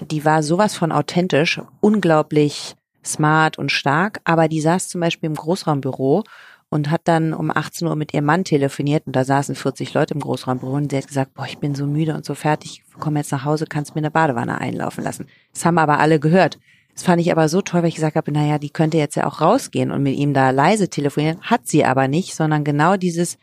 die 0.00 0.24
war 0.24 0.42
sowas 0.42 0.76
von 0.76 0.92
authentisch, 0.92 1.60
unglaublich 1.80 2.74
smart 3.04 3.58
und 3.58 3.72
stark, 3.72 4.20
aber 4.24 4.48
die 4.48 4.60
saß 4.60 4.88
zum 4.88 5.00
Beispiel 5.00 5.28
im 5.28 5.36
Großraumbüro 5.36 6.24
und 6.70 6.90
hat 6.90 7.02
dann 7.04 7.32
um 7.32 7.50
18 7.50 7.88
Uhr 7.88 7.96
mit 7.96 8.12
ihrem 8.12 8.26
Mann 8.26 8.44
telefoniert 8.44 9.06
und 9.06 9.16
da 9.16 9.24
saßen 9.24 9.54
40 9.54 9.94
Leute 9.94 10.14
im 10.14 10.20
Großraumbüro 10.20 10.74
und 10.74 10.90
sie 10.90 10.98
hat 10.98 11.08
gesagt, 11.08 11.34
boah, 11.34 11.46
ich 11.46 11.58
bin 11.58 11.74
so 11.74 11.86
müde 11.86 12.14
und 12.14 12.24
so 12.24 12.34
fertig, 12.34 12.82
ich 12.86 13.00
komme 13.00 13.20
jetzt 13.20 13.32
nach 13.32 13.44
Hause, 13.44 13.66
kannst 13.66 13.94
mir 13.94 14.00
eine 14.00 14.10
Badewanne 14.10 14.60
einlaufen 14.60 15.02
lassen. 15.02 15.26
Das 15.52 15.64
haben 15.64 15.78
aber 15.78 15.98
alle 15.98 16.20
gehört. 16.20 16.58
Das 16.92 17.04
fand 17.04 17.20
ich 17.20 17.30
aber 17.30 17.48
so 17.48 17.62
toll, 17.62 17.82
weil 17.82 17.88
ich 17.88 17.94
gesagt 17.94 18.16
habe, 18.16 18.32
naja, 18.32 18.58
die 18.58 18.70
könnte 18.70 18.98
jetzt 18.98 19.14
ja 19.14 19.26
auch 19.26 19.40
rausgehen 19.40 19.92
und 19.92 20.02
mit 20.02 20.16
ihm 20.16 20.34
da 20.34 20.50
leise 20.50 20.88
telefonieren. 20.88 21.40
Hat 21.42 21.68
sie 21.68 21.84
aber 21.84 22.08
nicht, 22.08 22.34
sondern 22.34 22.64
genau 22.64 22.96
dieses, 22.96 23.38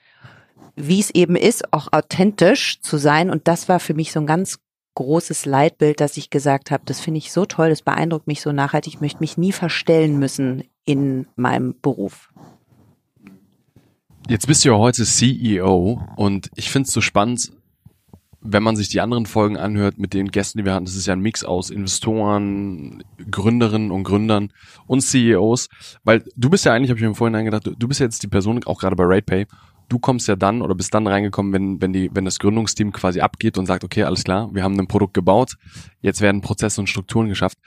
wie 0.76 1.00
es 1.00 1.10
eben 1.12 1.36
ist, 1.36 1.74
auch 1.74 1.92
authentisch 1.92 2.80
zu 2.82 2.98
sein. 2.98 3.30
Und 3.30 3.48
das 3.48 3.70
war 3.70 3.80
für 3.80 3.94
mich 3.94 4.12
so 4.12 4.20
ein 4.20 4.28
ganz 4.28 4.60
großes 4.96 5.46
Leitbild, 5.46 6.00
dass 6.00 6.18
ich 6.18 6.30
gesagt 6.30 6.72
habe, 6.72 6.84
das 6.86 7.02
finde 7.02 7.18
ich 7.20 7.32
so 7.32 7.46
toll, 7.46 7.70
das 7.70 7.82
beeindruckt 7.82 8.28
mich 8.28 8.42
so 8.42 8.52
nachhaltig, 8.52 8.96
ich 8.96 9.02
möchte 9.02 9.20
mich 9.20 9.38
nie 9.38 9.52
verstellen 9.52 10.18
müssen 10.18 10.64
in 10.86 11.28
meinem 11.36 11.76
Beruf. 11.82 12.30
Jetzt 14.28 14.48
bist 14.48 14.66
du 14.66 14.70
ja 14.70 14.78
heute 14.78 15.04
CEO 15.04 16.02
und 16.16 16.50
ich 16.56 16.72
finde 16.72 16.88
es 16.88 16.94
so 16.94 17.02
spannend, 17.02 17.52
wenn 18.48 18.64
man 18.64 18.76
sich 18.76 18.90
die 18.90 19.02
anderen 19.02 19.26
Folgen 19.26 19.58
anhört 19.58 19.98
mit 19.98 20.14
den 20.14 20.30
Gästen, 20.30 20.60
die 20.60 20.66
wir 20.66 20.74
hatten, 20.74 20.86
das 20.86 20.96
ist 20.96 21.08
ja 21.08 21.14
ein 21.14 21.20
Mix 21.20 21.44
aus 21.44 21.70
Investoren, 21.70 23.04
Gründerinnen 23.30 23.92
und 23.92 24.04
Gründern 24.04 24.52
und 24.88 25.02
CEOs, 25.02 25.68
weil 26.04 26.24
du 26.36 26.50
bist 26.50 26.66
ja 26.66 26.74
eigentlich, 26.74 26.90
habe 26.90 27.00
ich 27.00 27.06
mir 27.06 27.16
vorhin 27.16 27.46
gedacht, 27.46 27.70
du 27.78 27.88
bist 27.88 28.00
jetzt 28.00 28.24
die 28.24 28.28
Person, 28.28 28.64
auch 28.66 28.80
gerade 28.80 28.96
bei 28.96 29.04
RatePay, 29.04 29.48
du 29.90 30.00
kommst 30.00 30.28
ja 30.28 30.36
dann 30.36 30.62
oder 30.62 30.76
bist 30.76 30.94
dann 30.94 31.08
reingekommen, 31.08 31.54
wenn, 31.54 31.82
wenn, 31.82 31.94
die, 31.94 32.10
wenn 32.14 32.26
das 32.26 32.40
Gründungsteam 32.40 32.92
quasi 32.92 33.22
abgeht 33.22 33.58
und 33.58 33.66
sagt, 33.66 33.84
okay, 33.84 34.04
alles 34.04 34.24
klar, 34.24 34.50
wir 34.54 34.64
haben 34.64 34.80
ein 34.80 34.88
Produkt 34.88 35.14
gebaut, 35.14 35.56
jetzt 36.02 36.22
werden 36.22 36.42
Prozesse 36.42 36.82
und 36.82 36.88
Strukturen 36.88 37.30
geschafft. 37.30 37.58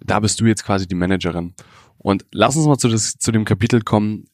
Da 0.00 0.20
bist 0.20 0.40
du 0.40 0.46
jetzt 0.46 0.64
quasi 0.64 0.86
die 0.86 0.94
Managerin. 0.94 1.54
Und 1.98 2.24
lass 2.32 2.56
uns 2.56 2.66
mal 2.66 2.78
zu, 2.78 2.88
das, 2.88 3.14
zu 3.14 3.32
dem 3.32 3.44
Kapitel 3.44 3.82
kommen, 3.82 4.26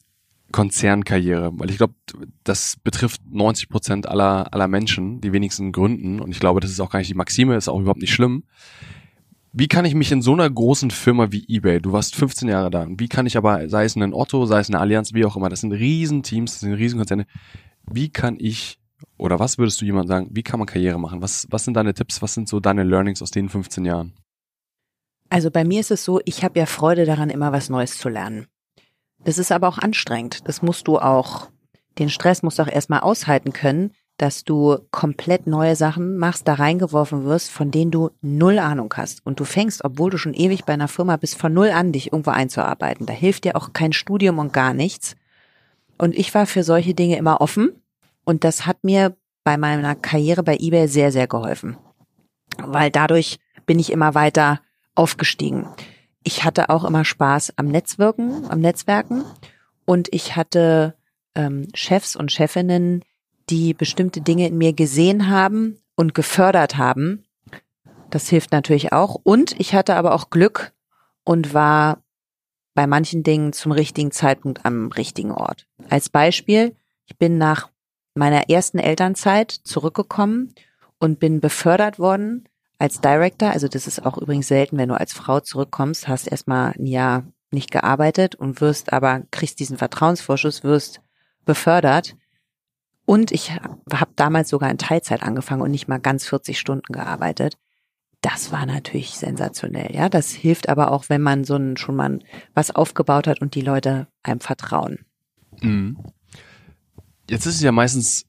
Konzernkarriere, 0.51 1.51
weil 1.55 1.69
ich 1.69 1.77
glaube, 1.77 1.95
das 2.43 2.77
betrifft 2.83 3.21
90 3.29 3.67
Prozent 3.67 4.07
aller, 4.07 4.53
aller 4.53 4.67
Menschen, 4.67 5.19
die 5.19 5.33
wenigsten 5.33 5.71
gründen. 5.71 6.19
Und 6.19 6.31
ich 6.31 6.39
glaube, 6.39 6.59
das 6.59 6.71
ist 6.71 6.79
auch 6.79 6.91
gar 6.91 6.99
nicht 6.99 7.09
die 7.09 7.15
Maxime, 7.15 7.55
ist 7.55 7.67
auch 7.67 7.79
überhaupt 7.79 8.01
nicht 8.01 8.13
schlimm. 8.13 8.43
Wie 9.57 9.69
kann 9.69 9.85
ich 9.85 9.95
mich 9.95 10.11
in 10.11 10.21
so 10.21 10.33
einer 10.33 10.49
großen 10.49 10.91
Firma 10.91 11.31
wie 11.31 11.45
eBay, 11.47 11.79
du 11.79 11.93
warst 11.93 12.17
15 12.17 12.49
Jahre 12.49 12.69
da, 12.69 12.87
wie 12.89 13.07
kann 13.07 13.25
ich 13.25 13.37
aber, 13.37 13.69
sei 13.69 13.85
es 13.85 13.95
ein 13.95 14.13
Otto, 14.13 14.45
sei 14.45 14.59
es 14.59 14.69
eine 14.69 14.81
Allianz, 14.81 15.13
wie 15.13 15.23
auch 15.23 15.37
immer, 15.37 15.47
das 15.47 15.61
sind 15.61 15.71
Riesenteams, 15.71 16.51
das 16.51 16.59
sind 16.59 16.73
Riesenkonzerne, 16.73 17.25
wie 17.89 18.09
kann 18.09 18.35
ich, 18.37 18.79
oder 19.15 19.39
was 19.39 19.57
würdest 19.57 19.79
du 19.79 19.85
jemand 19.85 20.09
sagen, 20.09 20.27
wie 20.31 20.43
kann 20.43 20.59
man 20.59 20.67
Karriere 20.67 20.99
machen? 20.99 21.21
Was, 21.21 21.47
was 21.51 21.63
sind 21.63 21.75
deine 21.75 21.93
Tipps, 21.93 22.21
was 22.21 22.33
sind 22.33 22.49
so 22.49 22.59
deine 22.59 22.83
Learnings 22.83 23.21
aus 23.21 23.31
den 23.31 23.47
15 23.47 23.85
Jahren? 23.85 24.11
Also 25.29 25.49
bei 25.49 25.63
mir 25.63 25.79
ist 25.79 25.91
es 25.91 26.03
so, 26.03 26.19
ich 26.25 26.43
habe 26.43 26.59
ja 26.59 26.65
Freude 26.65 27.05
daran, 27.05 27.29
immer 27.29 27.53
was 27.53 27.69
Neues 27.69 27.97
zu 27.97 28.09
lernen. 28.09 28.47
Das 29.23 29.37
ist 29.37 29.53
aber 29.53 29.69
auch 29.69 29.77
anstrengend. 29.77 30.49
Das 30.49 30.63
musst 30.63 30.85
du 30.89 30.99
auch, 30.99 31.49
den 31.97 32.09
Stress 32.09 32.43
musst 32.43 32.59
du 32.59 32.63
auch 32.63 32.67
erstmal 32.67 32.99
aushalten 32.99 33.53
können, 33.53 33.93
dass 34.17 34.43
du 34.43 34.77
komplett 34.91 35.47
neue 35.47 35.75
Sachen 35.75 36.17
machst, 36.17 36.47
da 36.47 36.53
reingeworfen 36.53 37.25
wirst, 37.25 37.51
von 37.51 37.71
denen 37.71 37.91
du 37.91 38.11
null 38.21 38.59
Ahnung 38.59 38.93
hast. 38.95 39.25
Und 39.25 39.39
du 39.39 39.45
fängst, 39.45 39.83
obwohl 39.83 40.11
du 40.11 40.17
schon 40.17 40.33
ewig 40.33 40.65
bei 40.65 40.73
einer 40.73 40.87
Firma 40.87 41.17
bist, 41.17 41.37
von 41.37 41.53
null 41.53 41.69
an, 41.69 41.91
dich 41.91 42.11
irgendwo 42.11 42.31
einzuarbeiten. 42.31 43.05
Da 43.05 43.13
hilft 43.13 43.43
dir 43.43 43.55
auch 43.55 43.73
kein 43.73 43.93
Studium 43.93 44.39
und 44.39 44.53
gar 44.53 44.73
nichts. 44.73 45.15
Und 45.97 46.15
ich 46.15 46.33
war 46.33 46.45
für 46.45 46.63
solche 46.63 46.93
Dinge 46.93 47.17
immer 47.17 47.41
offen. 47.41 47.81
Und 48.23 48.43
das 48.43 48.65
hat 48.65 48.83
mir 48.83 49.15
bei 49.43 49.57
meiner 49.57 49.95
Karriere 49.95 50.43
bei 50.43 50.57
eBay 50.57 50.87
sehr, 50.87 51.11
sehr 51.11 51.27
geholfen. 51.27 51.77
Weil 52.57 52.91
dadurch 52.91 53.39
bin 53.65 53.79
ich 53.79 53.91
immer 53.91 54.15
weiter 54.15 54.61
aufgestiegen 54.95 55.67
ich 56.25 56.43
hatte 56.43 56.69
auch 56.69 56.83
immer 56.83 57.05
Spaß 57.05 57.53
am 57.55 57.67
Netzwerken, 57.67 58.49
am 58.49 58.59
Netzwerken 58.59 59.23
und 59.85 60.09
ich 60.11 60.35
hatte 60.35 60.95
ähm, 61.35 61.67
Chefs 61.73 62.15
und 62.15 62.31
Chefinnen, 62.31 63.05
die 63.49 63.73
bestimmte 63.73 64.21
Dinge 64.21 64.47
in 64.47 64.57
mir 64.57 64.73
gesehen 64.73 65.29
haben 65.29 65.79
und 65.95 66.13
gefördert 66.13 66.77
haben. 66.77 67.23
Das 68.09 68.29
hilft 68.29 68.51
natürlich 68.51 68.91
auch. 68.93 69.15
Und 69.23 69.59
ich 69.59 69.73
hatte 69.73 69.95
aber 69.95 70.13
auch 70.13 70.29
Glück 70.29 70.73
und 71.23 71.53
war 71.53 72.03
bei 72.73 72.87
manchen 72.87 73.23
Dingen 73.23 73.53
zum 73.53 73.71
richtigen 73.71 74.11
Zeitpunkt 74.11 74.65
am 74.65 74.91
richtigen 74.91 75.31
Ort. 75.31 75.67
Als 75.89 76.09
Beispiel, 76.09 76.75
ich 77.05 77.17
bin 77.17 77.37
nach 77.37 77.69
meiner 78.13 78.49
ersten 78.49 78.79
Elternzeit 78.79 79.51
zurückgekommen 79.51 80.53
und 80.99 81.19
bin 81.19 81.39
befördert 81.39 81.99
worden 81.99 82.47
als 82.77 82.99
Director, 82.99 83.51
also 83.51 83.67
das 83.67 83.87
ist 83.87 84.05
auch 84.05 84.17
übrigens 84.17 84.47
selten, 84.47 84.77
wenn 84.77 84.89
du 84.89 84.99
als 84.99 85.13
Frau 85.13 85.39
zurückkommst, 85.39 86.07
hast 86.07 86.27
erstmal 86.27 86.73
ein 86.77 86.85
Jahr 86.85 87.23
nicht 87.51 87.71
gearbeitet 87.71 88.35
und 88.35 88.59
wirst 88.59 88.91
aber, 88.91 89.23
kriegst 89.31 89.59
diesen 89.59 89.77
Vertrauensvorschuss, 89.77 90.63
wirst 90.63 91.01
befördert. 91.45 92.17
Und 93.05 93.31
ich 93.31 93.51
habe 93.51 94.11
damals 94.15 94.49
sogar 94.49 94.69
in 94.71 94.77
Teilzeit 94.77 95.21
angefangen 95.23 95.61
und 95.61 95.71
nicht 95.71 95.87
mal 95.87 95.99
ganz 95.99 96.27
40 96.27 96.59
Stunden 96.59 96.91
gearbeitet. 96.91 97.57
Das 98.21 98.51
war 98.51 98.65
natürlich 98.65 99.11
sensationell, 99.11 99.93
ja. 99.95 100.09
Das 100.09 100.31
hilft 100.31 100.69
aber 100.69 100.91
auch, 100.91 101.09
wenn 101.09 101.21
man 101.21 101.43
so 101.43 101.55
ein, 101.55 101.77
schon 101.77 101.95
mal 101.95 102.19
was 102.55 102.71
aufgebaut 102.71 103.27
hat 103.27 103.41
und 103.41 103.53
die 103.53 103.61
Leute 103.61 104.07
einem 104.23 104.39
vertrauen. 104.39 105.05
Mhm. 105.61 105.97
Jetzt 107.29 107.45
ist 107.45 107.55
es 107.55 107.61
ja 107.61 107.71
meistens 107.71 108.25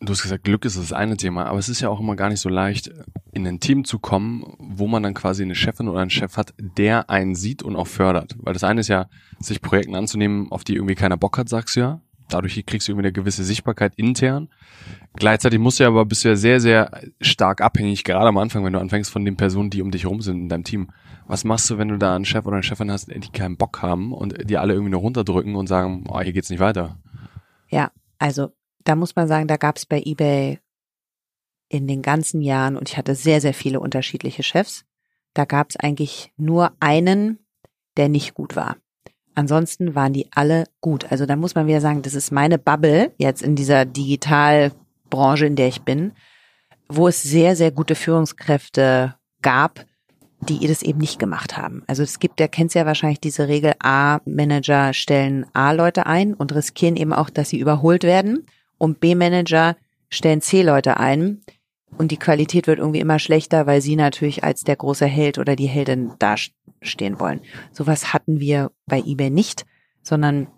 Du 0.00 0.12
hast 0.12 0.22
gesagt, 0.22 0.44
Glück 0.44 0.64
ist 0.64 0.76
das 0.76 0.92
eine 0.92 1.16
Thema, 1.16 1.46
aber 1.46 1.58
es 1.58 1.68
ist 1.68 1.80
ja 1.80 1.88
auch 1.88 2.00
immer 2.00 2.16
gar 2.16 2.28
nicht 2.28 2.40
so 2.40 2.48
leicht, 2.48 2.90
in 3.32 3.46
ein 3.46 3.60
Team 3.60 3.84
zu 3.84 3.98
kommen, 3.98 4.44
wo 4.58 4.88
man 4.88 5.02
dann 5.02 5.14
quasi 5.14 5.42
eine 5.42 5.54
Chefin 5.54 5.88
oder 5.88 6.00
einen 6.00 6.10
Chef 6.10 6.36
hat, 6.36 6.54
der 6.58 7.08
einen 7.08 7.34
sieht 7.34 7.62
und 7.62 7.76
auch 7.76 7.86
fördert. 7.86 8.34
Weil 8.38 8.52
das 8.52 8.64
eine 8.64 8.80
ist 8.80 8.88
ja, 8.88 9.08
sich 9.38 9.62
Projekten 9.62 9.94
anzunehmen, 9.94 10.50
auf 10.50 10.64
die 10.64 10.74
irgendwie 10.74 10.96
keiner 10.96 11.16
Bock 11.16 11.38
hat, 11.38 11.48
sagst 11.48 11.76
du 11.76 11.80
ja. 11.80 12.00
Dadurch 12.28 12.64
kriegst 12.66 12.88
du 12.88 12.92
irgendwie 12.92 13.06
eine 13.06 13.12
gewisse 13.12 13.44
Sichtbarkeit 13.44 13.94
intern. 13.96 14.48
Gleichzeitig 15.14 15.58
musst 15.58 15.78
du 15.78 15.84
ja 15.84 15.88
aber 15.88 16.04
bist 16.04 16.24
du 16.24 16.28
ja 16.28 16.36
sehr, 16.36 16.60
sehr 16.60 16.90
stark 17.20 17.60
abhängig, 17.60 18.04
gerade 18.04 18.28
am 18.28 18.38
Anfang, 18.38 18.64
wenn 18.64 18.72
du 18.72 18.80
anfängst 18.80 19.10
von 19.10 19.24
den 19.24 19.36
Personen, 19.36 19.70
die 19.70 19.82
um 19.82 19.90
dich 19.90 20.06
rum 20.06 20.20
sind 20.20 20.40
in 20.40 20.48
deinem 20.48 20.64
Team. 20.64 20.90
Was 21.26 21.44
machst 21.44 21.70
du, 21.70 21.78
wenn 21.78 21.88
du 21.88 21.98
da 21.98 22.14
einen 22.14 22.24
Chef 22.24 22.44
oder 22.46 22.56
eine 22.56 22.62
Chefin 22.62 22.90
hast, 22.90 23.08
die 23.08 23.32
keinen 23.32 23.56
Bock 23.56 23.82
haben 23.82 24.12
und 24.12 24.48
die 24.48 24.58
alle 24.58 24.72
irgendwie 24.72 24.90
nur 24.90 25.00
runterdrücken 25.00 25.56
und 25.56 25.66
sagen, 25.66 26.04
oh, 26.08 26.20
hier 26.20 26.32
geht's 26.32 26.50
nicht 26.50 26.60
weiter? 26.60 26.98
Ja, 27.68 27.90
also 28.18 28.52
da 28.84 28.96
muss 28.96 29.16
man 29.16 29.28
sagen, 29.28 29.48
da 29.48 29.56
gab 29.56 29.76
es 29.76 29.86
bei 29.86 30.00
eBay 30.04 30.58
in 31.68 31.88
den 31.88 32.02
ganzen 32.02 32.42
Jahren, 32.42 32.76
und 32.76 32.88
ich 32.88 32.96
hatte 32.96 33.14
sehr, 33.14 33.40
sehr 33.40 33.54
viele 33.54 33.80
unterschiedliche 33.80 34.42
Chefs, 34.42 34.84
da 35.34 35.44
gab 35.44 35.70
es 35.70 35.76
eigentlich 35.76 36.32
nur 36.36 36.72
einen, 36.80 37.40
der 37.96 38.08
nicht 38.08 38.34
gut 38.34 38.56
war. 38.56 38.76
Ansonsten 39.36 39.94
waren 39.94 40.14
die 40.14 40.28
alle 40.34 40.64
gut. 40.80 41.12
Also 41.12 41.26
da 41.26 41.36
muss 41.36 41.54
man 41.54 41.66
wieder 41.66 41.82
sagen, 41.82 42.00
das 42.00 42.14
ist 42.14 42.32
meine 42.32 42.58
Bubble 42.58 43.12
jetzt 43.18 43.42
in 43.42 43.54
dieser 43.54 43.84
Digitalbranche, 43.84 45.46
in 45.46 45.56
der 45.56 45.68
ich 45.68 45.82
bin, 45.82 46.12
wo 46.88 47.06
es 47.06 47.22
sehr, 47.22 47.54
sehr 47.54 47.70
gute 47.70 47.94
Führungskräfte 47.94 49.14
gab, 49.42 49.84
die 50.40 50.66
das 50.66 50.82
eben 50.82 50.98
nicht 50.98 51.18
gemacht 51.18 51.56
haben. 51.56 51.82
Also 51.86 52.02
es 52.02 52.18
gibt, 52.18 52.38
der 52.38 52.48
kennt 52.48 52.72
ja 52.72 52.86
wahrscheinlich 52.86 53.20
diese 53.20 53.46
Regel, 53.46 53.74
A-Manager 53.78 54.94
stellen 54.94 55.44
A-Leute 55.52 56.06
ein 56.06 56.32
und 56.32 56.54
riskieren 56.54 56.96
eben 56.96 57.12
auch, 57.12 57.28
dass 57.28 57.50
sie 57.50 57.60
überholt 57.60 58.04
werden 58.04 58.46
und 58.78 59.00
B-Manager 59.00 59.76
stellen 60.08 60.40
C-Leute 60.40 60.98
ein 60.98 61.42
und 61.98 62.10
die 62.10 62.18
Qualität 62.18 62.66
wird 62.66 62.78
irgendwie 62.78 63.00
immer 63.00 63.18
schlechter, 63.18 63.66
weil 63.66 63.82
sie 63.82 63.96
natürlich 63.96 64.44
als 64.44 64.64
der 64.64 64.76
große 64.76 65.06
Held 65.06 65.38
oder 65.38 65.56
die 65.56 65.66
Heldin 65.66 66.12
dastehen 66.80 67.18
wollen. 67.20 67.40
Sowas 67.72 68.12
hatten 68.12 68.40
wir 68.40 68.70
bei 68.86 69.00
eBay 69.00 69.30
nicht, 69.30 69.66
sondern 70.02 70.48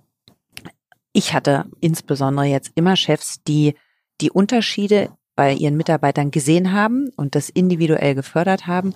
ich 1.13 1.33
hatte 1.35 1.67
insbesondere 1.81 2.47
jetzt 2.47 2.73
immer 2.75 2.97
Chefs, 2.97 3.43
die 3.43 3.75
die 4.21 4.31
Unterschiede 4.31 5.11
bei 5.35 5.53
ihren 5.55 5.77
Mitarbeitern 5.77 6.31
gesehen 6.31 6.73
haben 6.73 7.11
und 7.17 7.35
das 7.35 7.49
individuell 7.49 8.15
gefördert 8.15 8.67
haben. 8.67 8.93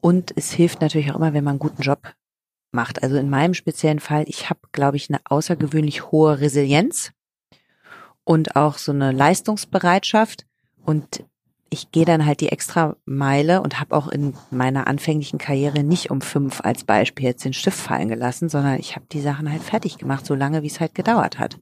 Und 0.00 0.32
es 0.36 0.50
hilft 0.50 0.80
natürlich 0.80 1.12
auch 1.12 1.16
immer, 1.16 1.34
wenn 1.34 1.44
man 1.44 1.52
einen 1.52 1.58
guten 1.58 1.82
Job 1.82 2.14
macht. 2.72 3.02
Also 3.02 3.16
in 3.16 3.30
meinem 3.30 3.54
speziellen 3.54 4.00
Fall, 4.00 4.24
ich 4.26 4.50
habe, 4.50 4.60
glaube 4.72 4.96
ich, 4.96 5.08
eine 5.08 5.20
außergewöhnlich 5.24 6.10
hohe 6.10 6.40
Resilienz 6.40 7.12
und 8.24 8.56
auch 8.56 8.78
so 8.78 8.92
eine 8.92 9.12
Leistungsbereitschaft. 9.12 10.46
Und 10.84 11.24
ich 11.72 11.90
gehe 11.90 12.04
dann 12.04 12.26
halt 12.26 12.40
die 12.42 12.50
extra 12.50 12.96
Meile 13.06 13.62
und 13.62 13.80
habe 13.80 13.96
auch 13.96 14.08
in 14.08 14.34
meiner 14.50 14.88
anfänglichen 14.88 15.38
Karriere 15.38 15.82
nicht 15.82 16.10
um 16.10 16.20
fünf 16.20 16.60
als 16.60 16.84
Beispiel 16.84 17.24
jetzt 17.24 17.46
den 17.46 17.54
Stift 17.54 17.78
fallen 17.78 18.08
gelassen, 18.08 18.50
sondern 18.50 18.78
ich 18.78 18.94
habe 18.94 19.06
die 19.10 19.22
Sachen 19.22 19.50
halt 19.50 19.62
fertig 19.62 19.96
gemacht, 19.96 20.26
so 20.26 20.34
lange 20.34 20.62
wie 20.62 20.66
es 20.66 20.80
halt 20.80 20.94
gedauert 20.94 21.38
hat. 21.38 21.58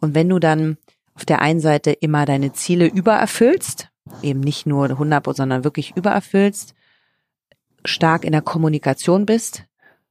Und 0.00 0.14
wenn 0.14 0.28
du 0.28 0.38
dann 0.38 0.78
auf 1.14 1.24
der 1.24 1.42
einen 1.42 1.58
Seite 1.58 1.90
immer 1.90 2.24
deine 2.24 2.52
Ziele 2.52 2.86
übererfüllst, 2.86 3.88
eben 4.22 4.38
nicht 4.38 4.64
nur 4.64 4.88
100, 4.88 5.34
sondern 5.34 5.64
wirklich 5.64 5.96
übererfüllst, 5.96 6.74
stark 7.84 8.24
in 8.24 8.32
der 8.32 8.42
Kommunikation 8.42 9.26
bist, 9.26 9.64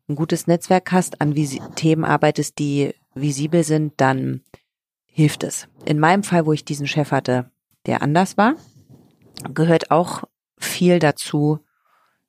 ein 0.10 0.16
gutes 0.16 0.46
Netzwerk 0.46 0.92
hast, 0.92 1.22
an 1.22 1.36
Visi 1.36 1.62
Themen 1.76 2.04
arbeitest, 2.04 2.60
die 2.60 2.94
visibel 3.16 3.64
sind, 3.64 3.94
dann 3.96 4.42
hilft 5.06 5.46
es. 5.46 5.70
In 5.86 6.00
meinem 6.00 6.24
Fall, 6.24 6.46
wo 6.46 6.52
ich 6.52 6.66
diesen 6.66 6.88
Chef 6.88 7.12
hatte, 7.12 7.50
der 7.86 8.02
anders 8.02 8.36
war, 8.38 8.56
gehört 9.54 9.92
auch 9.92 10.24
viel 10.58 11.00
dazu, 11.00 11.60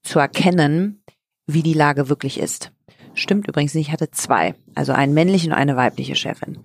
zu 0.02 0.18
erkennen, 0.18 1.02
wie 1.46 1.62
die 1.62 1.74
Lage 1.74 2.08
wirklich 2.08 2.40
ist. 2.40 2.72
Stimmt 3.14 3.46
übrigens 3.46 3.74
nicht, 3.74 3.88
ich 3.88 3.92
hatte 3.92 4.10
zwei, 4.10 4.54
also 4.74 4.92
einen 4.92 5.14
männlichen 5.14 5.52
und 5.52 5.58
eine 5.58 5.76
weibliche 5.76 6.16
Chefin. 6.16 6.64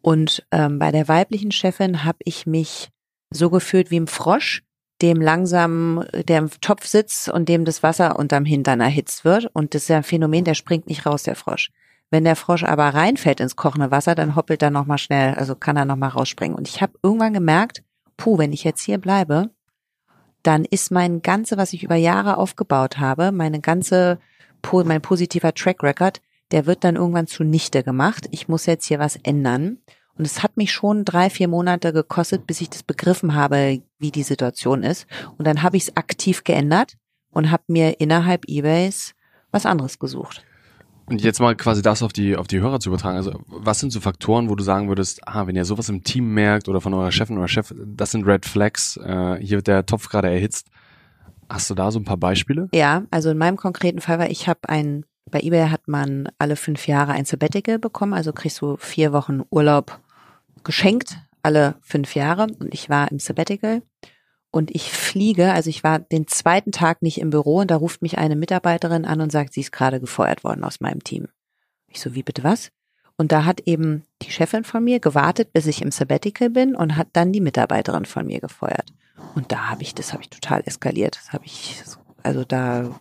Und 0.00 0.46
ähm, 0.52 0.78
bei 0.78 0.92
der 0.92 1.08
weiblichen 1.08 1.50
Chefin 1.50 2.04
habe 2.04 2.18
ich 2.24 2.46
mich 2.46 2.90
so 3.30 3.50
gefühlt 3.50 3.90
wie 3.90 4.00
ein 4.00 4.06
Frosch, 4.06 4.62
dem 5.02 5.20
langsam 5.20 6.04
der 6.12 6.38
im 6.38 6.50
Topf 6.60 6.86
sitzt 6.86 7.28
und 7.28 7.48
dem 7.48 7.64
das 7.64 7.82
Wasser 7.82 8.18
unterm 8.18 8.44
Hintern 8.44 8.80
erhitzt 8.80 9.24
wird. 9.24 9.46
Und 9.52 9.74
das 9.74 9.82
ist 9.82 9.88
ja 9.88 9.98
ein 9.98 10.02
Phänomen, 10.02 10.44
der 10.44 10.54
springt 10.54 10.86
nicht 10.86 11.06
raus, 11.06 11.24
der 11.24 11.36
Frosch. 11.36 11.70
Wenn 12.10 12.24
der 12.24 12.36
Frosch 12.36 12.64
aber 12.64 12.88
reinfällt 12.88 13.40
ins 13.40 13.56
kochende 13.56 13.90
Wasser, 13.90 14.14
dann 14.14 14.34
hoppelt 14.34 14.62
er 14.62 14.70
nochmal 14.70 14.98
schnell, 14.98 15.34
also 15.34 15.54
kann 15.54 15.76
er 15.76 15.84
nochmal 15.84 16.10
rausspringen. 16.10 16.56
Und 16.56 16.68
ich 16.68 16.80
habe 16.80 16.94
irgendwann 17.02 17.34
gemerkt, 17.34 17.82
puh, 18.16 18.38
wenn 18.38 18.52
ich 18.52 18.64
jetzt 18.64 18.82
hier 18.82 18.98
bleibe, 18.98 19.50
dann 20.42 20.64
ist 20.64 20.90
mein 20.90 21.22
ganze, 21.22 21.56
was 21.56 21.72
ich 21.72 21.82
über 21.82 21.96
Jahre 21.96 22.36
aufgebaut 22.36 22.98
habe, 22.98 23.32
meine 23.32 23.60
ganze, 23.60 24.18
mein 24.72 25.02
positiver 25.02 25.54
Track 25.54 25.82
Record, 25.82 26.20
der 26.50 26.66
wird 26.66 26.84
dann 26.84 26.96
irgendwann 26.96 27.26
zunichte 27.26 27.82
gemacht. 27.82 28.28
Ich 28.30 28.48
muss 28.48 28.66
jetzt 28.66 28.86
hier 28.86 28.98
was 28.98 29.16
ändern. 29.16 29.78
Und 30.16 30.26
es 30.26 30.42
hat 30.42 30.56
mich 30.56 30.72
schon 30.72 31.04
drei, 31.04 31.30
vier 31.30 31.46
Monate 31.46 31.92
gekostet, 31.92 32.46
bis 32.46 32.60
ich 32.60 32.70
das 32.70 32.82
begriffen 32.82 33.34
habe, 33.34 33.82
wie 33.98 34.10
die 34.10 34.24
Situation 34.24 34.82
ist. 34.82 35.06
Und 35.36 35.46
dann 35.46 35.62
habe 35.62 35.76
ich 35.76 35.84
es 35.84 35.96
aktiv 35.96 36.42
geändert 36.42 36.94
und 37.30 37.50
habe 37.50 37.62
mir 37.68 38.00
innerhalb 38.00 38.48
eBays 38.48 39.14
was 39.52 39.64
anderes 39.64 39.98
gesucht. 39.98 40.44
Und 41.08 41.22
jetzt 41.22 41.40
mal 41.40 41.56
quasi 41.56 41.80
das 41.80 42.02
auf 42.02 42.12
die, 42.12 42.36
auf 42.36 42.46
die 42.46 42.60
Hörer 42.60 42.80
zu 42.80 42.90
übertragen. 42.90 43.16
Also, 43.16 43.40
was 43.46 43.80
sind 43.80 43.90
so 43.90 44.00
Faktoren, 44.00 44.50
wo 44.50 44.54
du 44.54 44.62
sagen 44.62 44.88
würdest, 44.88 45.26
ah, 45.26 45.46
wenn 45.46 45.56
ihr 45.56 45.64
sowas 45.64 45.88
im 45.88 46.04
Team 46.04 46.34
merkt 46.34 46.68
oder 46.68 46.80
von 46.80 46.92
eurer 46.92 47.12
Chefin 47.12 47.38
oder 47.38 47.48
Chef, 47.48 47.74
das 47.86 48.10
sind 48.10 48.26
Red 48.26 48.44
Flags, 48.44 48.98
äh, 48.98 49.36
hier 49.40 49.56
wird 49.58 49.68
der 49.68 49.86
Topf 49.86 50.08
gerade 50.10 50.30
erhitzt. 50.30 50.68
Hast 51.48 51.70
du 51.70 51.74
da 51.74 51.90
so 51.90 51.98
ein 51.98 52.04
paar 52.04 52.18
Beispiele? 52.18 52.68
Ja, 52.74 53.04
also 53.10 53.30
in 53.30 53.38
meinem 53.38 53.56
konkreten 53.56 54.02
Fall 54.02 54.18
war, 54.18 54.28
ich 54.28 54.48
habe 54.48 54.68
ein, 54.68 55.06
bei 55.30 55.40
eBay 55.40 55.68
hat 55.70 55.88
man 55.88 56.28
alle 56.38 56.56
fünf 56.56 56.86
Jahre 56.86 57.12
ein 57.12 57.24
Sabbatical 57.24 57.78
bekommen, 57.78 58.12
also 58.12 58.34
kriegst 58.34 58.60
du 58.60 58.76
vier 58.76 59.14
Wochen 59.14 59.40
Urlaub 59.50 59.98
geschenkt, 60.62 61.16
alle 61.42 61.76
fünf 61.80 62.14
Jahre. 62.14 62.48
Und 62.58 62.74
ich 62.74 62.90
war 62.90 63.10
im 63.10 63.18
Sabbatical 63.18 63.82
und 64.50 64.74
ich 64.74 64.92
fliege, 64.92 65.52
also 65.52 65.68
ich 65.68 65.84
war 65.84 65.98
den 65.98 66.26
zweiten 66.26 66.72
Tag 66.72 67.02
nicht 67.02 67.20
im 67.20 67.30
Büro 67.30 67.58
und 67.58 67.70
da 67.70 67.76
ruft 67.76 68.02
mich 68.02 68.18
eine 68.18 68.36
Mitarbeiterin 68.36 69.04
an 69.04 69.20
und 69.20 69.30
sagt, 69.30 69.52
sie 69.52 69.60
ist 69.60 69.72
gerade 69.72 70.00
gefeuert 70.00 70.44
worden 70.44 70.64
aus 70.64 70.80
meinem 70.80 71.04
Team. 71.04 71.28
Ich 71.88 72.00
so, 72.00 72.14
wie 72.14 72.22
bitte 72.22 72.44
was? 72.44 72.70
Und 73.16 73.32
da 73.32 73.44
hat 73.44 73.60
eben 73.66 74.04
die 74.22 74.30
Chefin 74.30 74.64
von 74.64 74.84
mir 74.84 75.00
gewartet, 75.00 75.52
bis 75.52 75.66
ich 75.66 75.82
im 75.82 75.90
Sabbatical 75.90 76.50
bin 76.50 76.76
und 76.76 76.96
hat 76.96 77.08
dann 77.12 77.32
die 77.32 77.40
Mitarbeiterin 77.40 78.04
von 78.04 78.26
mir 78.26 78.40
gefeuert. 78.40 78.92
Und 79.34 79.50
da 79.52 79.70
habe 79.70 79.82
ich, 79.82 79.94
das 79.94 80.12
habe 80.12 80.22
ich 80.22 80.30
total 80.30 80.62
eskaliert. 80.64 81.16
Das 81.16 81.32
habe 81.32 81.44
ich, 81.44 81.82
also 82.22 82.44
da, 82.44 83.00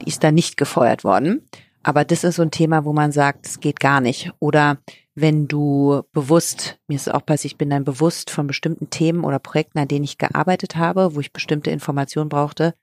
die 0.00 0.08
ist 0.08 0.22
da 0.22 0.30
nicht 0.30 0.58
gefeuert 0.58 1.02
worden. 1.02 1.48
Aber 1.82 2.04
das 2.04 2.24
ist 2.24 2.36
so 2.36 2.42
ein 2.42 2.50
Thema, 2.50 2.84
wo 2.84 2.92
man 2.92 3.12
sagt, 3.12 3.46
es 3.46 3.60
geht 3.60 3.80
gar 3.80 4.00
nicht. 4.00 4.30
Oder 4.38 4.78
wenn 5.14 5.48
du 5.48 6.02
bewusst, 6.12 6.78
mir 6.86 6.96
ist 6.96 7.12
auch 7.12 7.26
passiert, 7.26 7.52
ich 7.52 7.58
bin 7.58 7.70
dann 7.70 7.84
bewusst 7.84 8.30
von 8.30 8.46
bestimmten 8.46 8.90
Themen 8.90 9.24
oder 9.24 9.38
Projekten, 9.38 9.78
an 9.78 9.88
denen 9.88 10.04
ich 10.04 10.18
gearbeitet 10.18 10.76
habe, 10.76 11.14
wo 11.14 11.20
ich 11.20 11.32
bestimmte 11.32 11.70
Informationen 11.70 12.28
brauchte, 12.28 12.74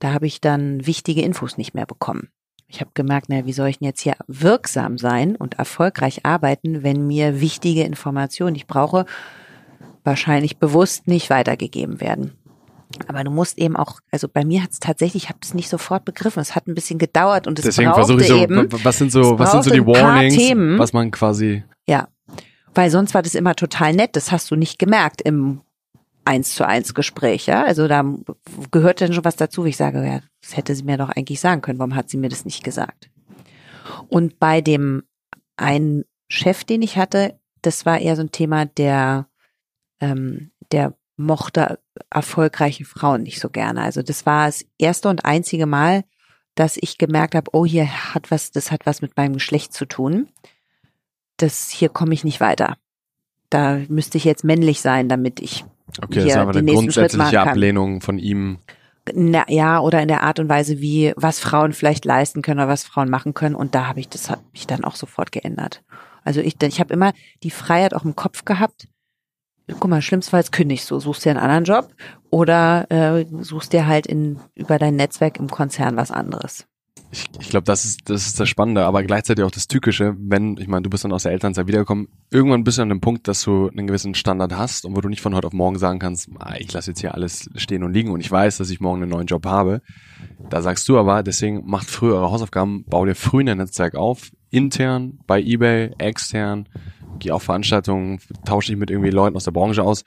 da 0.00 0.12
habe 0.12 0.26
ich 0.26 0.40
dann 0.40 0.86
wichtige 0.86 1.22
Infos 1.22 1.56
nicht 1.56 1.74
mehr 1.74 1.86
bekommen. 1.86 2.28
Ich 2.66 2.80
habe 2.80 2.90
gemerkt, 2.92 3.30
naja, 3.30 3.46
wie 3.46 3.52
soll 3.52 3.68
ich 3.68 3.78
denn 3.78 3.86
jetzt 3.86 4.02
hier 4.02 4.16
wirksam 4.26 4.98
sein 4.98 5.36
und 5.36 5.54
erfolgreich 5.54 6.26
arbeiten, 6.26 6.82
wenn 6.82 7.06
mir 7.06 7.40
wichtige 7.40 7.84
Informationen, 7.84 8.54
die 8.54 8.60
ich 8.60 8.66
brauche, 8.66 9.06
wahrscheinlich 10.04 10.58
bewusst 10.58 11.08
nicht 11.08 11.30
weitergegeben 11.30 12.00
werden. 12.00 12.32
Aber 13.06 13.22
du 13.22 13.30
musst 13.30 13.58
eben 13.58 13.76
auch, 13.76 14.00
also 14.10 14.28
bei 14.28 14.44
mir 14.44 14.62
hat 14.62 14.70
es 14.72 14.80
tatsächlich, 14.80 15.24
ich 15.24 15.28
habe 15.28 15.38
es 15.42 15.54
nicht 15.54 15.68
sofort 15.68 16.04
begriffen. 16.04 16.40
Es 16.40 16.54
hat 16.54 16.66
ein 16.66 16.74
bisschen 16.74 16.98
gedauert 16.98 17.46
und 17.46 17.58
es 17.58 17.64
Deswegen 17.64 17.92
versuche 17.92 18.22
ich 18.22 18.28
so, 18.28 18.36
eben. 18.36 18.68
Was 18.84 18.98
sind 18.98 19.12
so, 19.12 19.38
was 19.38 19.52
sind 19.52 19.64
so 19.64 19.70
die 19.70 19.84
Warnings, 19.86 20.36
Themen, 20.36 20.78
was 20.78 20.92
man 20.92 21.10
quasi. 21.10 21.64
Ja, 21.86 22.08
weil 22.74 22.90
sonst 22.90 23.14
war 23.14 23.22
das 23.22 23.34
immer 23.34 23.54
total 23.54 23.92
nett. 23.92 24.16
Das 24.16 24.32
hast 24.32 24.50
du 24.50 24.56
nicht 24.56 24.78
gemerkt 24.78 25.20
im 25.20 25.60
eins 26.24 26.54
zu 26.54 26.66
eins 26.66 26.94
Gespräch. 26.94 27.46
Ja, 27.46 27.64
also 27.64 27.88
da 27.88 28.04
gehört 28.70 29.00
dann 29.00 29.12
schon 29.12 29.24
was 29.24 29.36
dazu. 29.36 29.64
Ich 29.64 29.76
sage, 29.76 30.04
ja, 30.04 30.20
das 30.42 30.56
hätte 30.56 30.74
sie 30.74 30.84
mir 30.84 30.96
doch 30.96 31.08
eigentlich 31.10 31.40
sagen 31.40 31.62
können. 31.62 31.78
Warum 31.78 31.94
hat 31.94 32.10
sie 32.10 32.18
mir 32.18 32.28
das 32.28 32.44
nicht 32.44 32.64
gesagt? 32.64 33.10
Und 34.08 34.38
bei 34.38 34.60
dem 34.60 35.02
einen 35.56 36.04
Chef, 36.28 36.64
den 36.64 36.82
ich 36.82 36.96
hatte, 36.96 37.38
das 37.62 37.86
war 37.86 37.98
eher 37.98 38.16
so 38.16 38.22
ein 38.22 38.32
Thema, 38.32 38.66
der 38.66 39.26
ähm, 40.00 40.50
der 40.70 40.94
mochte 41.18 41.78
erfolgreiche 42.10 42.84
Frauen 42.84 43.22
nicht 43.22 43.40
so 43.40 43.50
gerne. 43.50 43.82
Also 43.82 44.02
das 44.02 44.24
war 44.24 44.46
das 44.46 44.64
erste 44.78 45.08
und 45.08 45.24
einzige 45.24 45.66
Mal, 45.66 46.04
dass 46.54 46.76
ich 46.76 46.98
gemerkt 46.98 47.34
habe, 47.34 47.50
oh, 47.52 47.66
hier 47.66 48.14
hat 48.14 48.30
was, 48.30 48.50
das 48.50 48.70
hat 48.70 48.86
was 48.86 49.02
mit 49.02 49.16
meinem 49.16 49.34
Geschlecht 49.34 49.72
zu 49.72 49.86
tun. 49.86 50.28
Das 51.36 51.70
hier 51.70 51.88
komme 51.88 52.14
ich 52.14 52.24
nicht 52.24 52.40
weiter. 52.40 52.76
Da 53.50 53.80
müsste 53.88 54.18
ich 54.18 54.24
jetzt 54.24 54.44
männlich 54.44 54.80
sein, 54.80 55.08
damit 55.08 55.40
ich 55.40 55.64
Okay, 56.02 56.16
das 56.16 56.24
ist 56.26 56.36
aber 56.36 56.56
eine 56.56 56.72
grundsätzliche 56.72 57.40
Ablehnung 57.40 58.00
von 58.00 58.18
ihm. 58.18 58.58
Na, 59.14 59.44
ja, 59.48 59.80
oder 59.80 60.02
in 60.02 60.08
der 60.08 60.22
Art 60.22 60.38
und 60.38 60.48
Weise, 60.48 60.80
wie 60.80 61.14
was 61.16 61.40
Frauen 61.40 61.72
vielleicht 61.72 62.04
leisten 62.04 62.42
können 62.42 62.60
oder 62.60 62.68
was 62.68 62.84
Frauen 62.84 63.08
machen 63.08 63.32
können. 63.32 63.54
Und 63.54 63.74
da 63.74 63.86
habe 63.86 64.00
ich 64.00 64.08
das 64.08 64.28
hat 64.28 64.40
mich 64.52 64.66
dann 64.66 64.84
auch 64.84 64.96
sofort 64.96 65.32
geändert. 65.32 65.82
Also 66.24 66.40
ich, 66.40 66.62
ich 66.62 66.80
habe 66.80 66.92
immer 66.92 67.12
die 67.42 67.50
Freiheit 67.50 67.94
auch 67.94 68.04
im 68.04 68.16
Kopf 68.16 68.44
gehabt, 68.44 68.88
guck 69.68 69.88
mal, 69.88 70.02
schlimmstenfalls 70.02 70.50
kündigst 70.50 70.90
du, 70.90 70.98
suchst 71.00 71.24
dir 71.24 71.30
einen 71.30 71.40
anderen 71.40 71.64
Job 71.64 71.94
oder 72.30 72.90
äh, 72.90 73.26
suchst 73.40 73.72
dir 73.72 73.86
halt 73.86 74.06
in, 74.06 74.40
über 74.54 74.78
dein 74.78 74.96
Netzwerk 74.96 75.38
im 75.38 75.48
Konzern 75.48 75.96
was 75.96 76.10
anderes. 76.10 76.66
Ich, 77.10 77.24
ich 77.40 77.48
glaube, 77.48 77.64
das 77.64 77.86
ist, 77.86 78.10
das 78.10 78.26
ist 78.26 78.38
das 78.38 78.48
Spannende, 78.48 78.84
aber 78.84 79.02
gleichzeitig 79.02 79.42
auch 79.42 79.50
das 79.50 79.66
Tückische, 79.66 80.14
wenn, 80.18 80.58
ich 80.58 80.68
meine, 80.68 80.82
du 80.82 80.90
bist 80.90 81.04
dann 81.04 81.12
aus 81.12 81.22
der 81.22 81.32
Elternzeit 81.32 81.66
wiedergekommen, 81.66 82.08
irgendwann 82.30 82.64
bist 82.64 82.76
du 82.76 82.82
an 82.82 82.90
dem 82.90 83.00
Punkt, 83.00 83.28
dass 83.28 83.42
du 83.42 83.68
einen 83.68 83.86
gewissen 83.86 84.14
Standard 84.14 84.54
hast 84.54 84.84
und 84.84 84.94
wo 84.94 85.00
du 85.00 85.08
nicht 85.08 85.22
von 85.22 85.34
heute 85.34 85.46
auf 85.46 85.54
morgen 85.54 85.78
sagen 85.78 85.98
kannst, 85.98 86.28
ah, 86.38 86.56
ich 86.58 86.70
lasse 86.72 86.90
jetzt 86.90 87.00
hier 87.00 87.14
alles 87.14 87.48
stehen 87.56 87.82
und 87.82 87.94
liegen 87.94 88.10
und 88.10 88.20
ich 88.20 88.30
weiß, 88.30 88.58
dass 88.58 88.68
ich 88.68 88.80
morgen 88.80 89.02
einen 89.02 89.10
neuen 89.10 89.26
Job 89.26 89.46
habe. 89.46 89.80
Da 90.50 90.60
sagst 90.60 90.86
du 90.88 90.98
aber, 90.98 91.22
deswegen 91.22 91.64
macht 91.64 91.88
früh 91.88 92.12
eure 92.12 92.30
Hausaufgaben, 92.30 92.84
bau 92.84 93.06
dir 93.06 93.14
früh 93.14 93.40
ein 93.40 93.56
Netzwerk 93.56 93.94
auf, 93.94 94.30
intern, 94.50 95.18
bei 95.26 95.40
Ebay, 95.40 95.92
extern, 95.98 96.68
gehe 97.18 97.34
auf 97.34 97.42
Veranstaltungen, 97.42 98.20
tausche 98.44 98.72
dich 98.72 98.78
mit 98.78 98.90
irgendwie 98.90 99.10
Leuten 99.10 99.36
aus 99.36 99.44
der 99.44 99.52
Branche 99.52 99.82
aus 99.82 100.04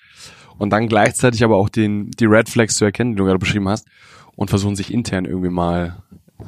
und 0.57 0.71
dann 0.71 0.87
gleichzeitig 0.87 1.43
aber 1.43 1.57
auch 1.57 1.69
den, 1.69 2.11
die 2.11 2.25
Red 2.25 2.49
Flags 2.49 2.77
zu 2.77 2.85
erkennen, 2.85 3.11
die 3.11 3.17
du 3.17 3.25
gerade 3.25 3.39
beschrieben 3.39 3.67
hast 3.67 3.87
und 4.35 4.49
versuchen 4.49 4.75
sich 4.75 4.93
intern 4.93 5.25
irgendwie 5.25 5.49
mal 5.49 6.03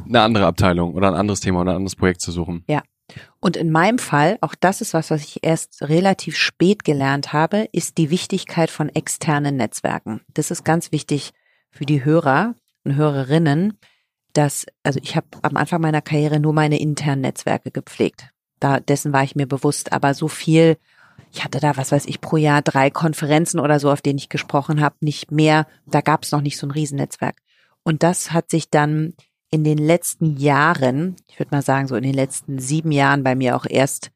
eine 0.08 0.22
andere 0.22 0.46
Abteilung 0.46 0.94
oder 0.94 1.08
ein 1.10 1.16
anderes 1.16 1.40
Thema 1.40 1.62
oder 1.62 1.72
ein 1.72 1.78
anderes 1.78 1.96
Projekt 1.96 2.22
zu 2.22 2.32
suchen. 2.32 2.64
Ja. 2.68 2.82
Und 3.40 3.58
in 3.58 3.72
meinem 3.72 4.00
Fall, 4.00 4.38
auch 4.42 4.56
das 4.60 4.82
ist 4.82 4.94
was, 4.94 5.12
was 5.12 5.24
ich 5.24 5.40
erst 5.44 5.82
relativ 5.82 6.38
spät 6.38 6.84
gelernt 6.84 7.34
habe, 7.34 7.68
ist 7.72 7.98
die 7.98 8.10
Wichtigkeit 8.10 8.72
von 8.72 8.90
externen 8.90 9.58
Netzwerken. 9.58 10.22
Das 10.34 10.52
ist 10.52 10.64
ganz 10.64 10.92
wichtig 10.92 11.32
für 11.70 11.86
die 11.86 12.06
Hörer 12.06 12.56
und 12.86 12.96
Hörerinnen, 12.96 13.78
dass, 14.34 14.66
also 14.84 15.00
ich 15.04 15.16
habe 15.16 15.28
am 15.42 15.58
Anfang 15.58 15.82
meiner 15.82 16.02
Karriere 16.02 16.40
nur 16.40 16.54
meine 16.54 16.80
internen 16.80 17.22
Netzwerke 17.22 17.72
gepflegt. 17.72 18.33
Da, 18.64 18.80
dessen 18.80 19.12
war 19.12 19.24
ich 19.24 19.36
mir 19.36 19.48
bewusst. 19.48 19.92
Aber 19.92 20.14
so 20.14 20.28
viel, 20.28 20.78
ich 21.32 21.44
hatte 21.44 21.60
da, 21.60 21.76
was 21.76 21.92
weiß 21.92 22.06
ich, 22.06 22.22
pro 22.22 22.38
Jahr 22.38 22.62
drei 22.62 22.90
Konferenzen 22.90 23.60
oder 23.60 23.80
so, 23.80 23.92
auf 23.92 24.02
denen 24.02 24.20
ich 24.20 24.30
gesprochen 24.30 24.82
habe, 24.82 24.96
nicht 25.02 25.32
mehr. 25.32 25.68
Da 25.86 26.02
gab 26.02 26.24
es 26.24 26.32
noch 26.32 26.42
nicht 26.42 26.58
so 26.58 26.68
ein 26.68 26.72
Riesennetzwerk. 26.72 27.36
Und 27.84 28.04
das 28.04 28.32
hat 28.32 28.50
sich 28.50 28.70
dann 28.70 29.14
in 29.52 29.64
den 29.64 29.78
letzten 29.78 30.38
Jahren, 30.38 31.18
ich 31.28 31.40
würde 31.40 31.54
mal 31.54 31.62
sagen, 31.62 31.88
so 31.88 31.96
in 31.96 32.04
den 32.04 32.14
letzten 32.14 32.58
sieben 32.60 32.92
Jahren 32.92 33.24
bei 33.24 33.36
mir 33.36 33.56
auch 33.56 33.66
erst 33.70 34.12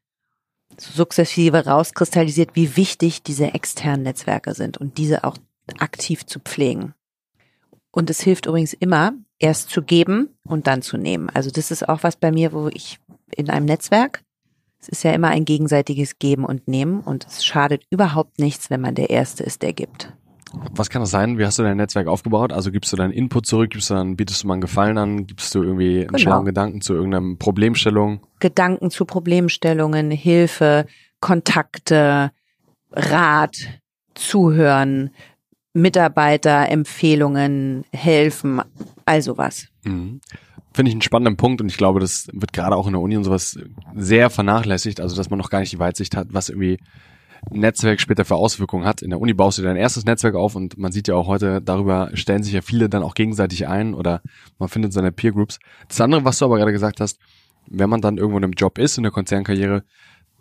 sukzessive 0.78 1.66
rauskristallisiert, 1.66 2.50
wie 2.54 2.76
wichtig 2.76 3.22
diese 3.22 3.52
externen 3.52 4.02
Netzwerke 4.02 4.54
sind 4.54 4.78
und 4.78 4.96
diese 4.96 5.24
auch 5.24 5.36
aktiv 5.78 6.24
zu 6.24 6.40
pflegen. 6.40 6.94
Und 7.90 8.10
es 8.10 8.20
hilft 8.20 8.46
übrigens 8.46 8.72
immer, 8.72 9.12
erst 9.38 9.70
zu 9.70 9.82
geben 9.82 10.30
und 10.44 10.66
dann 10.66 10.82
zu 10.82 10.96
nehmen. 10.96 11.30
Also 11.30 11.50
das 11.50 11.70
ist 11.70 11.88
auch 11.88 12.02
was 12.02 12.16
bei 12.16 12.32
mir, 12.32 12.52
wo 12.52 12.68
ich 12.68 12.98
in 13.36 13.50
einem 13.50 13.66
Netzwerk 13.66 14.24
es 14.80 14.88
ist 14.88 15.02
ja 15.02 15.12
immer 15.12 15.28
ein 15.28 15.44
gegenseitiges 15.44 16.18
Geben 16.18 16.44
und 16.44 16.68
Nehmen 16.68 17.00
und 17.00 17.26
es 17.26 17.44
schadet 17.44 17.84
überhaupt 17.90 18.38
nichts, 18.38 18.70
wenn 18.70 18.80
man 18.80 18.94
der 18.94 19.10
Erste 19.10 19.42
ist, 19.42 19.62
der 19.62 19.72
gibt. 19.72 20.12
Was 20.74 20.88
kann 20.88 21.02
das 21.02 21.10
sein? 21.10 21.38
Wie 21.38 21.44
hast 21.44 21.58
du 21.58 21.62
dein 21.62 21.76
Netzwerk 21.76 22.06
aufgebaut? 22.06 22.52
Also 22.52 22.70
gibst 22.70 22.92
du 22.92 22.96
deinen 22.96 23.12
Input 23.12 23.46
zurück, 23.46 23.70
gibst 23.70 23.90
du 23.90 23.94
dann, 23.94 24.16
bietest 24.16 24.42
du 24.42 24.46
mal 24.46 24.54
einen 24.54 24.62
Gefallen 24.62 24.96
an, 24.96 25.26
gibst 25.26 25.54
du 25.54 25.62
irgendwie 25.62 26.00
einen 26.00 26.08
genau. 26.08 26.18
schlauen 26.18 26.44
Gedanken 26.46 26.80
zu 26.80 26.94
irgendeiner 26.94 27.36
Problemstellung? 27.36 28.20
Gedanken 28.40 28.90
zu 28.90 29.04
Problemstellungen, 29.04 30.10
Hilfe, 30.10 30.86
Kontakte, 31.20 32.30
Rat, 32.92 33.58
Zuhören, 34.14 35.10
Mitarbeiter, 35.74 36.68
Empfehlungen, 36.70 37.84
helfen, 37.92 38.62
also 39.04 39.36
was. 39.36 39.68
Mhm. 39.84 40.20
Finde 40.78 40.90
ich 40.90 40.94
einen 40.94 41.02
spannenden 41.02 41.36
Punkt 41.36 41.60
und 41.60 41.68
ich 41.68 41.76
glaube, 41.76 41.98
das 41.98 42.28
wird 42.32 42.52
gerade 42.52 42.76
auch 42.76 42.86
in 42.86 42.92
der 42.92 43.02
Uni 43.02 43.16
und 43.16 43.24
sowas 43.24 43.58
sehr 43.96 44.30
vernachlässigt, 44.30 45.00
also 45.00 45.16
dass 45.16 45.28
man 45.28 45.36
noch 45.36 45.50
gar 45.50 45.58
nicht 45.58 45.72
die 45.72 45.80
Weitsicht 45.80 46.16
hat, 46.16 46.28
was 46.30 46.50
irgendwie 46.50 46.78
Netzwerk 47.50 48.00
später 48.00 48.24
für 48.24 48.36
Auswirkungen 48.36 48.84
hat. 48.84 49.02
In 49.02 49.10
der 49.10 49.20
Uni 49.20 49.34
baust 49.34 49.58
du 49.58 49.62
dein 49.62 49.74
erstes 49.74 50.04
Netzwerk 50.04 50.36
auf 50.36 50.54
und 50.54 50.78
man 50.78 50.92
sieht 50.92 51.08
ja 51.08 51.16
auch 51.16 51.26
heute, 51.26 51.60
darüber 51.60 52.10
stellen 52.14 52.44
sich 52.44 52.52
ja 52.52 52.62
viele 52.62 52.88
dann 52.88 53.02
auch 53.02 53.14
gegenseitig 53.14 53.66
ein 53.66 53.92
oder 53.92 54.22
man 54.60 54.68
findet 54.68 54.92
seine 54.92 55.10
Peer 55.10 55.32
Groups. 55.32 55.58
Das 55.88 56.00
andere, 56.00 56.24
was 56.24 56.38
du 56.38 56.44
aber 56.44 56.58
gerade 56.58 56.70
gesagt 56.70 57.00
hast, 57.00 57.18
wenn 57.66 57.90
man 57.90 58.00
dann 58.00 58.16
irgendwo 58.16 58.38
in 58.38 58.44
einem 58.44 58.52
Job 58.52 58.78
ist, 58.78 58.98
in 58.98 59.02
der 59.02 59.10
Konzernkarriere, 59.10 59.82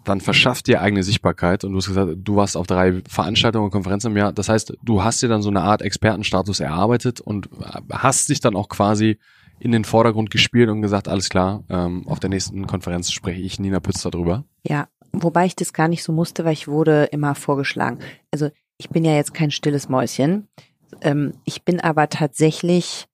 dann 0.04 0.22
verschafft 0.22 0.68
dir 0.68 0.84
eigene 0.84 1.02
Sichtbarkeit 1.02 1.64
und 1.64 1.72
du 1.72 1.80
hast 1.80 1.88
gesagt, 1.88 2.12
du 2.16 2.36
warst 2.36 2.56
auf 2.56 2.68
drei 2.68 3.02
Veranstaltungen 3.10 3.66
und 3.66 3.72
Konferenzen 3.72 4.12
im 4.12 4.18
Jahr. 4.18 4.34
Das 4.34 4.50
heißt, 4.50 4.78
du 4.84 5.04
hast 5.04 5.20
dir 5.24 5.30
dann 5.30 5.42
so 5.42 5.50
eine 5.50 5.62
Art 5.62 5.82
Expertenstatus 5.82 6.60
erarbeitet 6.60 7.22
und 7.22 7.50
hast 7.92 8.30
dich 8.30 8.40
dann 8.40 8.56
auch 8.56 8.70
quasi 8.70 9.18
in 9.60 9.72
den 9.72 9.86
Vordergrund 9.86 10.30
gespielt 10.30 10.70
und 10.70 10.82
gesagt, 10.82 11.08
alles 11.08 11.30
klar, 11.30 11.64
ähm, 11.70 12.08
auf 12.08 12.20
der 12.20 12.30
nächsten 12.30 12.68
Konferenz 12.68 13.12
spreche 13.12 13.42
ich 13.42 13.60
Nina 13.60 13.80
Pütz 13.80 14.02
darüber. 14.02 14.44
Ja, 14.64 14.88
wobei 15.12 15.46
ich 15.46 15.56
das 15.56 15.74
gar 15.74 15.88
nicht 15.88 16.04
so 16.04 16.12
musste, 16.12 16.46
weil 16.46 16.54
ich 16.54 16.68
wurde 16.68 17.06
immer 17.06 17.36
vorgeschlagen. 17.36 18.00
Also 18.32 18.50
ich 18.78 18.90
bin 18.90 19.04
ja 19.04 19.14
jetzt 19.14 19.34
kein 19.34 19.52
stilles 19.52 19.90
Mäuschen. 19.90 20.48
Ähm, 21.02 21.34
ich 21.46 21.64
bin 21.64 21.80
aber 21.80 22.10
tatsächlich, 22.10 23.08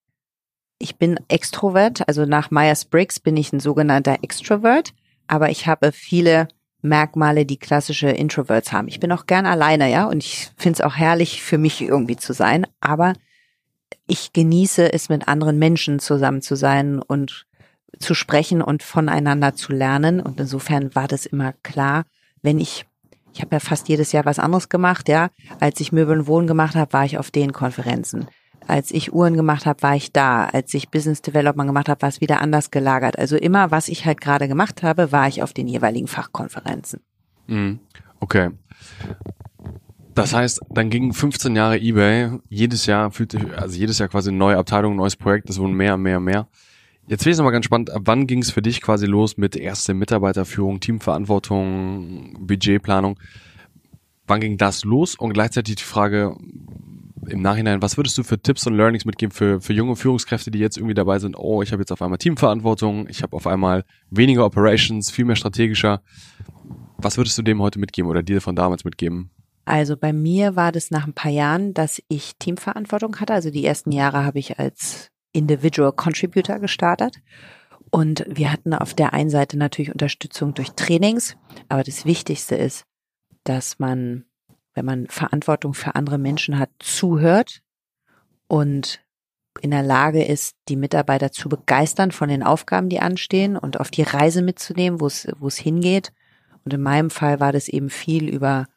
ich 0.80 0.98
bin 0.98 1.20
Extrovert, 1.30 2.08
also 2.08 2.26
nach 2.26 2.52
Myers-Briggs 2.52 3.20
bin 3.20 3.38
ich 3.38 3.54
ein 3.54 3.60
sogenannter 3.60 4.18
Extrovert, 4.22 4.94
aber 5.28 5.50
ich 5.50 5.68
habe 5.68 5.92
viele 5.92 6.48
Merkmale, 6.82 7.46
die 7.46 7.58
klassische 7.58 8.10
Introverts 8.10 8.74
haben. 8.74 8.90
Ich 8.90 9.00
bin 9.00 9.12
auch 9.14 9.26
gern 9.26 9.46
alleine, 9.46 9.90
ja, 9.90 10.06
und 10.06 10.18
ich 10.18 10.52
finde 10.58 10.78
es 10.78 10.82
auch 10.82 10.98
herrlich, 10.98 11.42
für 11.42 11.58
mich 11.58 11.82
irgendwie 11.82 12.18
zu 12.18 12.34
sein, 12.34 12.68
aber 12.82 13.14
ich 14.08 14.34
genieße 14.34 14.94
es, 14.94 15.10
mit 15.10 15.28
anderen 15.28 15.60
Menschen 15.60 16.00
zusammen 16.00 16.42
zu 16.42 16.56
sein 16.56 17.00
und 17.00 17.46
zu 18.00 18.14
sprechen 18.14 18.62
und 18.62 18.84
voneinander 18.84 19.56
zu 19.56 19.72
lernen. 19.72 20.20
Und 20.20 20.40
insofern 20.40 20.96
war 20.96 21.08
das 21.08 21.26
immer 21.26 21.54
klar, 21.64 22.04
wenn 22.42 22.60
ich, 22.60 22.86
ich 23.34 23.42
habe 23.42 23.56
ja 23.56 23.60
fast 23.60 23.90
jedes 23.90 24.12
Jahr 24.12 24.26
was 24.26 24.40
anderes 24.40 24.70
gemacht, 24.70 25.10
ja. 25.10 25.30
Als 25.60 25.80
ich 25.80 25.92
Möbel 25.92 26.20
und 26.20 26.28
Wohnen 26.28 26.48
gemacht 26.48 26.76
habe, 26.76 26.94
war 26.94 27.06
ich 27.06 27.18
auf 27.18 27.32
den 27.32 27.54
Konferenzen. 27.54 28.28
Als 28.68 28.92
ich 28.92 29.14
Uhren 29.14 29.36
gemacht 29.36 29.66
habe, 29.66 29.82
war 29.82 29.96
ich 29.96 30.12
da. 30.12 30.46
Als 30.46 30.74
ich 30.74 30.90
Business 30.90 31.22
Development 31.22 31.68
gemacht 31.68 31.90
habe, 31.90 32.02
war 32.02 32.10
es 32.10 32.22
wieder 32.22 32.42
anders 32.42 32.72
gelagert. 32.72 33.20
Also 33.20 33.36
immer, 33.36 33.72
was 33.72 33.90
ich 33.90 34.06
halt 34.06 34.22
gerade 34.22 34.48
gemacht 34.48 34.84
habe, 34.84 35.12
war 35.12 35.28
ich 35.28 35.44
auf 35.44 35.54
den 35.54 35.68
jeweiligen 35.68 36.08
Fachkonferenzen. 36.08 37.02
Mhm. 37.48 37.80
Okay. 38.20 38.52
Das 40.16 40.34
heißt, 40.34 40.62
dann 40.70 40.90
gingen 40.90 41.14
15 41.14 41.56
Jahre 41.56 41.80
eBay, 41.80 42.38
jedes 42.50 42.86
Jahr 42.86 43.12
fühlte, 43.12 43.58
also 43.58 43.76
jedes 43.76 43.98
Jahr 43.98 44.10
quasi 44.10 44.30
eine 44.30 44.38
neue 44.38 44.58
Abteilung, 44.58 44.94
ein 44.94 44.98
neues 44.98 45.16
Projekt, 45.16 45.50
es 45.50 45.58
wurden 45.60 45.74
mehr, 45.74 45.98
mehr, 45.98 46.20
mehr. 46.20 46.48
Jetzt 47.08 47.26
wäre 47.26 47.32
es 47.32 47.38
nochmal 47.38 47.52
ganz 47.52 47.66
spannend, 47.66 47.90
ab 47.90 48.04
wann 48.06 48.28
ging 48.28 48.42
es 48.42 48.52
für 48.52 48.62
dich 48.62 48.82
quasi 48.82 49.08
los 49.08 49.38
mit 49.38 49.56
erste 49.56 49.94
Mitarbeiterführung, 49.94 50.80
Teamverantwortung, 50.80 52.38
Budgetplanung? 52.40 53.20
Wann 54.28 54.40
ging 54.40 54.58
das 54.58 54.86
los? 54.86 55.16
Und 55.16 55.34
gleichzeitig 55.34 55.76
die 55.76 55.84
Frage 55.84 56.38
im 57.28 57.42
Nachhinein, 57.42 57.82
was 57.82 57.98
würdest 57.98 58.18
du 58.18 58.24
für 58.24 58.42
Tipps 58.42 58.68
und 58.68 58.76
Learnings 58.76 59.06
mitgeben 59.06 59.34
für, 59.34 59.60
für 59.60 59.74
junge 59.74 59.96
Führungskräfte, 59.96 60.52
die 60.52 60.60
jetzt 60.60 60.78
irgendwie 60.78 60.94
dabei 60.94 61.20
sind, 61.20 61.36
oh, 61.38 61.62
ich 61.62 61.72
habe 61.72 61.82
jetzt 61.82 61.92
auf 61.92 62.02
einmal 62.02 62.20
Teamverantwortung, 62.20 63.08
ich 63.10 63.24
habe 63.24 63.36
auf 63.36 63.48
einmal 63.48 63.84
weniger 64.10 64.46
Operations, 64.46 65.12
viel 65.12 65.26
mehr 65.26 65.36
strategischer. 65.36 66.02
Was 66.98 67.18
würdest 67.18 67.38
du 67.38 67.42
dem 67.42 67.62
heute 67.62 67.80
mitgeben 67.80 68.10
oder 68.10 68.24
dir 68.24 68.40
von 68.42 68.56
damals 68.56 68.86
mitgeben? 68.86 69.32
Also 69.66 69.96
bei 69.96 70.12
mir 70.12 70.56
war 70.56 70.72
das 70.72 70.92
nach 70.92 71.08
ein 71.08 71.14
paar 71.14 71.32
Jahren, 71.32 71.74
dass 71.74 72.02
ich 72.10 72.34
Teamverantwortung 72.38 73.20
hatte. 73.20 73.34
Also 73.34 73.50
die 73.50 73.66
ersten 73.66 73.92
Jahre 73.92 74.26
habe 74.26 74.40
ich 74.40 74.60
als 74.60 75.10
Individual 75.32 75.92
Contributor 75.94 76.60
gestartet. 76.60 77.18
Und 77.90 78.26
wir 78.28 78.52
hatten 78.52 78.74
auf 78.74 78.94
der 78.94 79.14
einen 79.14 79.30
Seite 79.30 79.58
natürlich 79.58 79.92
Unterstützung 79.92 80.54
durch 80.54 80.72
Trainings, 80.72 81.38
aber 81.70 81.84
das 81.84 82.06
Wichtigste 82.06 82.56
ist, 82.56 82.86
dass 83.44 83.78
man, 83.78 84.26
wenn 84.74 84.86
man 84.86 85.08
Verantwortung 85.08 85.74
für 85.74 85.96
andere 85.96 86.18
Menschen 86.18 86.58
hat, 86.58 86.72
zuhört 86.80 87.62
und 88.48 89.00
in 89.62 89.70
der 89.70 89.84
Lage 89.84 90.24
ist, 90.24 90.56
die 90.70 90.76
Mitarbeiter 90.76 91.32
zu 91.32 91.50
begeistern 91.50 92.12
von 92.12 92.30
den 92.30 92.42
Aufgaben, 92.42 92.90
die 92.90 93.00
anstehen 93.00 93.56
und 93.56 93.80
auf 93.80 93.92
die 93.92 94.02
Reise 94.02 94.42
mitzunehmen, 94.42 95.00
wo 95.00 95.06
es, 95.06 95.28
wo 95.38 95.48
es 95.48 95.58
hingeht. 95.58 96.12
Und 96.66 96.74
in 96.74 96.82
meinem 96.82 97.12
Fall 97.12 97.40
war 97.40 97.52
das 97.52 97.68
eben 97.68 97.92
viel 97.92 98.28
über 98.28 98.68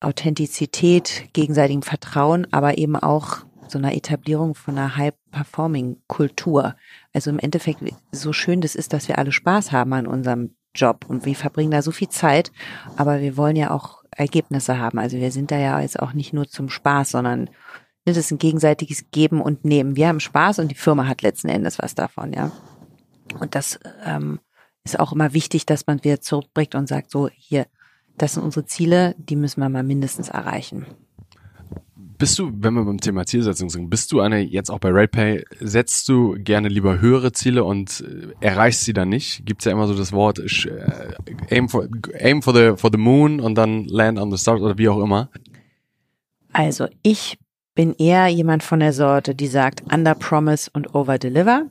Authentizität, 0.00 1.28
gegenseitigem 1.32 1.82
Vertrauen, 1.82 2.46
aber 2.52 2.78
eben 2.78 2.96
auch 2.96 3.38
so 3.68 3.78
einer 3.78 3.94
Etablierung 3.94 4.54
von 4.54 4.78
einer 4.78 4.96
High-Performing-Kultur. 4.96 6.74
Also 7.12 7.30
im 7.30 7.38
Endeffekt, 7.38 7.82
so 8.12 8.32
schön 8.32 8.60
das 8.60 8.74
ist, 8.74 8.92
dass 8.92 9.08
wir 9.08 9.18
alle 9.18 9.32
Spaß 9.32 9.72
haben 9.72 9.92
an 9.92 10.06
unserem 10.06 10.54
Job 10.74 11.04
und 11.08 11.24
wir 11.24 11.34
verbringen 11.34 11.70
da 11.70 11.82
so 11.82 11.90
viel 11.90 12.08
Zeit, 12.08 12.52
aber 12.96 13.20
wir 13.20 13.36
wollen 13.36 13.56
ja 13.56 13.70
auch 13.70 14.04
Ergebnisse 14.10 14.78
haben. 14.78 14.98
Also 14.98 15.18
wir 15.18 15.32
sind 15.32 15.50
da 15.50 15.58
ja 15.58 15.80
jetzt 15.80 16.00
auch 16.00 16.12
nicht 16.12 16.32
nur 16.32 16.48
zum 16.48 16.68
Spaß, 16.68 17.10
sondern 17.10 17.50
das 18.04 18.16
ist 18.16 18.30
ein 18.30 18.38
gegenseitiges 18.38 19.10
Geben 19.10 19.40
und 19.40 19.64
Nehmen. 19.64 19.96
Wir 19.96 20.08
haben 20.08 20.20
Spaß 20.20 20.60
und 20.60 20.68
die 20.68 20.76
Firma 20.76 21.06
hat 21.06 21.22
letzten 21.22 21.48
Endes 21.48 21.78
was 21.78 21.94
davon, 21.94 22.32
ja. 22.32 22.50
Und 23.38 23.54
das 23.54 23.78
ähm, 24.04 24.40
ist 24.84 24.98
auch 24.98 25.12
immer 25.12 25.34
wichtig, 25.34 25.66
dass 25.66 25.86
man 25.86 26.02
wieder 26.02 26.20
zurückbringt 26.20 26.74
und 26.74 26.88
sagt, 26.88 27.10
so 27.10 27.28
hier, 27.28 27.66
das 28.18 28.34
sind 28.34 28.42
unsere 28.42 28.66
Ziele, 28.66 29.14
die 29.18 29.36
müssen 29.36 29.60
wir 29.60 29.68
mal 29.68 29.82
mindestens 29.82 30.28
erreichen. 30.28 30.86
Bist 32.18 32.36
du, 32.40 32.50
wenn 32.52 32.74
wir 32.74 32.84
beim 32.84 33.00
Thema 33.00 33.26
Zielsetzung 33.26 33.70
sind, 33.70 33.90
bist 33.90 34.10
du 34.10 34.20
eine, 34.20 34.40
jetzt 34.40 34.70
auch 34.70 34.80
bei 34.80 34.90
RatePay, 34.90 35.44
setzt 35.60 36.08
du 36.08 36.34
gerne 36.36 36.68
lieber 36.68 37.00
höhere 37.00 37.30
Ziele 37.30 37.62
und 37.62 38.00
äh, 38.00 38.44
erreichst 38.44 38.84
sie 38.84 38.92
dann 38.92 39.08
nicht? 39.08 39.46
Gibt's 39.46 39.66
ja 39.66 39.72
immer 39.72 39.86
so 39.86 39.94
das 39.94 40.12
Wort 40.12 40.40
äh, 40.40 41.54
aim, 41.54 41.68
for, 41.68 41.86
aim 42.18 42.42
for, 42.42 42.54
the, 42.54 42.72
for 42.76 42.90
the 42.92 42.98
moon 42.98 43.38
und 43.38 43.54
dann 43.54 43.84
land 43.84 44.18
on 44.18 44.32
the 44.32 44.38
stars 44.38 44.60
oder 44.60 44.78
wie 44.78 44.88
auch 44.88 45.00
immer. 45.00 45.30
Also 46.52 46.88
ich 47.04 47.38
bin 47.76 47.94
eher 47.94 48.26
jemand 48.26 48.64
von 48.64 48.80
der 48.80 48.92
Sorte, 48.92 49.36
die 49.36 49.46
sagt 49.46 49.84
under 49.92 50.16
promise 50.16 50.68
und 50.72 50.96
over 50.96 51.18
deliver. 51.18 51.66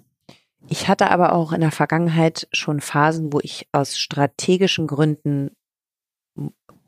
Ich 0.70 0.88
hatte 0.88 1.12
aber 1.12 1.34
auch 1.34 1.52
in 1.52 1.60
der 1.60 1.72
Vergangenheit 1.72 2.48
schon 2.54 2.80
Phasen, 2.80 3.34
wo 3.34 3.40
ich 3.42 3.68
aus 3.74 3.98
strategischen 3.98 4.88
Gründen 4.88 5.52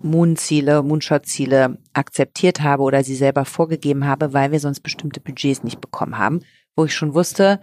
Moonziele, 0.01 0.81
Moonshot-Ziele 0.83 1.77
akzeptiert 1.93 2.61
habe 2.61 2.83
oder 2.83 3.03
sie 3.03 3.15
selber 3.15 3.45
vorgegeben 3.45 4.05
habe, 4.05 4.33
weil 4.33 4.51
wir 4.51 4.59
sonst 4.59 4.81
bestimmte 4.81 5.19
Budgets 5.19 5.63
nicht 5.63 5.81
bekommen 5.81 6.17
haben, 6.17 6.41
wo 6.75 6.85
ich 6.85 6.95
schon 6.95 7.13
wusste, 7.13 7.59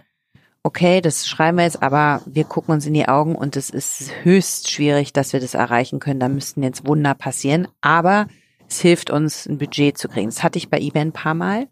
okay, 0.63 1.01
das 1.01 1.27
schreiben 1.27 1.57
wir 1.57 1.63
jetzt, 1.63 1.81
aber 1.81 2.21
wir 2.25 2.43
gucken 2.43 2.73
uns 2.73 2.85
in 2.85 2.93
die 2.93 3.07
Augen 3.07 3.35
und 3.35 3.55
es 3.55 3.69
ist 3.69 4.11
höchst 4.23 4.69
schwierig, 4.69 5.13
dass 5.13 5.33
wir 5.33 5.39
das 5.39 5.53
erreichen 5.53 5.99
können. 5.99 6.19
Da 6.19 6.29
müssten 6.29 6.61
jetzt 6.61 6.85
Wunder 6.85 7.13
passieren, 7.13 7.67
aber 7.81 8.27
es 8.67 8.81
hilft 8.81 9.09
uns, 9.09 9.45
ein 9.45 9.57
Budget 9.57 9.97
zu 9.97 10.09
kriegen. 10.09 10.27
Das 10.27 10.43
hatte 10.43 10.57
ich 10.57 10.69
bei 10.69 10.79
eBay 10.79 11.03
ein 11.03 11.13
paar 11.13 11.35
Mal, 11.35 11.67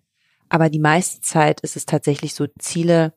aber 0.50 0.70
die 0.70 0.80
meiste 0.80 1.22
Zeit 1.22 1.62
ist 1.62 1.76
es 1.76 1.86
tatsächlich 1.86 2.34
so, 2.34 2.48
Ziele 2.58 3.14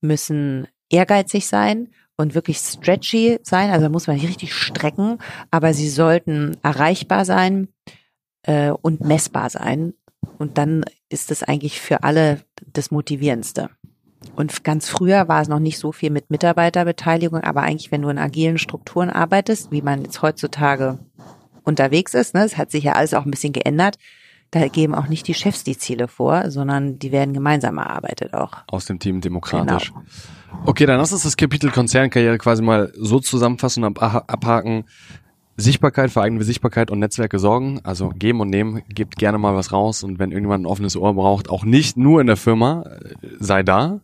müssen 0.00 0.68
ehrgeizig 0.90 1.46
sein 1.46 1.88
und 2.16 2.34
wirklich 2.34 2.58
stretchy 2.58 3.38
sein. 3.42 3.70
Also 3.70 3.84
da 3.84 3.88
muss 3.88 4.06
man 4.06 4.16
nicht 4.16 4.28
richtig 4.28 4.54
strecken, 4.54 5.18
aber 5.50 5.74
sie 5.74 5.88
sollten 5.88 6.56
erreichbar 6.62 7.24
sein 7.24 7.68
äh, 8.42 8.70
und 8.70 9.00
messbar 9.00 9.50
sein. 9.50 9.94
Und 10.38 10.58
dann 10.58 10.84
ist 11.08 11.30
es 11.30 11.42
eigentlich 11.42 11.80
für 11.80 12.02
alle 12.02 12.40
das 12.72 12.90
Motivierendste. 12.90 13.70
Und 14.36 14.64
ganz 14.64 14.88
früher 14.88 15.28
war 15.28 15.42
es 15.42 15.48
noch 15.48 15.58
nicht 15.58 15.78
so 15.78 15.92
viel 15.92 16.10
mit 16.10 16.30
Mitarbeiterbeteiligung, 16.30 17.40
aber 17.40 17.62
eigentlich, 17.62 17.92
wenn 17.92 18.02
du 18.02 18.08
in 18.08 18.18
agilen 18.18 18.58
Strukturen 18.58 19.10
arbeitest, 19.10 19.70
wie 19.70 19.82
man 19.82 20.02
jetzt 20.02 20.22
heutzutage 20.22 20.98
unterwegs 21.62 22.14
ist, 22.14 22.34
ne, 22.34 22.44
es 22.44 22.56
hat 22.56 22.70
sich 22.70 22.84
ja 22.84 22.92
alles 22.92 23.12
auch 23.12 23.26
ein 23.26 23.30
bisschen 23.30 23.52
geändert, 23.52 23.96
da 24.50 24.66
geben 24.68 24.94
auch 24.94 25.08
nicht 25.08 25.26
die 25.26 25.34
Chefs 25.34 25.64
die 25.64 25.76
Ziele 25.76 26.08
vor, 26.08 26.50
sondern 26.50 26.98
die 26.98 27.12
werden 27.12 27.34
gemeinsam 27.34 27.78
erarbeitet 27.78 28.34
auch. 28.34 28.52
Aus 28.68 28.86
dem 28.86 28.98
Team 28.98 29.20
demokratisch. 29.20 29.92
Genau. 29.92 30.04
Okay, 30.66 30.86
dann 30.86 30.98
lass 30.98 31.12
uns 31.12 31.22
das 31.22 31.36
Kapitel 31.36 31.70
Konzernkarriere 31.70 32.38
quasi 32.38 32.62
mal 32.62 32.92
so 32.96 33.20
zusammenfassen 33.20 33.84
und 33.84 34.00
abhaken. 34.00 34.84
Sichtbarkeit 35.56 36.10
für 36.10 36.22
eigene 36.22 36.42
Sichtbarkeit 36.42 36.90
und 36.90 36.98
Netzwerke 36.98 37.38
sorgen, 37.38 37.80
also 37.84 38.08
geben 38.08 38.40
und 38.40 38.50
nehmen, 38.50 38.82
gebt 38.88 39.16
gerne 39.16 39.38
mal 39.38 39.54
was 39.54 39.72
raus 39.72 40.02
und 40.02 40.18
wenn 40.18 40.32
irgendjemand 40.32 40.64
ein 40.64 40.66
offenes 40.66 40.96
Ohr 40.96 41.14
braucht, 41.14 41.48
auch 41.48 41.64
nicht 41.64 41.96
nur 41.96 42.20
in 42.20 42.26
der 42.26 42.36
Firma, 42.36 42.82
äh, 42.82 43.14
sei 43.38 43.62
da. 43.62 44.00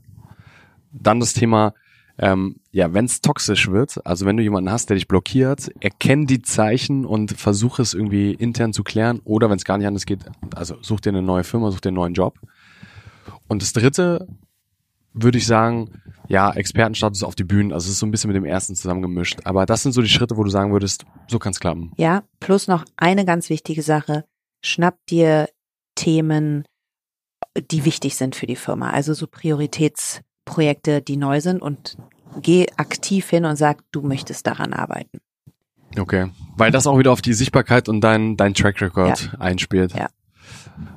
Dann 0.92 1.18
das 1.18 1.32
Thema, 1.32 1.74
ähm, 2.18 2.56
ja, 2.70 2.92
wenn 2.92 3.06
es 3.06 3.20
toxisch 3.20 3.70
wird, 3.70 4.04
also 4.06 4.26
wenn 4.26 4.36
du 4.36 4.42
jemanden 4.42 4.70
hast, 4.70 4.90
der 4.90 4.94
dich 4.94 5.08
blockiert, 5.08 5.70
erkenn 5.80 6.26
die 6.26 6.42
Zeichen 6.42 7.04
und 7.04 7.32
versuch 7.32 7.78
es 7.78 7.94
irgendwie 7.94 8.32
intern 8.32 8.72
zu 8.72 8.84
klären 8.84 9.20
oder 9.24 9.50
wenn 9.50 9.56
es 9.56 9.64
gar 9.64 9.78
nicht 9.78 9.86
anders 9.86 10.06
geht, 10.06 10.20
also 10.54 10.76
such 10.82 11.00
dir 11.00 11.10
eine 11.10 11.22
neue 11.22 11.44
Firma, 11.44 11.70
such 11.70 11.80
dir 11.80 11.88
einen 11.88 11.96
neuen 11.96 12.14
Job. 12.14 12.38
Und 13.48 13.62
das 13.62 13.72
dritte, 13.72 14.28
würde 15.12 15.38
ich 15.38 15.46
sagen, 15.46 15.90
ja, 16.28 16.52
Expertenstatus 16.52 17.22
auf 17.22 17.34
die 17.34 17.44
Bühnen. 17.44 17.72
Also 17.72 17.86
es 17.86 17.92
ist 17.92 17.98
so 17.98 18.06
ein 18.06 18.10
bisschen 18.10 18.28
mit 18.28 18.36
dem 18.36 18.44
ersten 18.44 18.76
zusammengemischt. 18.76 19.40
Aber 19.44 19.66
das 19.66 19.82
sind 19.82 19.92
so 19.92 20.02
die 20.02 20.08
Schritte, 20.08 20.36
wo 20.36 20.44
du 20.44 20.50
sagen 20.50 20.72
würdest, 20.72 21.04
so 21.26 21.38
kann 21.38 21.50
es 21.50 21.60
klappen. 21.60 21.92
Ja, 21.96 22.22
plus 22.38 22.68
noch 22.68 22.84
eine 22.96 23.24
ganz 23.24 23.50
wichtige 23.50 23.82
Sache. 23.82 24.24
Schnapp 24.62 24.98
dir 25.08 25.48
Themen, 25.96 26.64
die 27.70 27.84
wichtig 27.84 28.16
sind 28.16 28.36
für 28.36 28.46
die 28.46 28.56
Firma. 28.56 28.90
Also 28.90 29.12
so 29.12 29.26
Prioritäts 29.26 30.20
Projekte, 30.44 31.02
die 31.02 31.16
neu 31.16 31.40
sind 31.40 31.62
und 31.62 31.96
geh 32.40 32.66
aktiv 32.76 33.28
hin 33.28 33.44
und 33.44 33.56
sag, 33.56 33.82
du 33.92 34.02
möchtest 34.02 34.46
daran 34.46 34.72
arbeiten. 34.72 35.18
Okay. 35.98 36.30
Weil 36.56 36.70
das 36.70 36.86
auch 36.86 36.98
wieder 36.98 37.12
auf 37.12 37.22
die 37.22 37.34
Sichtbarkeit 37.34 37.88
und 37.88 38.00
dein, 38.00 38.36
dein 38.36 38.54
Track 38.54 38.80
Record 38.80 39.30
ja. 39.32 39.40
einspielt. 39.40 39.92
Ja. 39.94 40.08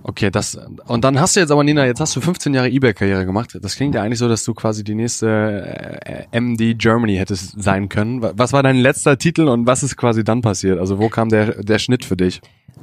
Okay, 0.03 0.31
das 0.31 0.57
und 0.87 1.03
dann 1.03 1.19
hast 1.19 1.35
du 1.35 1.39
jetzt 1.39 1.51
aber 1.51 1.63
Nina, 1.63 1.85
jetzt 1.85 1.99
hast 1.99 2.15
du 2.15 2.21
15 2.21 2.53
Jahre 2.53 2.69
eBay-Karriere 2.69 3.25
gemacht. 3.25 3.57
Das 3.61 3.75
klingt 3.75 3.95
ja 3.95 4.01
eigentlich 4.01 4.19
so, 4.19 4.27
dass 4.27 4.43
du 4.43 4.53
quasi 4.53 4.83
die 4.83 4.95
nächste 4.95 5.97
äh, 6.31 6.39
MD 6.39 6.77
Germany 6.77 7.17
hättest 7.17 7.61
sein 7.61 7.89
können. 7.89 8.21
Was 8.21 8.53
war 8.53 8.63
dein 8.63 8.77
letzter 8.77 9.17
Titel 9.17 9.47
und 9.47 9.65
was 9.65 9.83
ist 9.83 9.97
quasi 9.97 10.23
dann 10.23 10.41
passiert? 10.41 10.79
Also 10.79 10.99
wo 10.99 11.09
kam 11.09 11.29
der 11.29 11.63
der 11.63 11.79
Schnitt 11.79 12.05
für 12.05 12.17
dich? 12.17 12.41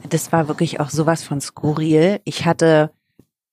Das 0.08 0.32
war 0.32 0.48
wirklich 0.48 0.80
auch 0.80 0.90
sowas 0.90 1.22
von 1.22 1.40
skurril. 1.40 2.20
Ich 2.24 2.44
hatte 2.44 2.90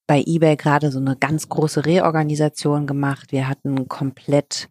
bei 0.08 0.24
eBay 0.26 0.56
gerade 0.56 0.92
so 0.92 1.00
eine 1.00 1.18
ganz 1.18 1.50
große 1.50 1.86
Reorganisation 1.86 2.88
gemacht. 2.88 3.32
Wir 3.32 3.48
hatten 3.50 3.88
komplett 3.88 4.70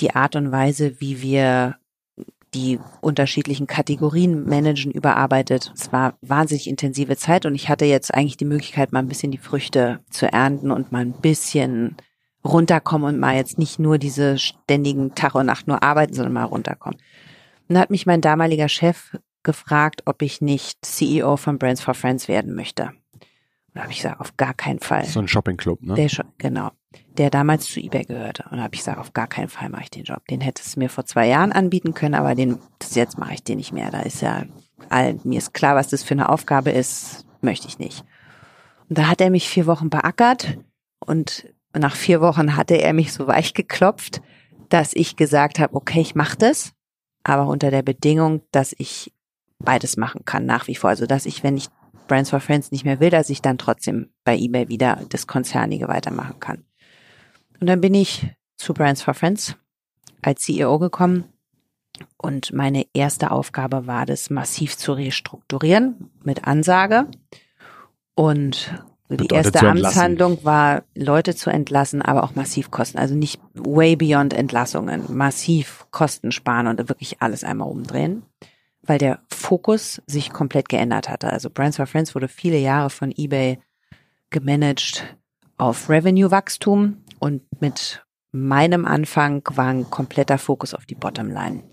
die 0.00 0.14
Art 0.14 0.36
und 0.36 0.50
Weise, 0.50 1.00
wie 1.00 1.20
wir 1.20 1.76
die 2.54 2.78
unterschiedlichen 3.00 3.66
Kategorien 3.66 4.48
managen, 4.48 4.92
überarbeitet. 4.92 5.72
Es 5.74 5.92
war 5.92 6.14
wahnsinnig 6.20 6.68
intensive 6.68 7.16
Zeit 7.16 7.46
und 7.46 7.54
ich 7.54 7.68
hatte 7.68 7.84
jetzt 7.84 8.14
eigentlich 8.14 8.36
die 8.36 8.44
Möglichkeit, 8.44 8.92
mal 8.92 9.00
ein 9.00 9.08
bisschen 9.08 9.30
die 9.30 9.38
Früchte 9.38 10.00
zu 10.10 10.30
ernten 10.32 10.70
und 10.70 10.92
mal 10.92 11.02
ein 11.02 11.12
bisschen 11.12 11.96
runterkommen 12.44 13.14
und 13.14 13.20
mal 13.20 13.36
jetzt 13.36 13.58
nicht 13.58 13.78
nur 13.78 13.98
diese 13.98 14.38
ständigen 14.38 15.14
Tag 15.14 15.34
und 15.34 15.46
Nacht 15.46 15.66
nur 15.66 15.82
arbeiten, 15.82 16.14
sondern 16.14 16.32
mal 16.32 16.44
runterkommen. 16.44 16.98
Und 17.68 17.74
da 17.74 17.80
hat 17.80 17.90
mich 17.90 18.06
mein 18.06 18.20
damaliger 18.20 18.68
Chef 18.68 19.16
gefragt, 19.42 20.02
ob 20.06 20.22
ich 20.22 20.40
nicht 20.40 20.84
CEO 20.84 21.36
von 21.36 21.58
Brands 21.58 21.82
for 21.82 21.94
Friends 21.94 22.28
werden 22.28 22.54
möchte. 22.54 22.92
Und 23.78 23.82
da 23.82 23.82
habe 23.84 23.92
ich 23.92 23.98
gesagt, 23.98 24.20
auf 24.20 24.36
gar 24.36 24.54
keinen 24.54 24.80
Fall. 24.80 25.04
So 25.04 25.20
ein 25.20 25.28
Shopping-Club, 25.28 25.82
ne? 25.82 25.94
Der, 25.94 26.10
genau 26.38 26.70
der 27.18 27.30
damals 27.30 27.66
zu 27.66 27.80
eBay 27.80 28.04
gehörte. 28.04 28.44
Und 28.50 28.58
da 28.58 28.62
habe 28.62 28.74
ich 28.74 28.80
gesagt, 28.80 28.98
auf 28.98 29.12
gar 29.12 29.26
keinen 29.26 29.48
Fall 29.48 29.68
mache 29.68 29.84
ich 29.84 29.90
den 29.90 30.04
Job. 30.04 30.26
Den 30.28 30.40
hättest 30.40 30.74
du 30.74 30.80
mir 30.80 30.88
vor 30.88 31.04
zwei 31.04 31.26
Jahren 31.26 31.52
anbieten 31.52 31.92
können, 31.92 32.14
aber 32.14 32.34
den 32.34 32.58
das 32.78 32.94
jetzt 32.94 33.18
mache 33.18 33.34
ich 33.34 33.42
den 33.42 33.58
nicht 33.58 33.72
mehr. 33.72 33.90
Da 33.90 34.00
ist 34.00 34.22
ja 34.22 34.44
all, 34.88 35.18
mir 35.24 35.38
ist 35.38 35.52
klar, 35.52 35.74
was 35.74 35.88
das 35.88 36.02
für 36.02 36.14
eine 36.14 36.28
Aufgabe 36.28 36.70
ist, 36.70 37.26
möchte 37.40 37.68
ich 37.68 37.78
nicht. 37.78 38.04
Und 38.88 38.98
da 38.98 39.08
hat 39.08 39.20
er 39.20 39.30
mich 39.30 39.48
vier 39.48 39.66
Wochen 39.66 39.90
beackert 39.90 40.58
und 41.04 41.46
nach 41.76 41.96
vier 41.96 42.20
Wochen 42.20 42.56
hatte 42.56 42.76
er 42.76 42.92
mich 42.92 43.12
so 43.12 43.26
weich 43.26 43.52
geklopft, 43.52 44.22
dass 44.68 44.94
ich 44.94 45.16
gesagt 45.16 45.58
habe, 45.58 45.74
okay, 45.74 46.00
ich 46.00 46.14
mache 46.14 46.36
das, 46.36 46.72
aber 47.24 47.46
unter 47.46 47.70
der 47.70 47.82
Bedingung, 47.82 48.42
dass 48.52 48.74
ich 48.78 49.12
beides 49.58 49.96
machen 49.96 50.24
kann 50.24 50.46
nach 50.46 50.68
wie 50.68 50.74
vor. 50.74 50.90
Also 50.90 51.06
dass 51.06 51.26
ich, 51.26 51.42
wenn 51.42 51.56
ich 51.56 51.68
Brands 52.08 52.30
for 52.30 52.40
Friends 52.40 52.72
nicht 52.72 52.84
mehr 52.84 52.98
will, 52.98 53.10
dass 53.10 53.30
ich 53.30 53.42
dann 53.42 53.58
trotzdem 53.58 54.10
bei 54.24 54.36
eBay 54.36 54.68
wieder 54.68 55.00
das 55.10 55.26
Konzernige 55.26 55.86
weitermachen 55.86 56.40
kann. 56.40 56.64
Und 57.60 57.68
dann 57.68 57.80
bin 57.80 57.94
ich 57.94 58.26
zu 58.56 58.74
Brands 58.74 59.02
for 59.02 59.14
Friends 59.14 59.56
als 60.22 60.40
CEO 60.40 60.78
gekommen 60.78 61.24
und 62.16 62.52
meine 62.52 62.86
erste 62.92 63.30
Aufgabe 63.30 63.86
war 63.86 64.06
das 64.06 64.30
massiv 64.30 64.76
zu 64.76 64.92
restrukturieren 64.92 66.10
mit 66.22 66.44
Ansage. 66.44 67.06
Und 68.14 68.74
die 69.08 69.28
erste 69.28 69.60
Amtshandlung 69.60 70.44
war, 70.44 70.82
Leute 70.94 71.34
zu 71.34 71.50
entlassen, 71.50 72.02
aber 72.02 72.24
auch 72.24 72.34
massiv 72.34 72.70
Kosten. 72.70 72.98
Also 72.98 73.14
nicht 73.14 73.40
way 73.54 73.96
beyond 73.96 74.34
Entlassungen, 74.34 75.04
massiv 75.16 75.86
Kosten 75.90 76.32
sparen 76.32 76.66
und 76.66 76.88
wirklich 76.88 77.22
alles 77.22 77.44
einmal 77.44 77.68
umdrehen, 77.68 78.22
weil 78.88 78.98
der 78.98 79.20
Fokus 79.30 80.02
sich 80.06 80.30
komplett 80.30 80.68
geändert 80.68 81.08
hatte. 81.08 81.30
Also 81.30 81.50
Brands 81.50 81.76
for 81.76 81.86
Friends 81.86 82.14
wurde 82.14 82.28
viele 82.28 82.58
Jahre 82.58 82.90
von 82.90 83.12
eBay 83.16 83.58
gemanagt 84.30 85.16
auf 85.56 85.88
Revenue-Wachstum 85.88 87.04
und 87.18 87.42
mit 87.60 88.04
meinem 88.32 88.84
Anfang 88.84 89.42
war 89.54 89.66
ein 89.66 89.90
kompletter 89.90 90.38
Fokus 90.38 90.74
auf 90.74 90.86
die 90.86 90.94
Bottomline. 90.94 91.64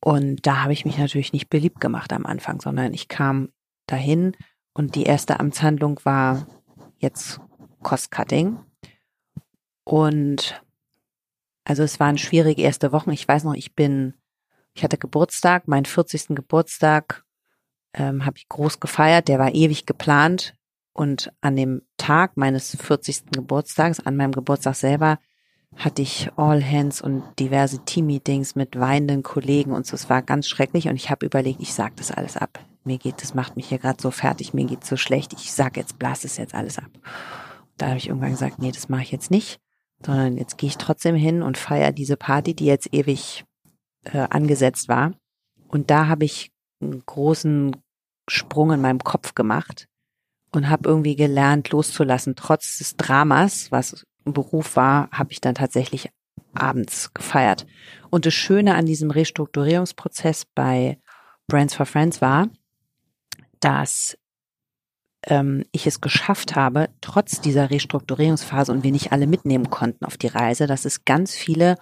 Und 0.00 0.46
da 0.46 0.62
habe 0.62 0.72
ich 0.72 0.84
mich 0.84 0.98
natürlich 0.98 1.32
nicht 1.32 1.50
beliebt 1.50 1.80
gemacht 1.80 2.12
am 2.12 2.26
Anfang, 2.26 2.60
sondern 2.60 2.92
ich 2.92 3.08
kam 3.08 3.50
dahin 3.86 4.36
und 4.72 4.94
die 4.96 5.04
erste 5.04 5.40
Amtshandlung 5.40 6.00
war 6.04 6.46
jetzt 6.98 7.40
Cost-Cutting. 7.82 8.58
Und 9.84 10.62
also 11.64 11.82
es 11.82 12.00
waren 12.00 12.18
schwierige 12.18 12.62
erste 12.62 12.92
Wochen. 12.92 13.10
Ich 13.10 13.26
weiß 13.26 13.44
noch, 13.44 13.54
ich 13.54 13.74
bin, 13.74 14.14
ich 14.74 14.82
hatte 14.82 14.98
Geburtstag, 14.98 15.68
meinen 15.68 15.84
40. 15.84 16.28
Geburtstag 16.28 17.24
ähm, 17.94 18.26
habe 18.26 18.36
ich 18.36 18.48
groß 18.48 18.80
gefeiert, 18.80 19.28
der 19.28 19.38
war 19.38 19.54
ewig 19.54 19.86
geplant. 19.86 20.54
Und 20.92 21.32
an 21.40 21.56
dem 21.56 21.82
Tag 21.96 22.36
meines 22.36 22.76
40. 22.76 23.32
Geburtstags, 23.32 24.00
an 24.00 24.16
meinem 24.16 24.32
Geburtstag 24.32 24.76
selber, 24.76 25.18
hatte 25.76 26.02
ich 26.02 26.30
All 26.36 26.62
Hands 26.64 27.00
und 27.00 27.24
diverse 27.38 27.84
Team-Meetings 27.84 28.54
mit 28.54 28.78
weinenden 28.78 29.24
Kollegen 29.24 29.72
und 29.72 29.86
so. 29.86 29.94
Es 29.94 30.08
war 30.08 30.22
ganz 30.22 30.46
schrecklich 30.48 30.88
und 30.88 30.94
ich 30.94 31.10
habe 31.10 31.26
überlegt, 31.26 31.60
ich 31.60 31.74
sag 31.74 31.96
das 31.96 32.12
alles 32.12 32.36
ab. 32.36 32.60
Mir 32.84 32.98
geht, 32.98 33.22
das 33.22 33.34
macht 33.34 33.56
mich 33.56 33.68
hier 33.68 33.78
gerade 33.78 34.00
so 34.00 34.10
fertig, 34.10 34.54
mir 34.54 34.66
geht 34.66 34.84
so 34.84 34.96
schlecht. 34.96 35.32
Ich 35.32 35.52
sag 35.52 35.76
jetzt, 35.76 35.98
blas 35.98 36.24
es 36.24 36.36
jetzt 36.36 36.54
alles 36.54 36.78
ab. 36.78 36.90
Da 37.76 37.86
habe 37.86 37.96
ich 37.96 38.08
irgendwann 38.08 38.30
gesagt, 38.30 38.60
nee, 38.60 38.70
das 38.70 38.88
mache 38.88 39.02
ich 39.02 39.10
jetzt 39.10 39.30
nicht, 39.32 39.58
sondern 40.04 40.36
jetzt 40.36 40.58
gehe 40.58 40.68
ich 40.68 40.78
trotzdem 40.78 41.16
hin 41.16 41.42
und 41.42 41.58
feiere 41.58 41.90
diese 41.90 42.16
Party, 42.16 42.54
die 42.54 42.66
jetzt 42.66 42.92
ewig 42.92 43.44
äh, 44.04 44.26
angesetzt 44.30 44.88
war. 44.88 45.12
Und 45.68 45.90
da 45.90 46.06
habe 46.06 46.24
ich 46.24 46.52
einen 46.80 47.04
großen 47.04 47.76
Sprung 48.28 48.72
in 48.72 48.80
meinem 48.80 49.00
Kopf 49.00 49.34
gemacht 49.34 49.88
und 50.52 50.68
habe 50.68 50.88
irgendwie 50.88 51.16
gelernt, 51.16 51.70
loszulassen. 51.70 52.36
Trotz 52.36 52.78
des 52.78 52.96
Dramas, 52.96 53.70
was 53.72 54.06
ein 54.24 54.32
Beruf 54.32 54.76
war, 54.76 55.10
habe 55.10 55.32
ich 55.32 55.40
dann 55.40 55.54
tatsächlich 55.54 56.10
abends 56.54 57.12
gefeiert. 57.12 57.66
Und 58.10 58.26
das 58.26 58.34
Schöne 58.34 58.74
an 58.74 58.86
diesem 58.86 59.10
Restrukturierungsprozess 59.10 60.46
bei 60.54 60.98
Brands 61.48 61.74
for 61.74 61.86
Friends 61.86 62.20
war, 62.20 62.48
dass 63.60 64.16
ähm, 65.26 65.64
ich 65.72 65.86
es 65.86 66.00
geschafft 66.00 66.56
habe, 66.56 66.88
trotz 67.00 67.40
dieser 67.40 67.70
Restrukturierungsphase 67.70 68.72
und 68.72 68.84
wir 68.84 68.92
nicht 68.92 69.12
alle 69.12 69.26
mitnehmen 69.26 69.70
konnten 69.70 70.04
auf 70.04 70.16
die 70.16 70.28
Reise, 70.28 70.66
dass 70.66 70.84
es 70.84 71.04
ganz 71.04 71.34
viele 71.34 71.76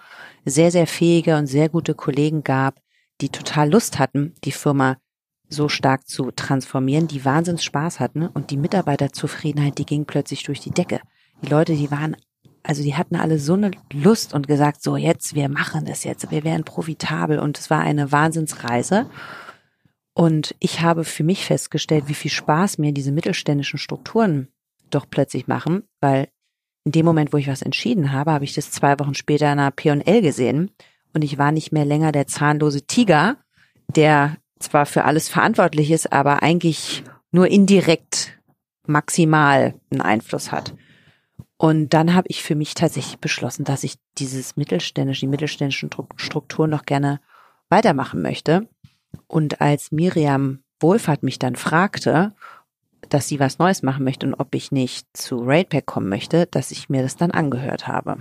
sehr, 0.45 0.71
sehr 0.71 0.87
fähige 0.87 1.37
und 1.37 1.47
sehr 1.47 1.69
gute 1.69 1.93
Kollegen 1.93 2.43
gab, 2.43 2.79
die 3.21 3.29
total 3.29 3.71
Lust 3.71 3.99
hatten, 3.99 4.33
die 4.43 4.51
Firma 4.51 4.97
so 5.49 5.69
stark 5.69 6.07
zu 6.07 6.31
transformieren, 6.31 7.07
die 7.07 7.23
wahnsinns 7.23 7.63
Spaß 7.63 7.99
hatten 7.99 8.27
und 8.27 8.49
die 8.49 8.57
Mitarbeiterzufriedenheit, 8.57 9.77
die 9.77 9.85
ging 9.85 10.05
plötzlich 10.05 10.43
durch 10.43 10.59
die 10.59 10.71
Decke. 10.71 10.99
Die 11.41 11.49
Leute, 11.49 11.75
die 11.75 11.91
waren, 11.91 12.15
also 12.63 12.81
die 12.81 12.95
hatten 12.95 13.15
alle 13.15 13.39
so 13.39 13.53
eine 13.53 13.71
Lust 13.91 14.33
und 14.33 14.47
gesagt, 14.47 14.81
so 14.81 14.97
jetzt, 14.97 15.35
wir 15.35 15.49
machen 15.49 15.85
das 15.85 16.03
jetzt, 16.03 16.31
wir 16.31 16.43
werden 16.43 16.63
profitabel 16.63 17.39
und 17.39 17.57
es 17.57 17.69
war 17.69 17.81
eine 17.81 18.11
Wahnsinnsreise. 18.11 19.05
Und 20.13 20.55
ich 20.59 20.81
habe 20.81 21.03
für 21.03 21.23
mich 21.23 21.45
festgestellt, 21.45 22.07
wie 22.07 22.13
viel 22.13 22.31
Spaß 22.31 22.77
mir 22.77 22.91
diese 22.91 23.11
mittelständischen 23.11 23.79
Strukturen 23.79 24.47
doch 24.89 25.09
plötzlich 25.09 25.47
machen, 25.47 25.83
weil 26.01 26.29
in 26.85 26.91
dem 26.91 27.05
Moment, 27.05 27.33
wo 27.33 27.37
ich 27.37 27.47
was 27.47 27.61
entschieden 27.61 28.11
habe, 28.11 28.31
habe 28.31 28.45
ich 28.45 28.53
das 28.53 28.71
zwei 28.71 28.99
Wochen 28.99 29.15
später 29.15 29.51
in 29.51 29.59
einer 29.59 29.71
P&L 29.71 30.21
gesehen 30.21 30.71
und 31.13 31.23
ich 31.23 31.37
war 31.37 31.51
nicht 31.51 31.71
mehr 31.71 31.85
länger 31.85 32.11
der 32.11 32.27
zahnlose 32.27 32.85
Tiger, 32.85 33.37
der 33.87 34.37
zwar 34.59 34.85
für 34.85 35.05
alles 35.05 35.29
verantwortlich 35.29 35.91
ist, 35.91 36.11
aber 36.11 36.43
eigentlich 36.43 37.03
nur 37.31 37.47
indirekt 37.47 38.37
maximal 38.85 39.73
einen 39.91 40.01
Einfluss 40.01 40.51
hat. 40.51 40.75
Und 41.57 41.93
dann 41.93 42.13
habe 42.13 42.27
ich 42.29 42.43
für 42.43 42.55
mich 42.55 42.73
tatsächlich 42.73 43.19
beschlossen, 43.19 43.63
dass 43.63 43.83
ich 43.83 43.95
dieses 44.17 44.57
mittelständische, 44.57 45.21
die 45.21 45.27
mittelständischen 45.27 45.89
Strukturen 46.17 46.69
noch 46.69 46.83
gerne 46.83 47.21
weitermachen 47.69 48.21
möchte. 48.21 48.67
Und 49.27 49.61
als 49.61 49.91
Miriam 49.91 50.59
Wohlfahrt 50.79 51.23
mich 51.23 51.39
dann 51.39 51.55
fragte, 51.55 52.33
dass 53.09 53.27
sie 53.27 53.39
was 53.39 53.59
Neues 53.59 53.83
machen 53.83 54.03
möchte 54.03 54.25
und 54.27 54.33
ob 54.33 54.53
ich 54.55 54.71
nicht 54.71 55.07
zu 55.13 55.37
Raidpack 55.37 55.85
kommen 55.85 56.09
möchte, 56.09 56.45
dass 56.47 56.71
ich 56.71 56.89
mir 56.89 57.01
das 57.01 57.15
dann 57.15 57.31
angehört 57.31 57.87
habe. 57.87 58.17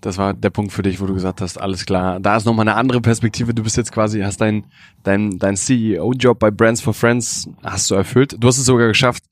Das 0.00 0.16
war 0.16 0.32
der 0.32 0.50
Punkt 0.50 0.72
für 0.72 0.82
dich, 0.82 1.00
wo 1.00 1.06
du 1.06 1.14
gesagt 1.14 1.40
hast, 1.40 1.58
alles 1.58 1.84
klar, 1.84 2.20
da 2.20 2.36
ist 2.36 2.46
nochmal 2.46 2.66
eine 2.66 2.76
andere 2.76 3.00
Perspektive. 3.00 3.52
Du 3.52 3.62
bist 3.62 3.76
jetzt 3.76 3.92
quasi, 3.92 4.20
hast 4.20 4.40
dein, 4.40 4.64
dein, 5.02 5.38
dein 5.38 5.56
CEO-Job 5.56 6.38
bei 6.38 6.50
Brands 6.50 6.80
for 6.80 6.94
Friends, 6.94 7.48
hast 7.62 7.90
du 7.90 7.94
erfüllt. 7.94 8.36
Du 8.38 8.48
hast 8.48 8.58
es 8.58 8.64
sogar 8.64 8.88
geschafft, 8.88 9.24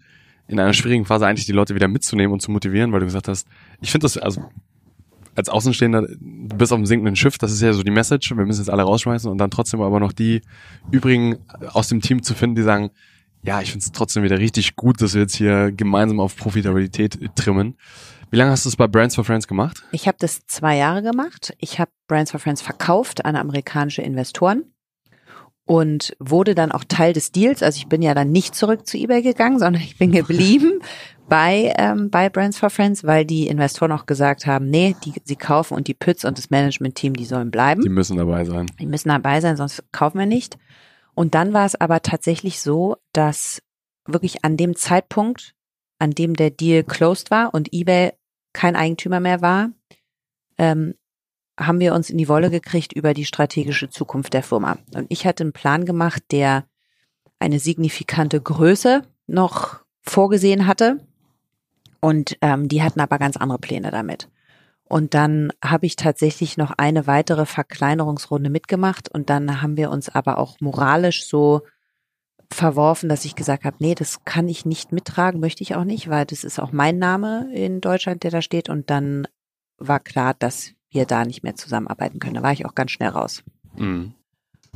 in 0.47 0.61
einer 0.61 0.75
schwierigen 0.75 1.07
Phase 1.07 1.27
eigentlich 1.27 1.47
die 1.47 1.53
Leute 1.53 1.75
wieder 1.75 1.89
mitzunehmen 1.89 2.33
und 2.33 2.41
zu 2.41 2.51
motivieren, 2.51 2.93
weil 2.93 3.01
du 3.01 3.07
gesagt 3.07 3.29
hast, 3.29 3.47
ich 3.81 3.91
finde 3.91 4.05
das, 4.05 4.19
also 4.19 4.43
als 5.39 5.49
Außenstehender, 5.49 6.03
du 6.03 6.57
bist 6.57 6.73
auf 6.73 6.77
einem 6.77 6.87
sinkenden 6.87 7.15
Schiff, 7.15 7.39
das 7.39 7.53
ist 7.53 7.63
ja 7.63 7.73
so 7.73 7.85
die 7.85 7.93
Message, 7.93 8.37
wir 8.37 8.45
müssen 8.45 8.61
jetzt 8.61 8.71
alle 8.71 8.83
rausschmeißen 8.83 9.31
und 9.31 9.39
dann 9.39 9.51
trotzdem 9.51 9.81
aber 9.81 10.01
noch 10.01 10.13
die 10.13 10.43
übrigen 10.91 11.39
aus 11.73 11.89
dem 11.89 12.01
Team 12.01 12.25
zu 12.25 12.35
finden, 12.35 12.57
die 12.57 12.63
sagen, 12.63 12.91
ja, 13.43 13.61
ich 13.61 13.71
finde 13.71 13.85
es 13.85 13.93
trotzdem 13.93 14.25
wieder 14.25 14.41
richtig 14.41 14.75
gut, 14.75 15.01
dass 15.01 15.15
wir 15.15 15.23
jetzt 15.23 15.37
hier 15.37 15.71
gemeinsam 15.71 16.19
auf 16.19 16.37
Profitabilität 16.37 17.37
trimmen. 17.37 17.77
Wie 18.31 18.37
lange 18.37 18.51
hast 18.51 18.65
du 18.65 18.69
es 18.69 18.75
bei 18.75 18.89
Brands 18.89 19.15
for 19.15 19.25
Friends 19.25 19.47
gemacht? 19.47 19.85
Ich 19.93 20.09
habe 20.09 20.19
das 20.21 20.45
zwei 20.47 20.77
Jahre 20.77 21.03
gemacht. 21.03 21.55
Ich 21.59 21.79
habe 21.79 21.93
Brands 22.09 22.33
for 22.33 22.41
Friends 22.41 22.61
verkauft 22.61 23.25
an 23.25 23.37
amerikanische 23.37 24.03
Investoren 24.03 24.65
und 25.65 26.17
wurde 26.19 26.57
dann 26.57 26.73
auch 26.73 26.83
Teil 26.83 27.13
des 27.13 27.31
Deals. 27.31 27.63
Also 27.63 27.77
ich 27.79 27.87
bin 27.87 28.03
ja 28.03 28.15
dann 28.15 28.33
nicht 28.33 28.57
zurück 28.57 28.89
zu 28.89 28.99
eBay 28.99 29.23
gegangen, 29.23 29.61
sondern 29.61 29.83
ich 29.83 29.99
bin 29.99 30.11
geblieben 30.13 30.81
bei, 31.29 31.75
ähm, 31.77 32.11
bei 32.11 32.29
Brands 32.29 32.59
for 32.59 32.71
Friends, 32.71 33.05
weil 33.05 33.25
die 33.25 33.49
Investoren 33.49 33.93
auch 33.93 34.07
gesagt 34.07 34.47
haben, 34.47 34.69
nee, 34.71 34.97
die, 35.05 35.15
sie 35.25 35.37
kaufen 35.37 35.75
und 35.75 35.87
die 35.87 35.95
Pütz 35.95 36.25
und 36.25 36.39
das 36.39 36.51
Management-Team, 36.51 37.15
die 37.15 37.25
sollen 37.25 37.51
bleiben. 37.51 37.83
Die 37.83 37.89
müssen 37.89 38.17
dabei 38.17 38.45
sein. 38.45 38.67
Die 38.79 38.87
müssen 38.87 39.09
dabei 39.09 39.41
sein, 39.41 39.57
sonst 39.57 39.83
kaufen 39.93 40.19
wir 40.19 40.27
nicht. 40.27 40.59
Und 41.15 41.35
dann 41.35 41.53
war 41.53 41.67
es 41.67 41.75
aber 41.75 42.01
tatsächlich 42.03 42.61
so, 42.61 42.97
dass 43.13 43.61
wirklich 44.07 44.45
an 44.45 44.57
dem 44.57 44.75
Zeitpunkt, 44.75 45.55
an 45.99 46.13
dem 46.13 46.35
der 46.35 46.51
Deal 46.51 46.85
closed 46.85 47.31
war 47.31 47.53
und 47.55 47.73
eBay 47.73 48.13
kein 48.53 48.77
Eigentümer 48.77 49.21
mehr 49.21 49.43
war, 49.43 49.71
ähm, 50.57 50.95
haben 51.59 51.81
wir 51.81 51.95
uns 51.95 52.09
in 52.09 52.19
die 52.19 52.29
Wolle 52.29 52.51
gekriegt 52.51 52.93
über 52.93 53.15
die 53.15 53.25
strategische 53.25 53.91
Zukunft 53.91 54.33
der 54.33 54.43
Firma. 54.43 54.79
Und 54.95 55.07
ich 55.09 55.27
hatte 55.27 55.43
einen 55.43 55.53
Plan 55.53 55.85
gemacht, 55.85 56.23
der 56.31 56.65
eine 57.41 57.59
signifikante 57.59 58.41
Größe 58.41 59.03
noch 59.27 59.81
vorgesehen 60.03 60.67
hatte. 60.67 61.08
Und 62.01 62.37
ähm, 62.43 62.69
die 62.69 62.83
hatten 62.83 63.01
aber 63.01 63.19
ganz 63.19 63.37
andere 63.37 63.59
Pläne 63.59 63.91
damit. 63.91 64.29
Und 64.85 65.15
dann 65.15 65.53
habe 65.63 65.87
ich 65.87 65.97
tatsächlich 65.97 66.57
noch 66.57 66.73
eine 66.77 67.07
weitere 67.07 67.45
Verkleinerungsrunde 67.45 68.49
mitgemacht 68.49 69.11
und 69.11 69.29
dann 69.29 69.61
haben 69.61 69.77
wir 69.77 69.91
uns 69.91 70.09
aber 70.09 70.39
auch 70.39 70.61
moralisch 70.61 71.27
so 71.27 71.63
verworfen, 72.51 73.11
dass 73.11 73.27
ich 73.27 73.35
gesagt 73.35 73.65
habe, 73.65 73.77
nee, 73.81 73.95
das 73.95 74.25
kann 74.25 74.49
ich 74.49 74.65
nicht 74.65 74.91
mittragen, 74.91 75.41
möchte 75.41 75.63
ich 75.63 75.75
auch 75.75 75.85
nicht, 75.85 76.09
weil 76.09 76.25
das 76.25 76.45
ist 76.45 76.59
auch 76.59 76.73
mein 76.73 76.99
Name 76.99 77.51
in 77.53 77.83
Deutschland, 77.83 78.23
der 78.23 78.31
da 78.31 78.41
steht. 78.41 78.71
Und 78.71 78.89
dann 78.89 79.29
war 79.77 80.01
klar, 80.01 80.35
dass 80.39 80.73
wir 80.91 81.05
da 81.05 81.27
nicht 81.27 81.43
mehr 81.43 81.55
zusammenarbeiten 81.55 82.19
können. 82.19 82.35
Da 82.35 82.43
war 82.43 82.53
ich 82.53 82.65
auch 82.65 82.75
ganz 82.75 82.91
schnell 82.93 83.11
raus. 83.11 83.45
Mhm. 83.77 84.15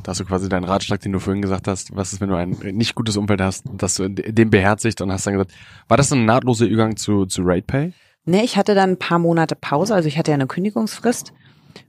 Da 0.03 0.11
hast 0.11 0.19
du 0.19 0.25
quasi 0.25 0.49
deinen 0.49 0.65
Ratschlag, 0.65 0.99
den 0.99 1.13
du 1.13 1.19
vorhin 1.19 1.41
gesagt 1.41 1.67
hast, 1.67 1.95
was 1.95 2.11
ist, 2.11 2.21
wenn 2.21 2.29
du 2.29 2.35
ein 2.35 2.51
nicht 2.73 2.93
gutes 2.93 3.15
Umfeld 3.15 3.41
hast, 3.41 3.65
dass 3.73 3.95
du 3.95 4.09
den 4.09 4.49
beherzigt 4.49 5.01
und 5.01 5.11
hast 5.11 5.25
dann 5.25 5.33
gesagt, 5.33 5.53
war 5.87 5.97
das 5.97 6.11
ein 6.11 6.25
nahtloser 6.25 6.65
Übergang 6.65 6.97
zu, 6.97 7.25
zu 7.25 7.41
RatePay? 7.43 7.93
Nee, 8.25 8.43
ich 8.43 8.57
hatte 8.57 8.75
dann 8.75 8.91
ein 8.91 8.99
paar 8.99 9.19
Monate 9.19 9.55
Pause, 9.55 9.95
also 9.95 10.07
ich 10.07 10.17
hatte 10.17 10.31
ja 10.31 10.35
eine 10.35 10.47
Kündigungsfrist 10.47 11.33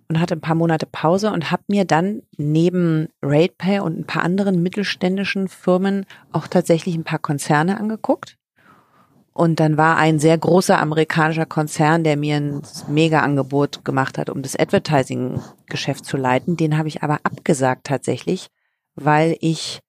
und 0.08 0.20
hatte 0.20 0.34
ein 0.34 0.40
paar 0.40 0.54
Monate 0.54 0.86
Pause 0.86 1.32
und 1.32 1.50
habe 1.50 1.62
mir 1.68 1.84
dann 1.84 2.22
neben 2.36 3.08
RatePay 3.22 3.80
und 3.80 3.98
ein 3.98 4.06
paar 4.06 4.22
anderen 4.22 4.62
mittelständischen 4.62 5.48
Firmen 5.48 6.06
auch 6.32 6.46
tatsächlich 6.46 6.94
ein 6.94 7.04
paar 7.04 7.18
Konzerne 7.18 7.78
angeguckt. 7.78 8.36
Und 9.36 9.58
dann 9.58 9.76
war 9.76 9.96
ein 9.96 10.20
sehr 10.20 10.38
großer 10.38 10.78
amerikanischer 10.78 11.44
Konzern, 11.44 12.04
der 12.04 12.16
mir 12.16 12.36
ein 12.36 12.62
Mega-Angebot 12.88 13.84
gemacht 13.84 14.16
hat, 14.16 14.30
um 14.30 14.42
das 14.42 14.56
Advertising-Geschäft 14.56 16.04
zu 16.04 16.16
leiten. 16.16 16.56
Den 16.56 16.78
habe 16.78 16.86
ich 16.86 17.02
aber 17.02 17.18
abgesagt 17.24 17.84
tatsächlich, 17.84 18.46
weil 18.94 19.36
ich 19.40 19.80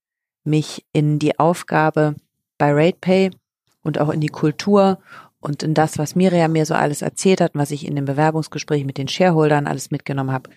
mich 0.43 0.83
in 0.93 1.19
die 1.19 1.37
Aufgabe 1.37 2.15
bei 2.57 2.71
RatePay 2.71 3.29
und 3.83 3.99
auch 3.99 4.09
in 4.09 4.19
die 4.19 4.29
Kultur 4.29 4.97
und 5.39 5.61
in 5.61 5.75
das, 5.75 5.99
was 5.99 6.15
Miriam 6.15 6.53
mir 6.53 6.65
so 6.65 6.73
alles 6.73 7.03
erzählt 7.03 7.39
hat 7.39 7.51
was 7.53 7.69
ich 7.69 7.85
in 7.85 7.95
dem 7.95 8.05
Bewerbungsgespräch 8.05 8.83
mit 8.83 8.97
den 8.97 9.07
Shareholdern 9.07 9.67
alles 9.67 9.91
mitgenommen 9.91 10.31
habe, 10.31 10.49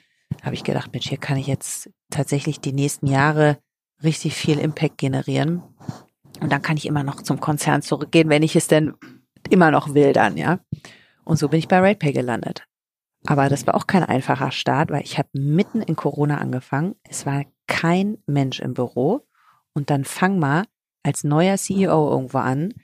habe 0.42 0.54
ich 0.54 0.64
gedacht, 0.64 0.92
Mensch, 0.92 1.08
hier 1.08 1.18
kann 1.18 1.36
ich 1.36 1.46
jetzt 1.46 1.90
tatsächlich 2.10 2.60
die 2.60 2.72
nächsten 2.72 3.06
Jahre 3.06 3.58
richtig 4.02 4.34
viel 4.34 4.58
Impact 4.58 4.96
generieren. 4.96 5.62
Und 6.40 6.52
dann 6.52 6.62
kann 6.62 6.76
ich 6.76 6.86
immer 6.86 7.02
noch 7.02 7.22
zum 7.22 7.40
Konzern 7.40 7.82
zurückgehen, 7.82 8.28
wenn 8.28 8.42
ich 8.42 8.56
es 8.56 8.68
denn 8.68 8.94
immer 9.50 9.70
noch 9.70 9.94
will 9.94 10.12
dann, 10.12 10.36
ja. 10.36 10.60
Und 11.24 11.38
so 11.38 11.48
bin 11.48 11.58
ich 11.58 11.68
bei 11.68 11.78
RatePay 11.78 12.12
gelandet. 12.12 12.64
Aber 13.26 13.48
das 13.48 13.66
war 13.66 13.74
auch 13.74 13.86
kein 13.86 14.04
einfacher 14.04 14.50
Start, 14.50 14.90
weil 14.90 15.02
ich 15.02 15.18
habe 15.18 15.28
mitten 15.32 15.82
in 15.82 15.96
Corona 15.96 16.38
angefangen. 16.38 16.94
Es 17.02 17.26
war 17.26 17.44
kein 17.66 18.18
Mensch 18.26 18.60
im 18.60 18.74
Büro. 18.74 19.26
Und 19.74 19.90
dann 19.90 20.04
fang 20.04 20.38
mal 20.38 20.64
als 21.02 21.24
neuer 21.24 21.56
CEO 21.56 22.10
irgendwo 22.10 22.38
an, 22.38 22.74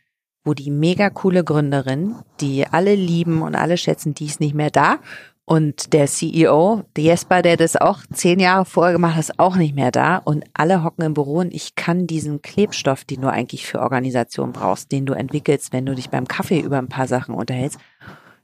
wo 0.45 0.55
die 0.55 0.71
mega 0.71 1.11
coole 1.11 1.45
Gründerin, 1.45 2.17
die 2.41 2.67
alle 2.67 2.95
lieben 2.95 3.43
und 3.43 3.55
alle 3.55 3.77
schätzen, 3.77 4.15
die 4.15 4.27
ist 4.27 4.41
nicht 4.41 4.55
mehr 4.55 4.71
da. 4.71 4.99
Und 5.47 5.93
der 5.93 6.07
CEO, 6.07 6.85
Jesper, 6.97 7.43
der 7.43 7.59
das 7.59 7.77
auch 7.77 7.99
zehn 8.13 8.41
Jahre 8.41 8.65
vorher 8.65 8.95
gemacht 8.95 9.15
hat, 9.15 9.21
ist 9.21 9.39
auch 9.39 9.57
nicht 9.57 9.75
mehr 9.75 9.91
da. 9.91 10.17
Und 10.17 10.45
alle 10.55 10.83
hocken 10.83 11.05
im 11.05 11.13
Büro 11.13 11.41
und 11.41 11.53
ich 11.53 11.75
kann 11.75 12.07
diesen 12.07 12.41
Klebstoff, 12.41 13.05
den 13.05 13.21
du 13.21 13.29
eigentlich 13.29 13.67
für 13.67 13.81
Organisation 13.81 14.53
brauchst, 14.53 14.91
den 14.91 15.05
du 15.05 15.13
entwickelst, 15.13 15.73
wenn 15.73 15.85
du 15.85 15.95
dich 15.95 16.09
beim 16.09 16.27
Kaffee 16.27 16.61
über 16.61 16.79
ein 16.79 16.89
paar 16.89 17.07
Sachen 17.07 17.35
unterhältst, 17.35 17.79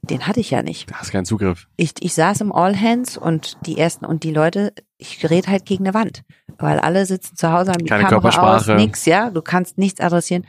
den 0.03 0.27
hatte 0.27 0.39
ich 0.39 0.51
ja 0.51 0.61
nicht. 0.61 0.91
Da 0.91 0.95
hast 0.95 1.11
keinen 1.11 1.25
Zugriff. 1.25 1.67
Ich, 1.75 1.93
ich 1.99 2.13
saß 2.13 2.41
im 2.41 2.51
All 2.51 2.79
Hands 2.79 3.17
und 3.17 3.57
die 3.65 3.77
ersten 3.77 4.05
und 4.05 4.23
die 4.23 4.31
Leute, 4.31 4.73
ich 4.97 5.27
rede 5.29 5.47
halt 5.47 5.65
gegen 5.65 5.85
eine 5.85 5.93
Wand, 5.95 6.23
weil 6.57 6.79
alle 6.79 7.05
sitzen 7.05 7.35
zu 7.35 7.51
Hause, 7.51 7.71
haben 7.71 7.83
die 7.83 7.89
Keine 7.89 8.03
Kamera 8.03 8.27
aus, 8.27 8.35
Körpersprache. 8.35 8.75
nix, 8.75 9.05
ja, 9.05 9.29
du 9.31 9.41
kannst 9.41 9.77
nichts 9.77 10.01
adressieren. 10.01 10.45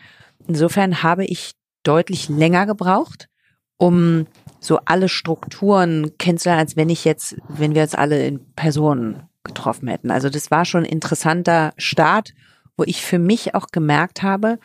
Insofern 0.47 1.03
habe 1.03 1.25
ich 1.25 1.53
deutlich 1.83 2.29
länger 2.29 2.67
gebraucht, 2.67 3.29
um 3.77 4.27
so 4.63 4.79
alle 4.85 5.09
Strukturen 5.09 6.13
kennenzulernen, 6.19 6.61
als 6.61 6.77
wenn 6.77 6.89
ich 6.89 7.05
jetzt, 7.05 7.37
wenn 7.49 7.75
wir 7.75 7.83
uns 7.83 7.95
alle 7.95 8.25
in 8.27 8.41
Personen 8.55 9.29
getroffen 9.45 9.89
hätten. 9.89 10.11
Also 10.11 10.31
das 10.31 10.51
war 10.51 10.65
schon 10.65 10.85
ein 10.85 10.91
interessanter 10.91 11.75
Start, 11.77 12.33
wo 12.77 12.85
ich 12.85 13.03
für 13.03 13.19
mich 13.19 13.55
auch 13.55 13.67
gemerkt 13.73 14.23
habe, 14.23 14.59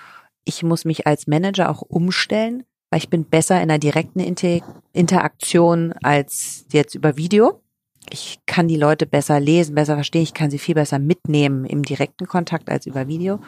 ich 0.45 0.64
muss 0.64 0.86
mich 0.86 1.06
als 1.06 1.28
Manager 1.28 1.70
auch 1.70 1.82
umstellen, 1.82 2.64
weil 2.89 3.00
ich 3.00 3.10
bin 3.10 3.26
besser 3.26 3.62
in 3.62 3.68
der 3.68 3.80
direkten 3.80 4.20
Inter 4.20 4.62
Interaktion 4.93 5.93
als 6.04 6.66
jetzt 6.72 6.95
über 6.95 7.18
Video. 7.18 7.62
Ich 8.10 8.39
kann 8.45 8.70
die 8.70 8.78
Leute 8.78 9.06
besser 9.06 9.39
lesen, 9.41 9.76
besser 9.76 9.95
verstehen, 9.95 10.24
ich 10.24 10.34
kann 10.34 10.50
sie 10.50 10.60
viel 10.60 10.76
besser 10.76 11.00
mitnehmen 11.00 11.66
im 11.66 11.84
direkten 11.84 12.28
Kontakt 12.28 12.70
als 12.70 12.86
über 12.86 13.08
Video. 13.08 13.41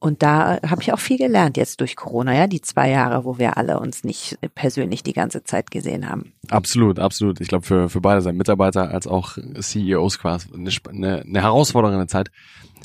Und 0.00 0.22
da 0.22 0.60
habe 0.62 0.82
ich 0.82 0.92
auch 0.92 0.98
viel 0.98 1.18
gelernt 1.18 1.56
jetzt 1.56 1.80
durch 1.80 1.96
Corona, 1.96 2.34
ja, 2.34 2.46
die 2.46 2.60
zwei 2.60 2.90
Jahre, 2.90 3.24
wo 3.24 3.38
wir 3.38 3.56
alle 3.56 3.80
uns 3.80 4.04
nicht 4.04 4.38
persönlich 4.54 5.02
die 5.02 5.12
ganze 5.12 5.42
Zeit 5.42 5.70
gesehen 5.70 6.08
haben. 6.08 6.32
Absolut, 6.50 6.98
absolut. 7.00 7.40
Ich 7.40 7.48
glaube, 7.48 7.66
für, 7.66 7.88
für 7.88 8.00
beide, 8.00 8.20
sein 8.20 8.36
Mitarbeiter 8.36 8.90
als 8.90 9.08
auch 9.08 9.36
CEOs 9.58 10.18
quasi, 10.20 10.48
eine, 10.54 10.70
eine, 10.88 11.22
eine 11.22 11.42
herausfordernde 11.42 12.06
Zeit. 12.06 12.30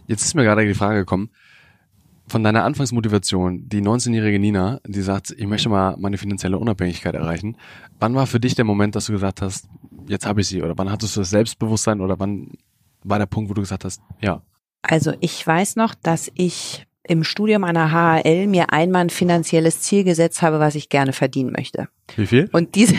Jetzt 0.07 0.23
ist 0.25 0.33
mir 0.33 0.43
gerade 0.43 0.65
die 0.65 0.73
Frage 0.73 0.99
gekommen, 0.99 1.29
von 2.27 2.43
deiner 2.43 2.63
Anfangsmotivation, 2.63 3.69
die 3.69 3.81
19-jährige 3.81 4.39
Nina, 4.39 4.79
die 4.87 5.01
sagt, 5.01 5.31
ich 5.37 5.45
möchte 5.45 5.69
mal 5.69 5.95
meine 5.99 6.17
finanzielle 6.17 6.57
Unabhängigkeit 6.57 7.13
erreichen. 7.13 7.57
Wann 7.99 8.15
war 8.15 8.27
für 8.27 8.39
dich 8.39 8.55
der 8.55 8.65
Moment, 8.65 8.95
dass 8.95 9.05
du 9.05 9.11
gesagt 9.11 9.41
hast, 9.41 9.67
jetzt 10.07 10.25
habe 10.25 10.41
ich 10.41 10.47
sie? 10.47 10.63
Oder 10.63 10.77
wann 10.77 10.89
hattest 10.89 11.15
du 11.15 11.19
das 11.19 11.29
Selbstbewusstsein? 11.29 12.01
Oder 12.01 12.19
wann 12.19 12.51
war 13.03 13.19
der 13.19 13.25
Punkt, 13.25 13.49
wo 13.49 13.53
du 13.53 13.61
gesagt 13.61 13.85
hast, 13.85 14.01
ja, 14.21 14.41
Also 14.81 15.13
ich 15.19 15.45
weiß 15.45 15.75
noch, 15.75 15.95
dass 15.95 16.31
ich 16.33 16.87
im 17.05 17.23
Studium 17.23 17.63
der 17.63 17.91
HAL 17.91 18.47
mir 18.47 18.71
einmal 18.71 19.01
ein 19.01 19.09
finanzielles 19.09 19.81
Ziel 19.81 20.03
gesetzt 20.03 20.41
habe, 20.41 20.59
was 20.59 20.75
ich 20.75 20.89
gerne 20.89 21.13
verdienen 21.13 21.51
möchte. 21.51 21.89
wie 22.15 22.27
viel? 22.27 22.49
Und 22.53 22.75
diese, 22.75 22.95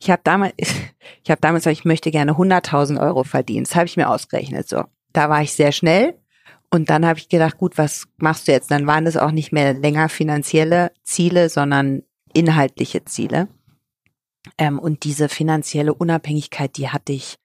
ich 0.00 0.10
habe 0.10 0.22
damals, 0.24 0.54
ich 0.58 1.30
habe 1.30 1.40
damals 1.40 1.64
gesagt, 1.64 1.78
ich 1.78 1.84
möchte 1.84 2.10
gerne 2.10 2.32
100.000 2.32 3.00
Euro 3.00 3.24
verdienen. 3.24 3.64
Das 3.64 3.74
habe 3.74 3.86
ich 3.86 3.96
mir 3.96 4.08
ausgerechnet. 4.08 4.68
So, 4.68 4.84
da 5.12 5.28
war 5.28 5.42
ich 5.42 5.52
sehr 5.52 5.72
schnell. 5.72 6.14
Und 6.70 6.90
dann 6.90 7.06
habe 7.06 7.18
ich 7.18 7.28
gedacht, 7.28 7.58
gut, 7.58 7.78
was 7.78 8.06
machst 8.16 8.48
du 8.48 8.52
jetzt? 8.52 8.70
Dann 8.70 8.86
waren 8.86 9.04
das 9.04 9.16
auch 9.16 9.30
nicht 9.30 9.52
mehr 9.52 9.74
länger 9.74 10.08
finanzielle 10.08 10.90
Ziele, 11.04 11.48
sondern 11.48 12.02
inhaltliche 12.32 13.04
Ziele. 13.04 13.48
Ähm, 14.58 14.78
und 14.78 15.04
diese 15.04 15.28
finanzielle 15.28 15.94
Unabhängigkeit, 15.94 16.76
die 16.76 16.88
hatte 16.88 17.12
ich 17.12 17.36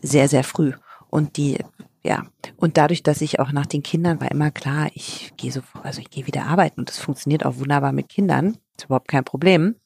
sehr, 0.00 0.28
sehr 0.28 0.44
früh. 0.44 0.72
Und 1.08 1.36
die, 1.36 1.58
ja, 2.02 2.26
und 2.56 2.76
dadurch, 2.76 3.02
dass 3.02 3.20
ich 3.20 3.40
auch 3.40 3.52
nach 3.52 3.66
den 3.66 3.82
Kindern 3.82 4.20
war 4.20 4.30
immer 4.30 4.50
klar, 4.50 4.90
ich 4.94 5.32
gehe 5.36 5.52
so, 5.52 5.60
also 5.82 6.00
ich 6.00 6.10
gehe 6.10 6.26
wieder 6.26 6.46
arbeiten 6.46 6.80
und 6.80 6.88
das 6.88 6.98
funktioniert 6.98 7.44
auch 7.44 7.58
wunderbar 7.58 7.92
mit 7.92 8.08
Kindern, 8.08 8.56
ist 8.76 8.86
überhaupt 8.86 9.08
kein 9.08 9.24
Problem, 9.24 9.76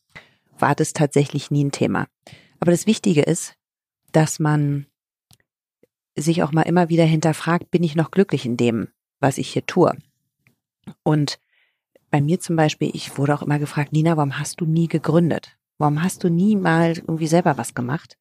war 0.59 0.75
das 0.75 0.93
tatsächlich 0.93 1.51
nie 1.51 1.65
ein 1.65 1.73
Thema. 1.73 2.07
Aber 2.61 2.71
das 2.71 2.87
Wichtige 2.87 3.23
ist, 3.23 3.57
dass 4.13 4.39
man 4.39 4.87
sich 6.17 6.43
auch 6.45 6.53
mal 6.53 6.63
immer 6.63 6.89
wieder 6.89 7.05
hinterfragt, 7.05 7.71
bin 7.71 7.83
ich 7.83 7.97
noch 7.97 8.13
glücklich 8.13 8.47
in 8.47 8.57
dem, 8.57 8.89
was 9.19 9.39
ich 9.39 9.49
hier 9.49 9.67
tue? 9.67 9.97
Und 11.03 11.41
bei 12.11 12.21
mir 12.21 12.39
zum 12.39 12.55
Beispiel, 12.55 12.91
ich 12.95 13.19
wurde 13.19 13.35
auch 13.35 13.43
immer 13.43 13.59
gefragt, 13.59 13.93
Nina, 13.93 14.17
warum 14.17 14.39
hast 14.39 14.61
du 14.61 14.67
nie 14.67 14.87
gegründet? 14.87 15.57
Warum 15.79 16.03
hast 16.03 16.23
du 16.23 16.29
nie 16.29 16.55
mal 16.55 16.93
irgendwie 16.93 17.27
selber 17.27 17.59
was 17.59 17.75
gemacht? 17.75 18.17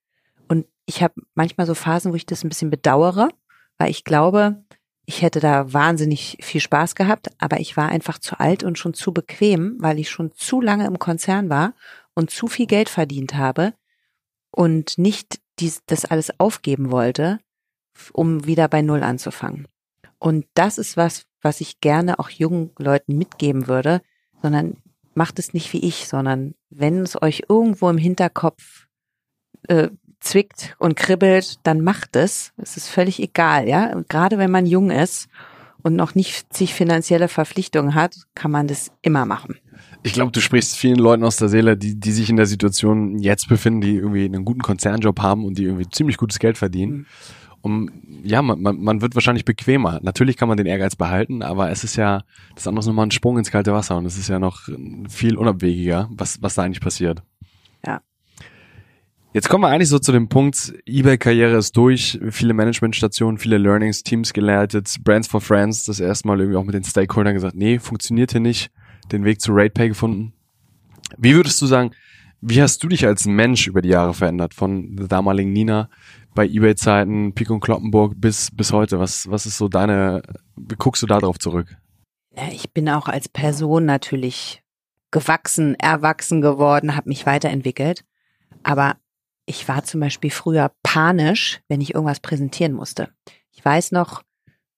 Und 0.48 0.66
ich 0.88 1.04
habe 1.04 1.14
manchmal 1.36 1.68
so 1.68 1.76
Phasen, 1.76 2.12
wo 2.12 2.16
ich 2.16 2.26
das 2.26 2.44
ein 2.44 2.50
bisschen 2.50 2.72
bedauere, 2.72 3.30
weil 3.78 3.90
ich 3.90 4.04
glaube, 4.04 4.64
ich 5.06 5.22
hätte 5.22 5.40
da 5.40 5.74
wahnsinnig 5.74 6.38
viel 6.42 6.62
Spaß 6.62 6.96
gehabt, 6.96 7.30
aber 7.38 7.60
ich 7.60 7.76
war 7.76 7.90
einfach 7.90 8.20
zu 8.20 8.40
alt 8.40 8.64
und 8.64 8.78
schon 8.78 8.94
zu 8.94 9.12
bequem, 9.14 9.76
weil 9.80 10.00
ich 10.00 10.10
schon 10.10 10.32
zu 10.34 10.62
lange 10.62 10.88
im 10.88 11.00
Konzern 11.00 11.50
war 11.50 11.74
und 12.14 12.32
zu 12.32 12.48
viel 12.48 12.68
Geld 12.68 12.90
verdient 12.90 13.36
habe 13.36 13.74
und 14.52 14.98
nicht 14.98 15.42
dies, 15.60 15.82
das 15.86 16.06
alles 16.06 16.40
aufgeben 16.40 16.92
wollte, 16.92 17.40
um 18.14 18.46
wieder 18.46 18.68
bei 18.68 18.82
Null 18.82 19.04
anzufangen. 19.04 19.68
Und 20.20 20.46
das 20.54 20.78
ist 20.78 20.96
was, 20.96 21.26
was 21.42 21.60
ich 21.60 21.82
gerne 21.82 22.18
auch 22.20 22.30
jungen 22.30 22.72
Leuten 22.78 23.18
mitgeben 23.18 23.68
würde, 23.68 24.02
sondern 24.42 24.78
macht 25.16 25.38
es 25.38 25.54
nicht 25.54 25.74
wie 25.74 25.86
ich, 25.86 26.08
sondern 26.08 26.56
wenn 26.70 27.00
es 27.00 27.22
euch 27.22 27.44
irgendwo 27.50 27.90
im 27.90 27.98
Hinterkopf 27.98 28.88
äh, 29.68 29.90
zwickt 30.24 30.76
und 30.80 30.96
kribbelt, 30.96 31.60
dann 31.64 31.82
macht 31.82 32.16
es. 32.16 32.54
Es 32.58 32.78
ist 32.78 32.88
völlig 32.88 33.22
egal, 33.22 33.68
ja. 33.68 33.94
Und 33.94 34.10
gerade 34.10 34.38
wenn 34.38 34.52
man 34.52 34.66
jung 34.66 34.92
ist 34.92 35.28
und 35.82 35.96
noch 35.96 36.16
nicht 36.16 36.54
sich 36.54 36.74
finanzielle 36.74 37.28
Verpflichtungen 37.28 37.96
hat, 37.96 38.16
kann 38.36 38.52
man 38.52 38.68
das 38.68 38.92
immer 39.02 39.26
machen. 39.26 39.56
Ich 40.04 40.14
glaube, 40.14 40.32
du 40.32 40.42
sprichst 40.42 40.76
vielen 40.76 41.00
Leuten 41.00 41.24
aus 41.24 41.38
der 41.38 41.50
Seele, 41.50 41.78
die, 41.78 42.00
die 42.00 42.12
sich 42.12 42.30
in 42.30 42.36
der 42.36 42.46
Situation 42.46 43.20
jetzt 43.20 43.48
befinden, 43.48 43.82
die 43.82 43.96
irgendwie 43.96 44.26
einen 44.26 44.46
guten 44.46 44.62
Konzernjob 44.62 45.22
haben 45.22 45.46
und 45.46 45.58
die 45.58 45.64
irgendwie 45.64 45.88
ziemlich 45.90 46.18
gutes 46.18 46.40
Geld 46.40 46.58
verdienen. 46.58 46.92
Mhm. 46.92 47.06
Und 47.62 47.92
ja, 48.24 48.42
man, 48.42 48.62
man, 48.62 48.78
man 48.82 49.02
wird 49.02 49.16
wahrscheinlich 49.16 49.46
bequemer. 49.46 50.02
Natürlich 50.04 50.36
kann 50.36 50.50
man 50.50 50.58
den 50.58 50.66
Ehrgeiz 50.66 50.98
behalten, 50.98 51.42
aber 51.42 51.72
es 51.72 51.86
ist 51.86 51.96
ja, 51.96 52.24
das 52.56 52.68
andere 52.68 52.82
ist 52.82 52.88
nochmal 52.88 53.06
ein 53.06 53.12
Sprung 53.12 53.38
ins 53.38 53.52
kalte 53.52 53.72
Wasser 53.72 53.96
und 53.96 54.06
es 54.06 54.18
ist 54.18 54.28
ja 54.28 54.38
noch 54.38 54.68
viel 55.08 55.38
unabwegiger, 55.38 56.10
was, 56.12 56.42
was 56.42 56.56
da 56.56 56.64
eigentlich 56.64 56.82
passiert. 56.82 57.24
Ja. 57.86 58.02
Jetzt 59.34 59.50
kommen 59.50 59.64
wir 59.64 59.70
eigentlich 59.70 59.90
so 59.90 59.98
zu 59.98 60.12
dem 60.12 60.30
Punkt, 60.30 60.76
eBay-Karriere 60.86 61.58
ist 61.58 61.76
durch, 61.76 62.20
viele 62.30 62.54
Managementstationen, 62.54 63.40
viele 63.40 63.58
Learnings, 63.58 64.04
Teams 64.04 64.32
geleitet, 64.32 64.96
Brands 65.04 65.28
for 65.28 65.42
Friends, 65.42 65.86
das 65.86 66.00
erste 66.00 66.28
Mal 66.28 66.40
irgendwie 66.40 66.58
auch 66.58 66.64
mit 66.64 66.76
den 66.76 66.84
Stakeholdern 66.84 67.34
gesagt, 67.34 67.56
nee, 67.56 67.80
funktioniert 67.80 68.32
hier 68.32 68.42
nicht, 68.42 68.70
den 69.12 69.26
Weg 69.26 69.42
zu 69.42 69.52
RatePay 69.52 69.88
gefunden. 69.88 70.34
Wie 71.18 71.34
würdest 71.34 71.60
du 71.64 71.66
sagen, 71.66 71.96
wie 72.42 72.62
hast 72.62 72.84
du 72.84 72.88
dich 72.88 73.08
als 73.08 73.26
Mensch 73.26 73.66
über 73.66 73.82
die 73.82 73.90
Jahre 73.90 74.14
verändert? 74.14 74.54
Von 74.54 74.96
der 74.98 75.08
damaligen 75.08 75.52
Nina 75.52 75.90
bei 76.36 76.46
eBay-Zeiten, 76.46 77.34
Pico 77.34 77.56
und 77.56 77.62
Kloppenburg 77.62 78.14
bis, 78.18 78.52
bis 78.52 78.72
heute? 78.72 79.00
Was, 79.00 79.32
was 79.32 79.48
ist 79.48 79.58
so 79.58 79.68
deine, 79.68 80.22
wie 80.56 80.76
guckst 80.76 81.02
du 81.02 81.08
da 81.08 81.18
drauf 81.18 81.40
zurück? 81.40 81.76
Ich 82.52 82.72
bin 82.72 82.88
auch 82.88 83.08
als 83.08 83.30
Person 83.30 83.86
natürlich 83.86 84.62
gewachsen, 85.10 85.74
erwachsen 85.80 86.42
geworden, 86.42 86.96
habe 86.96 87.10
mich 87.10 87.26
weiterentwickelt. 87.26 88.04
Aber 88.62 88.98
ich 89.46 89.68
war 89.68 89.84
zum 89.84 90.00
Beispiel 90.00 90.32
früher 90.32 90.72
panisch, 90.84 91.62
wenn 91.68 91.82
ich 91.82 91.94
irgendwas 91.94 92.20
präsentieren 92.20 92.74
musste. 92.74 93.10
Ich 93.52 93.64
weiß 93.64 93.92
noch, 93.92 94.24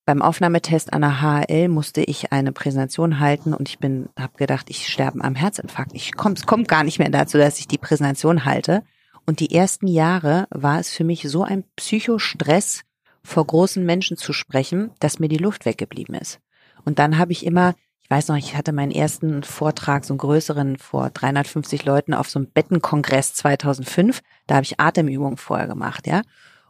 beim 0.06 0.22
Aufnahmetest 0.22 0.94
an 0.94 1.02
der 1.02 1.22
HL 1.22 1.68
musste 1.68 2.02
ich 2.02 2.32
eine 2.32 2.52
Präsentation 2.52 3.20
halten 3.20 3.54
und 3.54 3.70
ich 3.70 3.80
bin, 3.80 4.10
habe 4.20 4.38
gedacht, 4.38 4.70
ich 4.70 4.88
sterbe 4.88 5.24
am 5.24 5.36
Herzinfarkt. 5.36 5.94
Ich 5.94 6.16
komm, 6.16 6.34
es 6.34 6.46
kommt 6.46 6.68
gar 6.68 6.84
nicht 6.84 7.00
mehr 7.00 7.10
dazu, 7.10 7.38
dass 7.38 7.60
ich 7.60 7.68
die 7.68 7.80
Präsentation 7.80 8.46
halte. 8.46 8.84
Und 9.26 9.40
die 9.40 9.56
ersten 9.56 9.88
Jahre 9.88 10.48
war 10.52 10.80
es 10.80 10.92
für 10.92 11.04
mich 11.04 11.24
so 11.24 11.44
ein 11.44 11.64
Psychostress, 11.76 12.84
vor 13.24 13.48
großen 13.48 13.84
Menschen 13.84 14.18
zu 14.18 14.34
sprechen, 14.34 14.92
dass 15.00 15.18
mir 15.18 15.28
die 15.28 15.38
Luft 15.38 15.66
weggeblieben 15.66 16.14
ist. 16.14 16.40
Und 16.86 17.00
dann 17.00 17.18
habe 17.18 17.32
ich 17.32 17.44
immer, 17.44 17.74
ich 18.06 18.12
weiß 18.12 18.28
noch, 18.28 18.36
ich 18.36 18.56
hatte 18.56 18.72
meinen 18.72 18.92
ersten 18.92 19.42
Vortrag, 19.42 20.06
so 20.06 20.14
einen 20.14 20.20
größeren, 20.20 20.78
vor 20.78 21.10
350 21.10 21.86
Leuten 21.86 22.14
auf 22.14 22.30
so 22.30 22.38
einem 22.38 22.48
Bettenkongress 22.52 23.34
2005. 23.34 24.22
Da 24.46 24.56
habe 24.56 24.64
ich 24.64 24.80
Atemübungen 24.80 25.38
vorher 25.38 25.66
gemacht, 25.66 26.06
ja. 26.06 26.22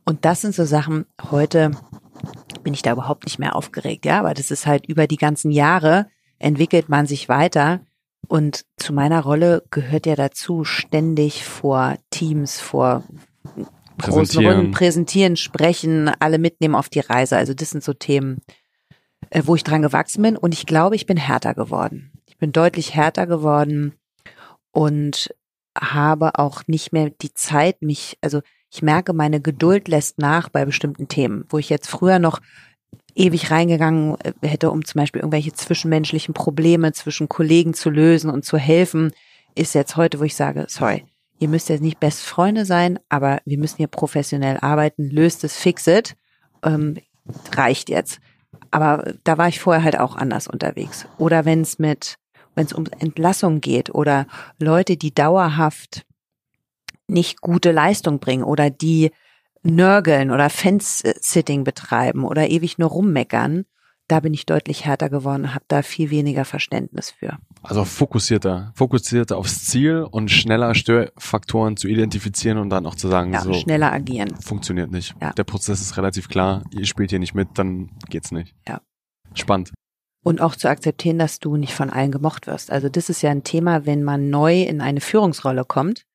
Und 0.05 0.23
das 0.23 0.39
sind 0.39 0.55
so 0.55 0.63
Sachen, 0.63 1.05
heute 1.29 1.71
bin 2.63 2.73
ich 2.73 2.83
da 2.83 2.93
überhaupt 2.93 3.25
nicht 3.25 3.37
mehr 3.37 3.53
aufgeregt, 3.57 4.05
ja, 4.05 4.19
aber 4.19 4.33
das 4.33 4.49
ist 4.49 4.65
halt 4.65 4.87
über 4.87 5.07
die 5.07 5.17
ganzen 5.17 5.51
Jahre 5.51 6.07
entwickelt 6.39 6.87
man 6.87 7.05
sich 7.05 7.27
weiter 7.27 7.81
und 8.29 8.63
zu 8.77 8.93
meiner 8.93 9.21
Rolle 9.21 9.63
gehört 9.71 10.05
ja 10.05 10.15
dazu, 10.15 10.63
ständig 10.63 11.43
vor 11.43 11.95
Teams, 12.11 12.61
vor 12.61 13.03
großen 13.97 14.45
Runden 14.45 14.71
präsentieren, 14.71 15.35
sprechen, 15.35 16.09
alle 16.19 16.37
mitnehmen 16.37 16.75
auf 16.75 16.87
die 16.87 17.01
Reise. 17.01 17.35
Also 17.35 17.53
das 17.53 17.71
sind 17.71 17.83
so 17.83 17.91
Themen, 17.91 18.41
äh, 19.29 19.43
wo 19.45 19.55
ich 19.55 19.63
dran 19.63 19.81
gewachsen 19.81 20.21
bin. 20.21 20.37
Und 20.37 20.53
ich 20.53 20.65
glaube, 20.65 20.95
ich 20.95 21.05
bin 21.05 21.17
härter 21.17 21.53
geworden. 21.53 22.11
Ich 22.27 22.37
bin 22.37 22.51
deutlich 22.51 22.95
härter 22.95 23.27
geworden 23.27 23.93
und 24.71 25.33
habe 25.77 26.37
auch 26.39 26.63
nicht 26.67 26.93
mehr 26.93 27.09
die 27.09 27.33
Zeit, 27.33 27.81
mich, 27.81 28.17
also 28.21 28.41
ich 28.71 28.81
merke, 28.81 29.13
meine 29.13 29.41
Geduld 29.41 29.87
lässt 29.87 30.19
nach 30.19 30.49
bei 30.49 30.65
bestimmten 30.65 31.07
Themen, 31.07 31.45
wo 31.49 31.57
ich 31.57 31.69
jetzt 31.69 31.89
früher 31.89 32.19
noch 32.19 32.41
ewig 33.15 33.51
reingegangen 33.51 34.17
äh, 34.21 34.33
hätte, 34.47 34.71
um 34.71 34.83
zum 34.85 34.99
Beispiel 34.99 35.21
irgendwelche 35.21 35.53
zwischenmenschlichen 35.53 36.33
Probleme 36.33 36.91
zwischen 36.93 37.29
Kollegen 37.29 37.73
zu 37.73 37.89
lösen 37.89 38.29
und 38.29 38.45
zu 38.45 38.57
helfen, 38.57 39.11
ist 39.55 39.73
jetzt 39.73 39.95
heute, 39.95 40.19
wo 40.19 40.23
ich 40.23 40.35
sage, 40.35 40.65
sorry, 40.67 41.05
ihr 41.39 41.47
müsst 41.47 41.69
jetzt 41.69 41.81
nicht 41.81 41.99
Best 41.99 42.23
Freunde 42.23 42.65
sein, 42.65 42.99
aber 43.09 43.39
wir 43.45 43.57
müssen 43.57 43.77
hier 43.77 43.87
professionell 43.87 44.57
arbeiten, 44.59 45.09
löst 45.09 45.43
es, 45.43 45.55
fix 45.55 45.87
it, 45.87 46.15
ähm, 46.63 46.97
reicht 47.55 47.89
jetzt. 47.89 48.19
Aber 48.75 49.13
da 49.23 49.37
war 49.37 49.47
ich 49.47 49.61
vorher 49.61 49.85
halt 49.85 49.97
auch 49.97 50.17
anders 50.17 50.47
unterwegs. 50.47 51.07
Oder 51.17 51.45
wenn 51.45 51.61
es 51.61 51.79
mit, 51.79 52.17
wenn 52.55 52.65
es 52.65 52.73
um 52.73 52.83
Entlassung 52.99 53.61
geht 53.61 53.95
oder 53.95 54.27
Leute, 54.59 54.97
die 54.97 55.15
dauerhaft 55.15 56.05
nicht 57.07 57.39
gute 57.39 57.71
Leistung 57.71 58.19
bringen 58.19 58.43
oder 58.43 58.69
die 58.69 59.11
nörgeln 59.63 60.29
oder 60.29 60.49
Fence-Sitting 60.49 61.63
betreiben 61.63 62.25
oder 62.25 62.49
ewig 62.49 62.77
nur 62.77 62.89
rummeckern, 62.89 63.63
da 64.07 64.19
bin 64.19 64.33
ich 64.33 64.45
deutlich 64.45 64.85
härter 64.85 65.09
geworden, 65.09 65.53
habe 65.53 65.65
da 65.67 65.81
viel 65.81 66.09
weniger 66.11 66.45
Verständnis 66.45 67.11
für. 67.11 67.37
Also 67.63 67.85
fokussierter, 67.85 68.71
fokussierter 68.75 69.37
aufs 69.37 69.65
Ziel 69.65 70.05
und 70.09 70.29
schneller 70.29 70.75
Störfaktoren 70.75 71.77
zu 71.77 71.87
identifizieren 71.87 72.57
und 72.57 72.69
dann 72.69 72.85
auch 72.85 72.95
zu 72.95 73.07
sagen, 73.07 73.33
ja, 73.33 73.41
so 73.41 73.53
schneller 73.53 73.91
agieren. 73.91 74.35
Funktioniert 74.39 74.91
nicht. 74.91 75.15
Ja. 75.21 75.33
Der 75.33 75.43
Prozess 75.43 75.81
ist 75.81 75.97
relativ 75.97 76.29
klar, 76.29 76.63
ihr 76.71 76.85
spielt 76.85 77.09
hier 77.09 77.19
nicht 77.19 77.33
mit, 77.33 77.49
dann 77.55 77.89
geht's 78.09 78.31
nicht. 78.31 78.53
Ja. 78.67 78.81
Spannend. 79.33 79.71
Und 80.23 80.41
auch 80.41 80.55
zu 80.55 80.69
akzeptieren, 80.69 81.19
dass 81.19 81.39
du 81.39 81.55
nicht 81.55 81.73
von 81.73 81.89
allen 81.89 82.11
gemocht 82.11 82.47
wirst. 82.47 82.71
Also 82.71 82.89
das 82.89 83.09
ist 83.09 83.21
ja 83.21 83.31
ein 83.31 83.43
Thema, 83.43 83.85
wenn 83.85 84.03
man 84.03 84.29
neu 84.29 84.63
in 84.63 84.81
eine 84.81 85.01
Führungsrolle 85.01 85.65
kommt, 85.65 86.05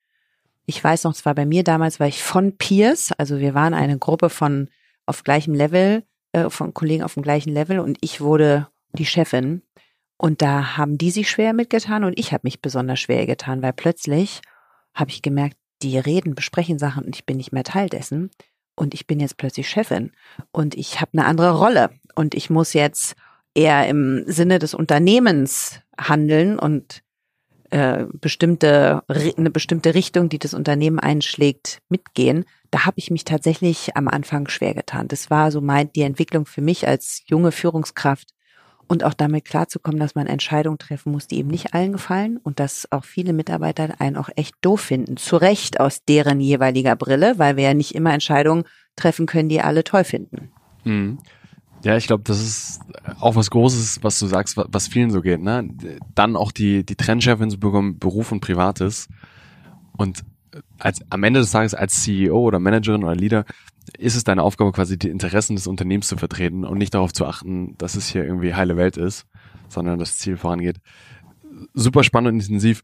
ich 0.71 0.83
weiß 0.83 1.03
noch, 1.05 1.15
zwar 1.15 1.35
bei 1.35 1.47
mir 1.47 1.65
damals 1.65 1.99
war 1.99 2.07
ich 2.07 2.23
von 2.23 2.57
Peers, 2.57 3.11
also 3.19 3.41
wir 3.41 3.55
waren 3.55 3.75
eine 3.75 3.99
Gruppe 3.99 4.31
von 4.31 4.69
auf 5.05 5.25
gleichem 5.25 5.53
Level, 5.53 6.05
äh, 6.33 6.51
von 6.51 6.75
Kollegen 6.75 7.03
auf 7.03 7.15
dem 7.15 7.23
gleichen 7.23 7.53
Level 7.53 7.79
und 7.79 7.99
ich 8.01 8.21
wurde 8.21 8.69
die 8.93 9.07
Chefin. 9.07 9.63
Und 10.17 10.43
da 10.43 10.77
haben 10.77 10.99
die 10.99 11.11
sich 11.11 11.31
schwer 11.31 11.55
mitgetan 11.55 12.05
und 12.05 12.19
ich 12.19 12.33
habe 12.33 12.43
mich 12.45 12.61
besonders 12.61 13.01
schwer 13.01 13.27
getan, 13.27 13.63
weil 13.63 13.73
plötzlich 13.73 14.43
habe 14.95 15.11
ich 15.11 15.23
gemerkt, 15.23 15.57
die 15.83 15.99
reden, 15.99 16.35
besprechen 16.35 16.79
Sachen 16.79 17.05
und 17.05 17.17
ich 17.17 17.25
bin 17.25 17.39
nicht 17.39 17.53
mehr 17.53 17.65
Teil 17.65 17.89
dessen. 17.89 18.31
Und 18.77 18.95
ich 18.95 19.07
bin 19.07 19.21
jetzt 19.21 19.37
plötzlich 19.37 19.69
Chefin 19.69 20.13
und 20.53 20.75
ich 20.75 21.01
habe 21.01 21.13
eine 21.13 21.27
andere 21.27 21.59
Rolle 21.59 21.91
und 22.15 22.35
ich 22.35 22.49
muss 22.49 22.73
jetzt 22.73 23.15
eher 23.55 23.89
im 23.89 24.25
Sinne 24.27 24.59
des 24.59 24.75
Unternehmens 24.75 25.81
handeln 25.99 26.59
und 26.59 27.03
äh, 27.71 28.07
bestimmte 28.13 29.03
eine 29.09 29.51
bestimmte 29.51 29.95
Richtung, 29.95 30.29
die 30.29 30.39
das 30.39 30.55
Unternehmen 30.55 30.99
einschlägt, 30.99 31.81
mitgehen. 31.89 32.45
Da 32.71 32.87
habe 32.87 32.99
ich 32.99 33.11
mich 33.11 33.25
tatsächlich 33.25 33.97
am 33.97 34.07
Anfang 34.09 34.49
schwer 34.49 34.75
getan. 34.75 35.09
Das 35.09 35.31
war 35.31 35.51
so 35.51 35.61
mein 35.61 35.93
die 35.93 36.03
Entwicklung 36.03 36.47
für 36.47 36.61
mich 36.61 36.87
als 36.87 37.23
junge 37.27 37.53
Führungskraft 37.53 38.29
und 38.91 39.05
auch 39.05 39.15
damit 39.15 39.45
klarzukommen, 39.45 40.01
dass 40.01 40.17
man 40.17 40.27
Entscheidungen 40.27 40.79
treffen 40.79 41.13
muss, 41.13 41.29
die 41.29 41.39
eben 41.39 41.49
nicht 41.49 41.75
allen 41.75 41.93
gefallen 41.93 42.39
und 42.43 42.59
dass 42.59 42.91
auch 42.91 43.05
viele 43.05 43.33
Mitarbeiter 43.33 44.01
einen 44.01 44.17
auch 44.17 44.29
echt 44.35 44.57
doof 44.63 44.81
finden. 44.81 45.17
Zu 45.17 45.37
Recht 45.37 45.79
aus 45.79 46.05
deren 46.05 46.41
jeweiliger 46.41 46.97
Brille, 46.97 47.39
weil 47.39 47.57
wir 47.57 47.65
ja 47.65 47.75
nicht 47.75 47.95
immer 47.95 48.13
Entscheidungen 48.13 48.65
treffen 48.97 49.27
können, 49.27 49.49
die 49.49 49.61
alle 49.61 49.85
toll 49.85 50.03
finden. 50.03 50.51
Mhm. 50.85 51.19
Ja, 51.85 51.97
ich 51.97 52.07
glaube, 52.07 52.25
das 52.27 52.41
ist 52.41 52.81
auch 53.21 53.37
was 53.37 53.51
Großes, 53.51 54.01
was 54.03 54.19
du 54.19 54.27
sagst, 54.27 54.57
was 54.57 54.89
vielen 54.89 55.11
so 55.11 55.23
geht. 55.23 55.41
Ne? 55.41 55.69
Dann 56.15 56.37
auch 56.37 56.53
die, 56.53 56.85
die 56.85 56.97
Trennschärfe 56.97 57.47
zu 57.49 57.59
bekommen, 57.59 57.99
Beruf 57.99 58.33
und 58.33 58.41
Privates. 58.41 59.09
Und 59.97 60.25
als, 60.79 61.01
am 61.11 61.23
Ende 61.25 61.41
des 61.41 61.51
Tages 61.51 61.75
als 61.75 62.03
CEO 62.03 62.39
oder 62.39 62.59
Managerin 62.59 63.05
oder 63.05 63.15
Leader 63.15 63.45
ist 63.99 64.17
es 64.17 64.25
deine 64.25 64.43
Aufgabe, 64.43 64.73
quasi 64.73 64.99
die 64.99 65.09
Interessen 65.09 65.57
des 65.57 65.67
Unternehmens 65.67 66.09
zu 66.09 66.17
vertreten 66.17 66.65
und 66.65 66.79
nicht 66.79 66.95
darauf 66.95 67.13
zu 67.13 67.27
achten, 67.27 67.77
dass 67.79 67.97
es 67.97 68.09
hier 68.09 68.25
irgendwie 68.25 68.55
heile 68.55 68.77
Welt 68.77 68.97
ist, 68.97 69.27
sondern 69.69 69.99
das 69.99 70.19
Ziel 70.19 70.37
vorangeht. 70.37 70.77
Super 71.75 72.05
spannend 72.05 72.35
und 72.35 72.41
intensiv. 72.41 72.83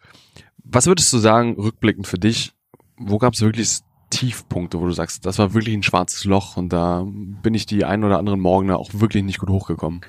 Was 0.64 0.86
würdest 0.86 1.12
du 1.12 1.18
sagen, 1.18 1.54
rückblickend 1.54 2.06
für 2.06 2.18
dich, 2.18 2.52
wo 2.96 3.18
gab 3.18 3.34
es 3.34 3.42
wirklich 3.42 3.80
Tiefpunkte, 4.10 4.80
wo 4.80 4.86
du 4.86 4.92
sagst, 4.92 5.26
das 5.26 5.38
war 5.38 5.54
wirklich 5.54 5.74
ein 5.74 5.82
schwarzes 5.82 6.24
Loch 6.24 6.56
und 6.56 6.72
da 6.72 7.04
bin 7.06 7.54
ich 7.54 7.66
die 7.66 7.84
ein 7.84 8.04
oder 8.04 8.18
anderen 8.18 8.40
Morgen 8.40 8.70
auch 8.70 8.90
wirklich 8.92 9.24
nicht 9.24 9.38
gut 9.38 9.50
hochgekommen? 9.50 10.00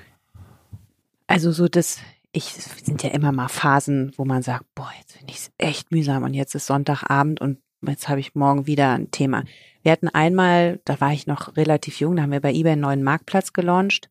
Also 1.26 1.52
so 1.52 1.68
das, 1.68 1.98
ich 2.32 2.44
sind 2.44 3.02
ja 3.02 3.10
immer 3.10 3.32
mal 3.32 3.48
Phasen, 3.48 4.12
wo 4.16 4.24
man 4.24 4.42
sagt, 4.42 4.64
boah, 4.74 4.90
jetzt 4.98 5.12
finde 5.12 5.32
ich 5.32 5.38
es 5.38 5.50
echt 5.58 5.90
mühsam 5.90 6.22
und 6.22 6.34
jetzt 6.34 6.54
ist 6.54 6.66
Sonntagabend 6.66 7.40
und 7.40 7.58
jetzt 7.86 8.08
habe 8.08 8.20
ich 8.20 8.34
morgen 8.34 8.66
wieder 8.66 8.92
ein 8.92 9.10
Thema. 9.10 9.44
Wir 9.82 9.92
hatten 9.92 10.08
einmal, 10.08 10.80
da 10.84 11.00
war 11.00 11.12
ich 11.12 11.26
noch 11.26 11.56
relativ 11.56 12.00
jung, 12.00 12.16
da 12.16 12.22
haben 12.22 12.32
wir 12.32 12.40
bei 12.40 12.52
eBay 12.52 12.72
einen 12.72 12.82
neuen 12.82 13.02
Marktplatz 13.02 13.52
gelauncht 13.52 14.10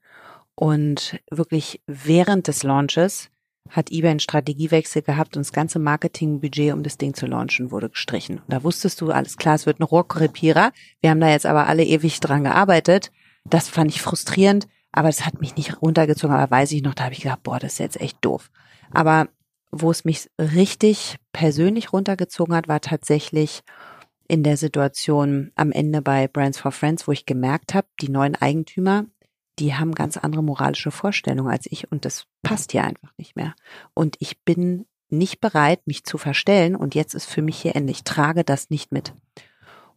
und 0.55 1.19
wirklich 1.29 1.81
während 1.85 2.47
des 2.47 2.63
Launches 2.63 3.29
hat 3.69 3.91
eBay 3.91 4.11
einen 4.11 4.19
Strategiewechsel 4.19 5.01
gehabt 5.01 5.35
und 5.35 5.45
das 5.45 5.53
ganze 5.53 5.77
Marketingbudget, 5.79 6.73
um 6.73 6.83
das 6.83 6.97
Ding 6.97 7.13
zu 7.13 7.25
launchen, 7.25 7.69
wurde 7.69 7.89
gestrichen. 7.89 8.39
Und 8.39 8.51
da 8.51 8.63
wusstest 8.63 9.01
du, 9.01 9.11
alles 9.11 9.37
klar, 9.37 9.55
es 9.55 9.65
wird 9.65 9.79
ein 9.79 9.83
Rohrkrepierer. 9.83 10.71
Wir 11.01 11.09
haben 11.09 11.19
da 11.19 11.29
jetzt 11.29 11.45
aber 11.45 11.67
alle 11.67 11.83
ewig 11.83 12.19
dran 12.19 12.45
gearbeitet. 12.45 13.11
Das 13.45 13.69
fand 13.69 13.91
ich 13.91 14.01
frustrierend, 14.01 14.67
aber 14.91 15.09
es 15.09 15.25
hat 15.25 15.41
mich 15.41 15.55
nicht 15.55 15.81
runtergezogen. 15.81 16.35
Aber 16.35 16.49
weiß 16.49 16.71
ich 16.71 16.81
noch, 16.81 16.93
da 16.93 17.05
habe 17.05 17.13
ich 17.13 17.21
gedacht, 17.21 17.43
boah, 17.43 17.59
das 17.59 17.73
ist 17.73 17.79
jetzt 17.79 18.01
echt 18.01 18.17
doof. 18.21 18.49
Aber 18.91 19.27
wo 19.71 19.91
es 19.91 20.05
mich 20.05 20.29
richtig 20.39 21.17
persönlich 21.33 21.93
runtergezogen 21.93 22.55
hat, 22.55 22.67
war 22.67 22.81
tatsächlich 22.81 23.61
in 24.27 24.43
der 24.43 24.57
Situation 24.57 25.51
am 25.55 25.71
Ende 25.71 26.01
bei 26.01 26.27
Brands 26.27 26.59
for 26.59 26.71
Friends, 26.71 27.07
wo 27.07 27.11
ich 27.11 27.25
gemerkt 27.25 27.73
habe, 27.73 27.87
die 28.01 28.09
neuen 28.09 28.35
Eigentümer 28.35 29.05
die 29.59 29.73
haben 29.73 29.95
ganz 29.95 30.17
andere 30.17 30.43
moralische 30.43 30.91
Vorstellungen 30.91 31.51
als 31.51 31.65
ich 31.69 31.91
und 31.91 32.05
das 32.05 32.25
passt 32.43 32.71
hier 32.71 32.83
einfach 32.83 33.11
nicht 33.17 33.35
mehr. 33.35 33.55
Und 33.93 34.15
ich 34.19 34.39
bin 34.43 34.85
nicht 35.09 35.39
bereit, 35.39 35.87
mich 35.87 36.03
zu 36.03 36.17
verstellen 36.17 36.75
und 36.75 36.93
jetzt 36.93 37.15
ist 37.15 37.25
für 37.25 37.41
mich 37.41 37.57
hier 37.59 37.75
Ende. 37.75 37.91
Ich 37.91 38.03
trage 38.03 38.43
das 38.43 38.69
nicht 38.69 38.91
mit. 38.91 39.13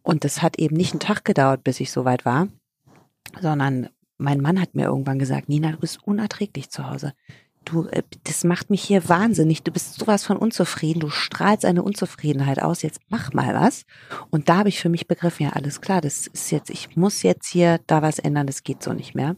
Und 0.01 0.23
das 0.23 0.41
hat 0.41 0.57
eben 0.57 0.75
nicht 0.75 0.93
einen 0.93 0.99
Tag 0.99 1.25
gedauert, 1.25 1.63
bis 1.63 1.79
ich 1.79 1.91
soweit 1.91 2.25
war, 2.25 2.47
sondern 3.39 3.89
mein 4.21 4.39
Mann 4.39 4.61
hat 4.61 4.75
mir 4.75 4.85
irgendwann 4.85 5.19
gesagt, 5.19 5.49
Nina, 5.49 5.71
du 5.71 5.77
bist 5.77 5.99
unerträglich 6.03 6.69
zu 6.69 6.89
Hause. 6.89 7.13
Du, 7.65 7.87
äh, 7.87 8.03
das 8.23 8.43
macht 8.43 8.69
mich 8.69 8.81
hier 8.81 9.07
wahnsinnig. 9.09 9.63
Du 9.63 9.71
bist 9.71 9.99
sowas 9.99 10.23
von 10.23 10.37
unzufrieden. 10.37 10.99
Du 10.99 11.09
strahlst 11.09 11.65
eine 11.65 11.83
Unzufriedenheit 11.83 12.61
aus. 12.61 12.81
Jetzt 12.81 13.01
mach 13.09 13.33
mal 13.33 13.53
was. 13.53 13.83
Und 14.29 14.49
da 14.49 14.57
habe 14.57 14.69
ich 14.69 14.79
für 14.79 14.89
mich 14.89 15.07
begriffen, 15.07 15.43
ja, 15.43 15.49
alles 15.51 15.81
klar, 15.81 16.01
das 16.01 16.27
ist 16.27 16.51
jetzt, 16.51 16.69
ich 16.69 16.95
muss 16.95 17.23
jetzt 17.23 17.47
hier 17.47 17.79
da 17.87 18.01
was 18.01 18.19
ändern. 18.19 18.47
Das 18.47 18.63
geht 18.63 18.81
so 18.83 18.93
nicht 18.93 19.15
mehr. 19.15 19.35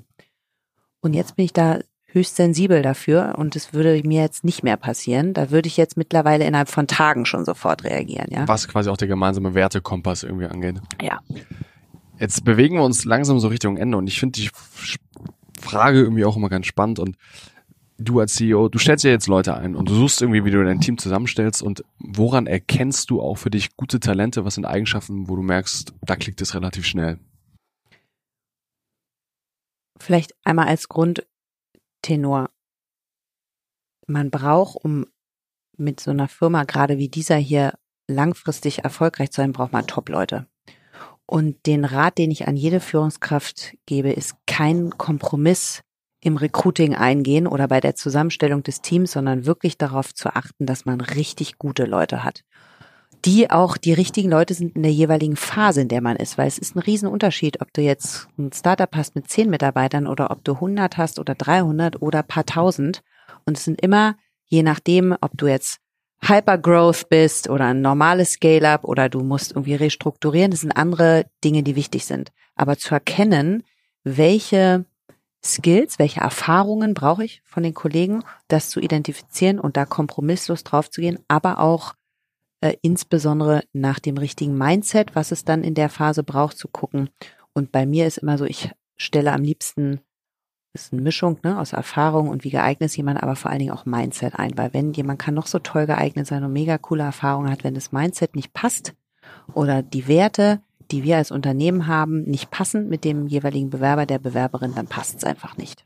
Und 1.02 1.14
jetzt 1.14 1.36
bin 1.36 1.46
ich 1.46 1.54
da 1.54 1.80
höchst 2.06 2.36
sensibel 2.36 2.82
dafür 2.84 3.36
und 3.38 3.56
es 3.56 3.74
würde 3.74 4.00
mir 4.06 4.22
jetzt 4.22 4.44
nicht 4.44 4.64
mehr 4.64 4.78
passieren. 4.78 5.34
Da 5.34 5.50
würde 5.50 5.68
ich 5.68 5.78
jetzt 5.78 5.98
mittlerweile 5.98 6.46
innerhalb 6.46 6.70
von 6.70 6.88
Tagen 6.88 7.26
schon 7.26 7.44
sofort 7.44 7.84
reagieren, 7.84 8.28
ja. 8.30 8.48
Was 8.48 8.68
quasi 8.68 8.90
auch 8.90 8.98
der 8.98 9.08
gemeinsame 9.08 9.56
Wertekompass 9.56 10.24
irgendwie 10.24 10.46
angeht. 10.46 10.80
Ja. 11.02 11.20
Jetzt 12.20 12.44
bewegen 12.44 12.76
wir 12.76 12.84
uns 12.84 13.06
langsam 13.06 13.40
so 13.40 13.48
Richtung 13.48 13.78
Ende 13.78 13.98
und 13.98 14.08
ich 14.08 14.20
finde 14.20 14.40
die 14.40 14.50
Frage 15.60 16.00
irgendwie 16.00 16.26
auch 16.26 16.38
immer 16.38 16.50
ganz 16.50 16.68
spannend 16.68 17.00
und 17.00 17.18
du 17.98 18.20
als 18.20 18.36
CEO, 18.36 18.70
du 18.70 18.80
stellst 18.80 19.04
ja 19.04 19.12
jetzt 19.12 19.28
Leute 19.28 19.56
ein 19.56 19.76
und 19.76 19.90
du 19.90 19.96
suchst 19.96 20.22
irgendwie, 20.22 20.46
wie 20.46 20.52
du 20.52 20.64
dein 20.64 20.82
Team 20.82 20.98
zusammenstellst 20.98 21.62
und 21.62 21.84
woran 22.00 22.48
erkennst 22.48 23.10
du 23.10 23.22
auch 23.22 23.36
für 23.36 23.50
dich 23.50 23.76
gute 23.76 24.00
Talente? 24.00 24.46
Was 24.46 24.56
sind 24.56 24.66
Eigenschaften, 24.66 25.30
wo 25.30 25.36
du 25.36 25.42
merkst, 25.42 25.94
da 26.02 26.16
klickt 26.16 26.42
es 26.42 26.54
relativ 26.54 26.86
schnell? 26.86 27.20
Vielleicht 30.00 30.34
einmal 30.44 30.68
als 30.68 30.90
Grundtenor. 30.90 32.50
Man 34.08 34.32
braucht, 34.32 34.84
um 34.84 35.06
mit 35.78 36.00
so 36.00 36.12
einer 36.12 36.28
Firma 36.28 36.66
gerade 36.66 36.98
wie 36.98 37.08
dieser 37.08 37.38
hier 37.38 37.74
langfristig 38.08 38.84
erfolgreich 38.84 39.32
zu 39.32 39.42
sein, 39.42 39.54
braucht 39.54 39.72
man 39.72 39.88
Top-Leute. 39.88 40.48
Und 41.26 41.66
den 41.66 41.86
Rat, 41.86 42.18
den 42.18 42.32
ich 42.32 42.48
an 42.48 42.56
jede 42.56 42.80
Führungskraft 42.80 43.76
gebe, 43.86 44.12
ist 44.12 44.36
kein 44.46 44.92
Kompromiss 44.98 45.82
im 46.22 46.38
Recruiting 46.38 46.96
eingehen 46.96 47.48
oder 47.48 47.68
bei 47.68 47.82
der 47.82 47.96
Zusammenstellung 47.96 48.64
des 48.64 48.82
Teams, 48.82 49.12
sondern 49.12 49.46
wirklich 49.46 49.78
darauf 49.78 50.14
zu 50.14 50.36
achten, 50.36 50.66
dass 50.66 50.86
man 50.86 51.02
richtig 51.02 51.58
gute 51.58 51.86
Leute 51.86 52.24
hat. 52.24 52.44
Die 53.26 53.50
auch 53.50 53.78
die 53.78 53.94
richtigen 53.94 54.30
Leute 54.30 54.54
sind 54.54 54.76
in 54.76 54.84
der 54.84 54.92
jeweiligen 54.92 55.38
Phase, 55.38 55.82
in 55.82 55.88
der 55.88 56.02
man 56.02 56.18
ist, 56.18 56.38
weil 56.38 56.48
es 56.48 56.58
ist 56.58 56.76
ein 56.76 56.80
Riesenunterschied, 56.80 57.62
ob 57.62 57.72
du 57.74 57.82
jetzt 57.82 58.28
ein 58.38 58.52
Startup 58.52 58.94
hast 58.94 59.16
mit 59.16 59.30
zehn 59.30 59.50
Mitarbeitern 59.50 60.08
oder 60.08 60.30
ob 60.32 60.44
du 60.44 60.54
100 60.54 60.98
hast 60.98 61.20
oder 61.20 61.36
300 61.36 62.02
oder 62.02 62.22
paar 62.24 62.46
tausend. 62.46 63.02
Und 63.46 63.58
es 63.58 63.64
sind 63.64 63.82
immer, 63.82 64.16
je 64.46 64.64
nachdem, 64.64 65.16
ob 65.22 65.38
du 65.38 65.48
jetzt 65.48 65.80
Hypergrowth 66.28 67.10
bist 67.10 67.50
oder 67.50 67.66
ein 67.66 67.82
normales 67.82 68.34
Scale-up 68.34 68.86
oder 68.86 69.10
du 69.10 69.22
musst 69.22 69.52
irgendwie 69.52 69.76
restrukturieren, 69.76 70.52
das 70.52 70.62
sind 70.62 70.72
andere 70.72 71.26
Dinge, 71.44 71.64
die 71.64 71.76
wichtig 71.76 72.06
sind. 72.06 72.32
Aber 72.56 72.78
zu 72.78 72.94
erkennen, 72.94 73.64
welche 74.04 74.86
Skills, 75.44 76.00
welche 76.00 76.22
Erfahrungen 76.22 76.94
brauche 76.94 77.26
ich 77.26 77.42
von 77.44 77.64
den 77.64 77.74
Kollegen, 77.74 78.24
das 78.48 78.70
zu 78.70 78.80
identifizieren 78.80 79.60
und 79.60 79.76
da 79.76 79.86
kompromisslos 79.86 80.64
drauf 80.64 80.90
zu 80.90 81.02
gehen, 81.02 81.20
aber 81.28 81.60
auch 81.60 81.94
äh, 82.62 82.76
insbesondere 82.82 83.64
nach 83.74 84.00
dem 84.00 84.18
richtigen 84.18 84.58
Mindset, 84.58 85.16
was 85.16 85.32
es 85.32 85.44
dann 85.44 85.64
in 85.64 85.74
der 85.74 85.90
Phase 85.90 86.24
braucht, 86.24 86.58
zu 86.58 86.70
gucken. 86.70 87.10
Und 87.54 87.74
bei 87.74 87.86
mir 87.86 88.08
ist 88.08 88.20
immer 88.20 88.38
so, 88.38 88.46
ich 88.46 88.72
stelle 88.96 89.34
am 89.34 89.44
liebsten 89.44 90.00
ist 90.74 90.92
eine 90.92 91.02
Mischung 91.02 91.40
ne, 91.44 91.60
aus 91.60 91.74
Erfahrung 91.74 92.30
und 92.30 92.44
wie 92.44 92.50
geeignet 92.50 92.88
ist 92.88 92.98
jemand, 92.98 93.22
aber 93.22 93.36
vor 93.36 93.52
allen 93.52 93.60
Dingen 93.60 93.72
auch 93.72 93.86
Mindset 93.86 94.36
ein. 94.36 94.58
Weil 94.58 94.74
wenn 94.74 94.94
jemand 94.94 95.20
kann 95.20 95.36
noch 95.36 95.46
so 95.46 95.60
toll 95.60 95.86
geeignet 95.86 96.26
sein 96.26 96.44
und 96.44 96.52
mega 96.52 96.78
coole 96.78 97.04
Erfahrungen 97.04 97.52
hat, 97.52 97.64
wenn 97.64 97.76
das 97.76 97.92
Mindset 97.92 98.36
nicht 98.36 98.54
passt 98.54 98.96
oder 99.54 99.84
die 99.84 100.08
Werte, 100.08 100.62
die 100.90 101.04
wir 101.04 101.18
als 101.18 101.32
Unternehmen 101.32 101.88
haben, 101.88 102.24
nicht 102.24 102.50
passen 102.50 102.90
mit 102.90 103.04
dem 103.04 103.28
jeweiligen 103.28 103.70
Bewerber, 103.70 104.06
der 104.06 104.20
Bewerberin, 104.20 104.74
dann 104.76 104.88
passt 104.88 105.18
es 105.18 105.24
einfach 105.24 105.58
nicht. 105.58 105.86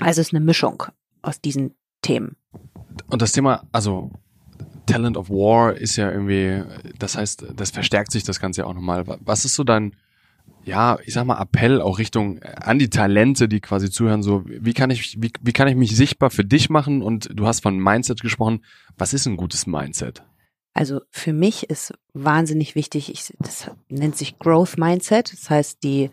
Also 0.00 0.20
es 0.20 0.28
ist 0.28 0.34
eine 0.34 0.44
Mischung 0.44 0.82
aus 1.20 1.40
diesen 1.40 1.74
Themen. 2.00 2.36
Und 3.08 3.20
das 3.20 3.32
Thema, 3.32 3.64
also 3.70 4.10
Talent 4.86 5.16
of 5.16 5.28
War 5.28 5.74
ist 5.74 5.96
ja 5.96 6.10
irgendwie, 6.10 6.62
das 6.98 7.16
heißt, 7.16 7.46
das 7.54 7.70
verstärkt 7.70 8.12
sich 8.12 8.24
das 8.24 8.40
Ganze 8.40 8.62
ja 8.62 8.66
auch 8.66 8.74
nochmal. 8.74 9.04
Was 9.20 9.44
ist 9.44 9.54
so 9.54 9.62
dein, 9.62 9.94
ja, 10.64 10.98
ich 11.04 11.14
sag 11.14 11.24
mal, 11.24 11.40
Appell 11.40 11.80
auch 11.80 11.98
Richtung 11.98 12.38
äh, 12.38 12.54
an 12.60 12.78
die 12.78 12.90
Talente, 12.90 13.48
die 13.48 13.60
quasi 13.60 13.90
zuhören, 13.90 14.22
so, 14.22 14.44
wie 14.46 14.74
kann 14.74 14.90
ich, 14.90 15.20
wie, 15.20 15.32
wie 15.40 15.52
kann 15.52 15.68
ich 15.68 15.76
mich 15.76 15.96
sichtbar 15.96 16.30
für 16.30 16.44
dich 16.44 16.70
machen? 16.70 17.02
Und 17.02 17.30
du 17.32 17.46
hast 17.46 17.62
von 17.62 17.78
Mindset 17.78 18.20
gesprochen. 18.20 18.64
Was 18.96 19.14
ist 19.14 19.26
ein 19.26 19.36
gutes 19.36 19.66
Mindset? 19.66 20.22
Also 20.72 21.00
für 21.10 21.32
mich 21.32 21.68
ist 21.68 21.94
wahnsinnig 22.12 22.74
wichtig, 22.74 23.10
ich, 23.10 23.34
das 23.38 23.70
nennt 23.88 24.16
sich 24.16 24.38
Growth 24.38 24.78
Mindset. 24.78 25.32
Das 25.32 25.50
heißt, 25.50 25.82
die, 25.82 26.10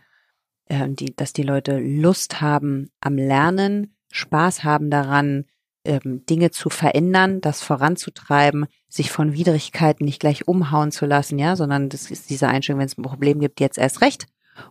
äh, 0.66 0.89
die, 0.89 1.16
dass 1.16 1.34
die 1.34 1.43
Leute 1.43 1.80
Lust 1.80 2.41
haben 2.41 2.89
am 3.02 3.18
Lernen, 3.18 3.95
Spaß 4.12 4.64
haben 4.64 4.89
daran, 4.89 5.45
ähm, 5.86 6.26
Dinge 6.26 6.52
zu 6.52 6.70
verändern, 6.70 7.39
das 7.41 7.62
voranzutreiben, 7.62 8.66
sich 8.89 9.12
von 9.12 9.34
Widrigkeiten 9.34 10.06
nicht 10.06 10.20
gleich 10.20 10.48
umhauen 10.48 10.91
zu 10.91 11.06
lassen, 11.06 11.38
ja, 11.39 11.56
sondern 11.56 11.89
das 11.89 12.12
ist 12.12 12.30
diese 12.30 12.48
Einstellung, 12.48 12.80
wenn 12.80 12.88
es 12.88 12.98
ein 12.98 13.04
Problem 13.04 13.39
gibt, 13.39 13.60
jetzt 13.60 13.78
erst 13.78 14.02
recht. 14.02 14.28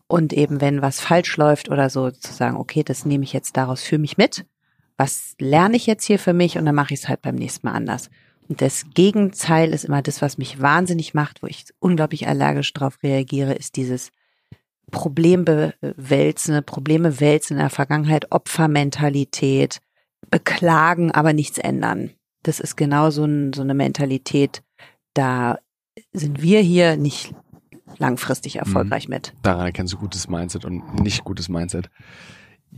Und 0.07 0.32
eben, 0.32 0.61
wenn 0.61 0.82
was 0.82 1.01
falsch 1.01 1.37
läuft 1.37 1.68
oder 1.68 1.91
so, 1.91 2.11
zu 2.11 2.32
sagen, 2.32 2.57
okay, 2.57 2.82
das 2.82 3.05
nehme 3.05 3.24
ich 3.24 3.32
jetzt 3.32 3.57
daraus 3.57 3.82
für 3.82 3.99
mich 3.99 4.16
mit. 4.16 4.47
Was 4.97 5.34
lerne 5.39 5.76
ich 5.76 5.87
jetzt 5.87 6.05
hier 6.05 6.18
für 6.18 6.32
mich? 6.32 6.59
Und 6.59 6.66
dann 6.66 6.74
mache 6.74 6.95
ich 6.95 7.01
es 7.01 7.09
halt 7.09 7.22
beim 7.22 7.34
nächsten 7.34 7.66
Mal 7.66 7.74
anders. 7.74 8.11
Und 8.49 8.61
das 8.61 8.87
Gegenteil 8.95 9.72
ist 9.74 9.84
immer 9.84 10.03
das, 10.03 10.22
was 10.22 10.39
mich 10.39 10.61
wahnsinnig 10.61 11.14
macht, 11.14 11.43
wo 11.43 11.47
ich 11.47 11.66
unglaublich 11.78 12.28
allergisch 12.28 12.72
darauf 12.72 13.03
reagiere, 13.03 13.55
ist 13.55 13.76
dieses 13.76 14.11
Problembewälzen, 14.91 16.64
Probleme 16.64 17.20
wälzen 17.20 17.55
in 17.55 17.59
der 17.59 17.70
Vergangenheit, 17.70 18.30
Opfermentalität, 18.30 19.80
beklagen, 20.30 21.11
aber 21.11 21.32
nichts 21.32 21.59
ändern. 21.59 22.12
Das 22.43 22.61
ist 22.61 22.76
genau 22.76 23.11
so, 23.11 23.24
ein, 23.24 23.53
so 23.53 23.62
eine 23.62 23.74
Mentalität, 23.74 24.62
da 25.14 25.59
sind 26.12 26.43
wir 26.43 26.61
hier 26.61 26.97
nicht 26.97 27.34
langfristig 27.99 28.55
mhm. 28.55 28.61
erfolgreich 28.61 29.09
mit. 29.09 29.32
Daran 29.43 29.66
erkennst 29.66 29.93
du 29.93 29.99
gutes 29.99 30.28
Mindset 30.28 30.64
und 30.64 31.01
nicht 31.01 31.24
gutes 31.24 31.49
Mindset. 31.49 31.91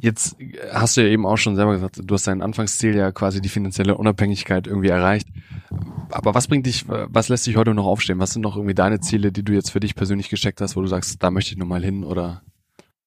Jetzt 0.01 0.37
hast 0.73 0.97
du 0.97 1.01
ja 1.01 1.09
eben 1.09 1.27
auch 1.27 1.39
schon 1.39 1.57
selber 1.57 1.73
gesagt, 1.73 1.99
du 2.03 2.15
hast 2.15 2.27
dein 2.27 2.43
Anfangsziel 2.43 2.95
ja 2.95 3.11
quasi 3.11 3.41
die 3.41 3.49
finanzielle 3.49 3.97
Unabhängigkeit 3.97 4.67
irgendwie 4.67 4.89
erreicht. 4.89 5.27
Aber 6.11 6.35
was 6.35 6.47
bringt 6.47 6.67
dich, 6.67 6.85
was 6.87 7.29
lässt 7.29 7.47
dich 7.47 7.57
heute 7.57 7.75
noch 7.75 7.87
aufstehen? 7.87 8.21
Was 8.21 8.33
sind 8.33 8.43
noch 8.43 8.57
irgendwie 8.57 8.75
deine 8.75 9.01
Ziele, 9.01 9.33
die 9.33 9.43
du 9.43 9.53
jetzt 9.53 9.71
für 9.71 9.81
dich 9.81 9.97
persönlich 9.97 10.29
gesteckt 10.29 10.61
hast, 10.61 10.77
wo 10.77 10.83
du 10.83 10.87
sagst, 10.87 11.23
da 11.23 11.31
möchte 11.31 11.53
ich 11.53 11.59
nochmal 11.59 11.83
hin 11.83 12.05
oder? 12.05 12.43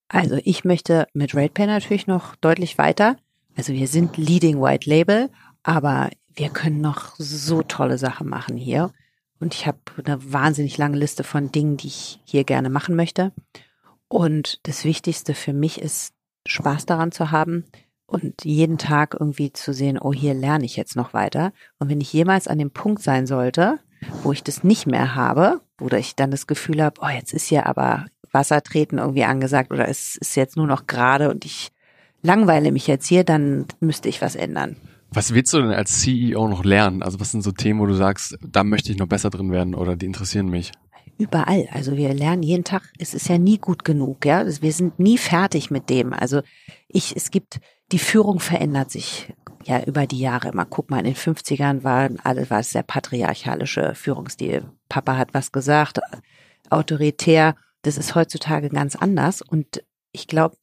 Also 0.08 0.38
ich 0.44 0.64
möchte 0.64 1.06
mit 1.14 1.34
RatePay 1.34 1.66
natürlich 1.66 2.06
noch 2.06 2.36
deutlich 2.36 2.76
weiter. 2.76 3.16
Also 3.56 3.72
wir 3.72 3.88
sind 3.88 4.18
Leading 4.18 4.60
White 4.60 4.88
Label, 4.88 5.30
aber 5.62 6.10
wir 6.34 6.50
können 6.50 6.80
noch 6.80 7.14
so 7.16 7.62
tolle 7.62 7.96
Sachen 7.96 8.28
machen 8.28 8.56
hier. 8.56 8.90
Und 9.42 9.54
ich 9.54 9.66
habe 9.66 9.78
eine 10.04 10.32
wahnsinnig 10.32 10.78
lange 10.78 10.96
Liste 10.96 11.24
von 11.24 11.50
Dingen, 11.50 11.76
die 11.76 11.88
ich 11.88 12.20
hier 12.22 12.44
gerne 12.44 12.70
machen 12.70 12.94
möchte. 12.94 13.32
Und 14.06 14.60
das 14.68 14.84
Wichtigste 14.84 15.34
für 15.34 15.52
mich 15.52 15.82
ist, 15.82 16.14
Spaß 16.46 16.86
daran 16.86 17.10
zu 17.10 17.32
haben 17.32 17.64
und 18.06 18.44
jeden 18.44 18.78
Tag 18.78 19.16
irgendwie 19.18 19.52
zu 19.52 19.74
sehen, 19.74 19.98
oh, 20.00 20.12
hier 20.12 20.34
lerne 20.34 20.64
ich 20.64 20.76
jetzt 20.76 20.94
noch 20.94 21.12
weiter. 21.12 21.52
Und 21.80 21.88
wenn 21.88 22.00
ich 22.00 22.12
jemals 22.12 22.46
an 22.46 22.58
dem 22.58 22.70
Punkt 22.70 23.02
sein 23.02 23.26
sollte, 23.26 23.80
wo 24.22 24.30
ich 24.30 24.44
das 24.44 24.62
nicht 24.62 24.86
mehr 24.86 25.16
habe, 25.16 25.60
oder 25.80 25.98
ich 25.98 26.14
dann 26.14 26.30
das 26.30 26.46
Gefühl 26.46 26.80
habe, 26.80 27.00
oh, 27.02 27.08
jetzt 27.08 27.32
ist 27.32 27.48
hier 27.48 27.66
aber 27.66 28.06
Wassertreten 28.30 28.98
irgendwie 28.98 29.24
angesagt 29.24 29.72
oder 29.72 29.88
es 29.88 30.16
ist 30.16 30.36
jetzt 30.36 30.56
nur 30.56 30.68
noch 30.68 30.86
gerade 30.86 31.30
und 31.30 31.44
ich 31.44 31.72
langweile 32.22 32.70
mich 32.70 32.86
jetzt 32.86 33.08
hier, 33.08 33.24
dann 33.24 33.66
müsste 33.80 34.08
ich 34.08 34.22
was 34.22 34.36
ändern. 34.36 34.76
Was 35.14 35.34
willst 35.34 35.52
du 35.52 35.60
denn 35.60 35.72
als 35.72 36.00
CEO 36.00 36.48
noch 36.48 36.64
lernen? 36.64 37.02
Also 37.02 37.20
was 37.20 37.32
sind 37.32 37.42
so 37.42 37.52
Themen, 37.52 37.80
wo 37.80 37.86
du 37.86 37.94
sagst, 37.94 38.38
da 38.40 38.64
möchte 38.64 38.90
ich 38.90 38.98
noch 38.98 39.06
besser 39.06 39.28
drin 39.28 39.52
werden 39.52 39.74
oder 39.74 39.94
die 39.94 40.06
interessieren 40.06 40.48
mich? 40.48 40.72
Überall. 41.18 41.68
Also 41.70 41.98
wir 41.98 42.14
lernen 42.14 42.42
jeden 42.42 42.64
Tag. 42.64 42.90
Es 42.98 43.12
ist 43.12 43.28
ja 43.28 43.36
nie 43.36 43.58
gut 43.58 43.84
genug, 43.84 44.24
ja. 44.24 44.44
Wir 44.46 44.72
sind 44.72 44.98
nie 44.98 45.18
fertig 45.18 45.70
mit 45.70 45.90
dem. 45.90 46.14
Also 46.14 46.40
ich, 46.88 47.14
es 47.14 47.30
gibt, 47.30 47.60
die 47.92 47.98
Führung 47.98 48.40
verändert 48.40 48.90
sich 48.90 49.32
ja 49.64 49.84
über 49.84 50.06
die 50.06 50.18
Jahre. 50.18 50.52
Mal 50.54 50.64
guck 50.64 50.90
mal, 50.90 50.98
in 50.98 51.04
den 51.04 51.14
50ern 51.14 51.84
waren 51.84 52.18
alle, 52.20 52.48
war 52.48 52.60
es 52.60 52.70
sehr 52.70 52.82
patriarchalische 52.82 53.94
Führungsstil. 53.94 54.64
Papa 54.88 55.18
hat 55.18 55.34
was 55.34 55.52
gesagt, 55.52 56.00
autoritär. 56.70 57.54
Das 57.82 57.98
ist 57.98 58.14
heutzutage 58.14 58.70
ganz 58.70 58.96
anders. 58.96 59.42
Und 59.42 59.84
ich 60.12 60.26
glaube, 60.26 60.56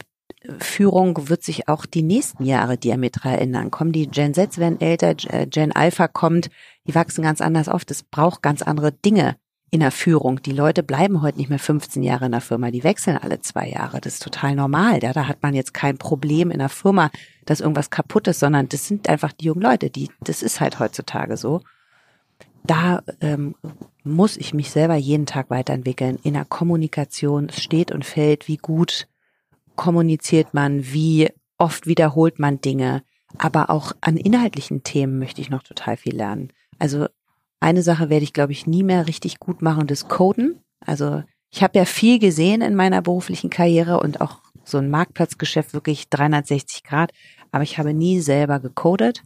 Führung 0.60 1.30
wird 1.30 1.44
sich 1.44 1.68
auch 1.68 1.86
die 1.86 2.02
nächsten 2.02 2.46
Jahre 2.46 2.78
diametral 2.78 3.40
ändern. 3.40 3.72
Kommen 3.72 3.92
die 3.92 4.08
Gen 4.08 4.34
Z 4.34 4.58
werden 4.58 4.80
älter, 4.80 5.16
Gen 5.16 5.72
Alpha 5.74 6.08
kommt, 6.08 6.50
die 6.88 6.96
wachsen 6.96 7.24
ganz 7.24 7.42
anders 7.42 7.70
auf. 7.70 7.86
Das 7.86 8.04
braucht 8.04 8.42
ganz 8.42 8.62
andere 8.62 8.92
Dinge 8.92 9.36
in 9.72 9.82
der 9.82 9.92
Führung. 9.92 10.42
Die 10.42 10.52
Leute 10.52 10.82
bleiben 10.82 11.22
heute 11.22 11.38
nicht 11.38 11.50
mehr 11.50 11.60
15 11.60 12.04
Jahre 12.04 12.26
in 12.26 12.32
der 12.32 12.42
Firma, 12.42 12.72
die 12.72 12.84
wechseln 12.84 13.18
alle 13.18 13.42
zwei 13.42 13.68
Jahre. 13.68 14.02
Das 14.02 14.14
ist 14.14 14.24
total 14.24 14.56
normal. 14.56 15.04
Ja, 15.04 15.14
da 15.14 15.28
hat 15.28 15.44
man 15.44 15.54
jetzt 15.54 15.74
kein 15.74 15.98
Problem 15.98 16.52
in 16.52 16.60
der 16.60 16.70
Firma, 16.70 17.12
dass 17.46 17.60
irgendwas 17.60 17.90
kaputt 17.90 18.28
ist, 18.28 18.40
sondern 18.40 18.70
das 18.70 18.88
sind 18.88 19.10
einfach 19.10 19.34
die 19.34 19.46
jungen 19.46 19.62
Leute, 19.62 19.90
die, 19.90 20.10
das 20.22 20.42
ist 20.42 20.60
halt 20.60 20.80
heutzutage 20.80 21.38
so. 21.38 21.62
Da 22.64 23.04
ähm, 23.22 23.56
muss 24.04 24.38
ich 24.38 24.54
mich 24.54 24.72
selber 24.72 24.96
jeden 24.96 25.26
Tag 25.26 25.50
weiterentwickeln. 25.50 26.20
In 26.24 26.34
der 26.34 26.46
Kommunikation 26.46 27.50
es 27.50 27.62
steht 27.62 27.92
und 27.92 28.06
fällt, 28.06 28.48
wie 28.48 28.58
gut 28.58 29.08
kommuniziert 29.80 30.54
man, 30.54 30.92
wie 30.92 31.30
oft 31.58 31.88
wiederholt 31.88 32.38
man 32.38 32.60
Dinge. 32.60 33.02
Aber 33.38 33.70
auch 33.70 33.94
an 34.02 34.18
inhaltlichen 34.18 34.84
Themen 34.84 35.20
möchte 35.20 35.40
ich 35.40 35.50
noch 35.50 35.64
total 35.64 35.96
viel 35.96 36.18
lernen. 36.18 36.52
Also 36.80 37.08
eine 37.62 37.82
Sache 37.82 38.10
werde 38.10 38.26
ich, 38.26 38.34
glaube 38.34 38.52
ich, 38.52 38.68
nie 38.68 38.84
mehr 38.84 39.08
richtig 39.08 39.40
gut 39.40 39.62
machen, 39.62 39.88
das 39.88 40.10
Coden. 40.10 40.60
Also 40.86 41.24
ich 41.50 41.64
habe 41.64 41.80
ja 41.80 41.86
viel 41.86 42.20
gesehen 42.20 42.62
in 42.62 42.76
meiner 42.76 43.02
beruflichen 43.02 43.50
Karriere 43.50 44.02
und 44.02 44.20
auch 44.20 44.40
so 44.66 44.80
ein 44.80 44.90
Marktplatzgeschäft 44.90 45.74
wirklich 45.74 46.10
360 46.10 46.84
Grad, 46.84 47.12
aber 47.54 47.64
ich 47.64 47.78
habe 47.78 47.94
nie 47.94 48.20
selber 48.20 48.60
gecodet. 48.60 49.24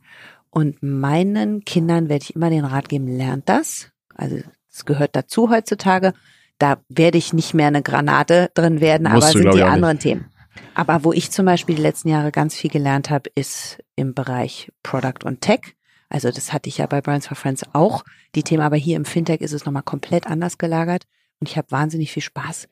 Und 0.52 0.84
meinen 0.84 1.66
Kindern 1.66 2.10
werde 2.10 2.26
ich 2.26 2.36
immer 2.36 2.52
den 2.52 2.66
Rat 2.66 2.90
geben, 2.90 3.08
lernt 3.08 3.50
das. 3.50 3.90
Also 4.14 4.38
es 4.72 4.86
gehört 4.86 5.16
dazu 5.16 5.50
heutzutage. 5.50 6.14
Da 6.60 6.78
werde 6.90 7.18
ich 7.18 7.34
nicht 7.34 7.56
mehr 7.56 7.68
eine 7.68 7.82
Granate 7.82 8.52
drin 8.54 8.82
werden, 8.82 9.12
Musst 9.12 9.30
aber 9.30 9.34
du, 9.34 9.52
sind 9.52 9.56
die 9.56 9.64
anderen 9.64 9.98
Themen. 9.98 10.30
Aber 10.74 11.04
wo 11.04 11.14
ich 11.14 11.32
zum 11.32 11.46
Beispiel 11.46 11.76
die 11.76 11.82
letzten 11.82 12.10
Jahre 12.10 12.32
ganz 12.32 12.56
viel 12.56 12.70
gelernt 12.70 13.10
habe, 13.10 13.30
ist 13.36 13.80
im 13.96 14.14
Bereich 14.14 14.72
Product 14.84 15.24
und 15.26 15.42
Tech. 15.42 15.76
Also 16.10 16.32
das 16.32 16.54
hatte 16.54 16.70
ich 16.70 16.78
ja 16.78 16.86
bei 16.86 17.02
Brands 17.02 17.28
for 17.28 17.36
Friends 17.36 17.64
auch. 17.74 18.04
Die 18.36 18.44
Themen, 18.44 18.64
aber 18.64 18.76
hier 18.76 18.98
im 18.98 19.06
Fintech 19.06 19.42
ist 19.42 19.54
es 19.54 19.66
nochmal 19.66 19.84
komplett 19.84 20.28
anders 20.28 20.58
gelagert. 20.58 21.06
Und 21.40 21.50
ich 21.50 21.58
habe 21.58 21.72
wahnsinnig 21.72 22.12
viel 22.12 22.24
Spaß, 22.24 22.68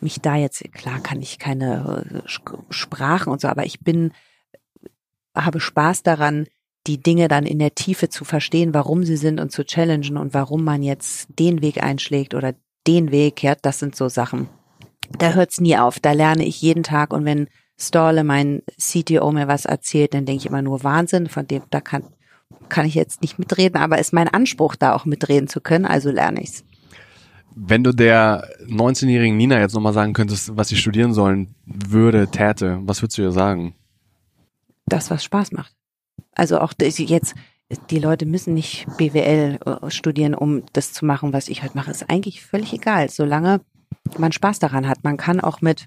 mich 0.00 0.20
da 0.20 0.36
jetzt, 0.36 0.64
klar 0.72 1.00
kann 1.00 1.22
ich 1.22 1.38
keine 1.38 2.24
äh, 2.24 2.28
Sprachen 2.70 3.32
und 3.32 3.40
so, 3.40 3.48
aber 3.48 3.64
ich 3.64 3.80
bin, 3.80 4.12
habe 5.34 5.60
Spaß 5.60 6.02
daran, 6.02 6.46
die 6.86 7.00
Dinge 7.00 7.28
dann 7.28 7.46
in 7.46 7.58
der 7.58 7.74
Tiefe 7.74 8.08
zu 8.08 8.24
verstehen, 8.24 8.74
warum 8.74 9.04
sie 9.04 9.16
sind 9.16 9.40
und 9.40 9.52
zu 9.52 9.64
challengen 9.64 10.18
und 10.18 10.34
warum 10.34 10.64
man 10.64 10.82
jetzt 10.82 11.28
den 11.38 11.62
Weg 11.62 11.82
einschlägt 11.82 12.34
oder 12.34 12.54
den 12.86 13.10
Weg, 13.10 13.42
ja, 13.42 13.54
das 13.54 13.78
sind 13.78 13.96
so 13.96 14.08
Sachen. 14.08 14.48
Da 15.18 15.32
hört's 15.32 15.60
nie 15.60 15.76
auf, 15.76 16.00
da 16.00 16.12
lerne 16.12 16.44
ich 16.44 16.60
jeden 16.60 16.82
Tag 16.82 17.12
und 17.12 17.24
wenn 17.24 17.48
Storle, 17.78 18.24
mein 18.24 18.62
CTO, 18.78 19.32
mir 19.32 19.48
was 19.48 19.64
erzählt, 19.64 20.14
dann 20.14 20.26
denke 20.26 20.42
ich 20.42 20.46
immer 20.46 20.62
nur 20.62 20.84
Wahnsinn, 20.84 21.28
von 21.28 21.46
dem, 21.46 21.62
da 21.70 21.80
kann, 21.80 22.04
kann 22.68 22.86
ich 22.86 22.94
jetzt 22.94 23.20
nicht 23.22 23.38
mitreden, 23.38 23.80
aber 23.80 23.98
ist 23.98 24.12
mein 24.12 24.28
Anspruch, 24.28 24.76
da 24.76 24.94
auch 24.94 25.04
mitreden 25.04 25.48
zu 25.48 25.60
können, 25.60 25.84
also 25.84 26.10
lerne 26.10 26.42
ich's. 26.42 26.64
Wenn 27.56 27.84
du 27.84 27.92
der 27.92 28.48
19-jährigen 28.66 29.36
Nina 29.36 29.60
jetzt 29.60 29.74
nochmal 29.74 29.92
sagen 29.92 30.12
könntest, 30.12 30.56
was 30.56 30.68
sie 30.68 30.76
studieren 30.76 31.14
sollen 31.14 31.54
würde, 31.66 32.28
täte, 32.28 32.80
was 32.82 33.00
würdest 33.00 33.18
du 33.18 33.22
ihr 33.22 33.32
sagen? 33.32 33.74
Das, 34.86 35.10
was 35.10 35.22
Spaß 35.22 35.52
macht. 35.52 35.72
Also 36.32 36.58
auch 36.58 36.72
jetzt, 36.78 37.34
die 37.90 37.98
Leute 37.98 38.26
müssen 38.26 38.54
nicht 38.54 38.86
BWL 38.98 39.58
äh, 39.64 39.90
studieren, 39.90 40.34
um 40.34 40.64
das 40.72 40.92
zu 40.92 41.04
machen, 41.04 41.32
was 41.32 41.48
ich 41.48 41.62
heute 41.62 41.76
mache. 41.76 41.92
Ist 41.92 42.10
eigentlich 42.10 42.44
völlig 42.44 42.72
egal, 42.72 43.08
solange 43.08 43.60
man 44.18 44.32
Spaß 44.32 44.58
daran 44.58 44.88
hat. 44.88 45.04
Man 45.04 45.16
kann 45.16 45.40
auch 45.40 45.60
mit 45.60 45.86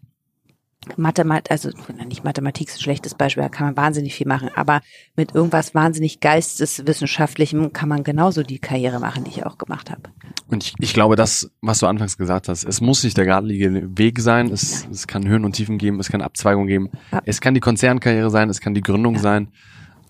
Mathematik, 0.96 1.52
also 1.52 1.70
nicht 2.08 2.24
Mathematik 2.24 2.70
ist 2.70 2.78
ein 2.78 2.82
schlechtes 2.82 3.14
Beispiel, 3.16 3.44
da 3.44 3.50
kann 3.50 3.66
man 3.68 3.76
wahnsinnig 3.76 4.16
viel 4.16 4.28
machen, 4.28 4.50
aber 4.56 4.80
mit 5.18 5.36
irgendwas 5.36 5.76
wahnsinnig 5.76 6.22
geisteswissenschaftlichem 6.22 7.74
kann 7.74 7.90
man 7.90 8.04
genauso 8.04 8.44
die 8.44 8.60
Karriere 8.60 9.00
machen, 9.00 9.24
die 9.26 9.32
ich 9.32 9.46
auch 9.46 9.58
gemacht 9.58 9.90
habe. 9.92 10.04
Und 10.48 10.64
ich, 10.64 10.74
ich 10.80 10.94
glaube, 10.94 11.16
das, 11.16 11.52
was 11.62 11.80
du 11.80 11.88
anfangs 11.88 12.18
gesagt 12.18 12.48
hast, 12.48 12.64
es 12.64 12.80
muss 12.80 13.04
nicht 13.04 13.18
der 13.18 13.26
geradlinige 13.26 13.98
Weg 13.98 14.20
sein. 14.20 14.50
Es, 14.50 14.88
es 14.90 15.08
kann 15.08 15.28
Höhen 15.28 15.44
und 15.44 15.54
Tiefen 15.54 15.78
geben, 15.78 16.00
es 16.00 16.10
kann 16.10 16.22
Abzweigungen 16.22 16.68
geben. 16.68 16.90
Ja. 17.12 17.22
Es 17.26 17.42
kann 17.42 17.54
die 17.54 17.60
Konzernkarriere 17.60 18.30
sein, 18.30 18.50
es 18.50 18.62
kann 18.62 18.74
die 18.74 18.82
Gründung 18.82 19.16
Ja. 19.16 19.22
sein. 19.22 19.52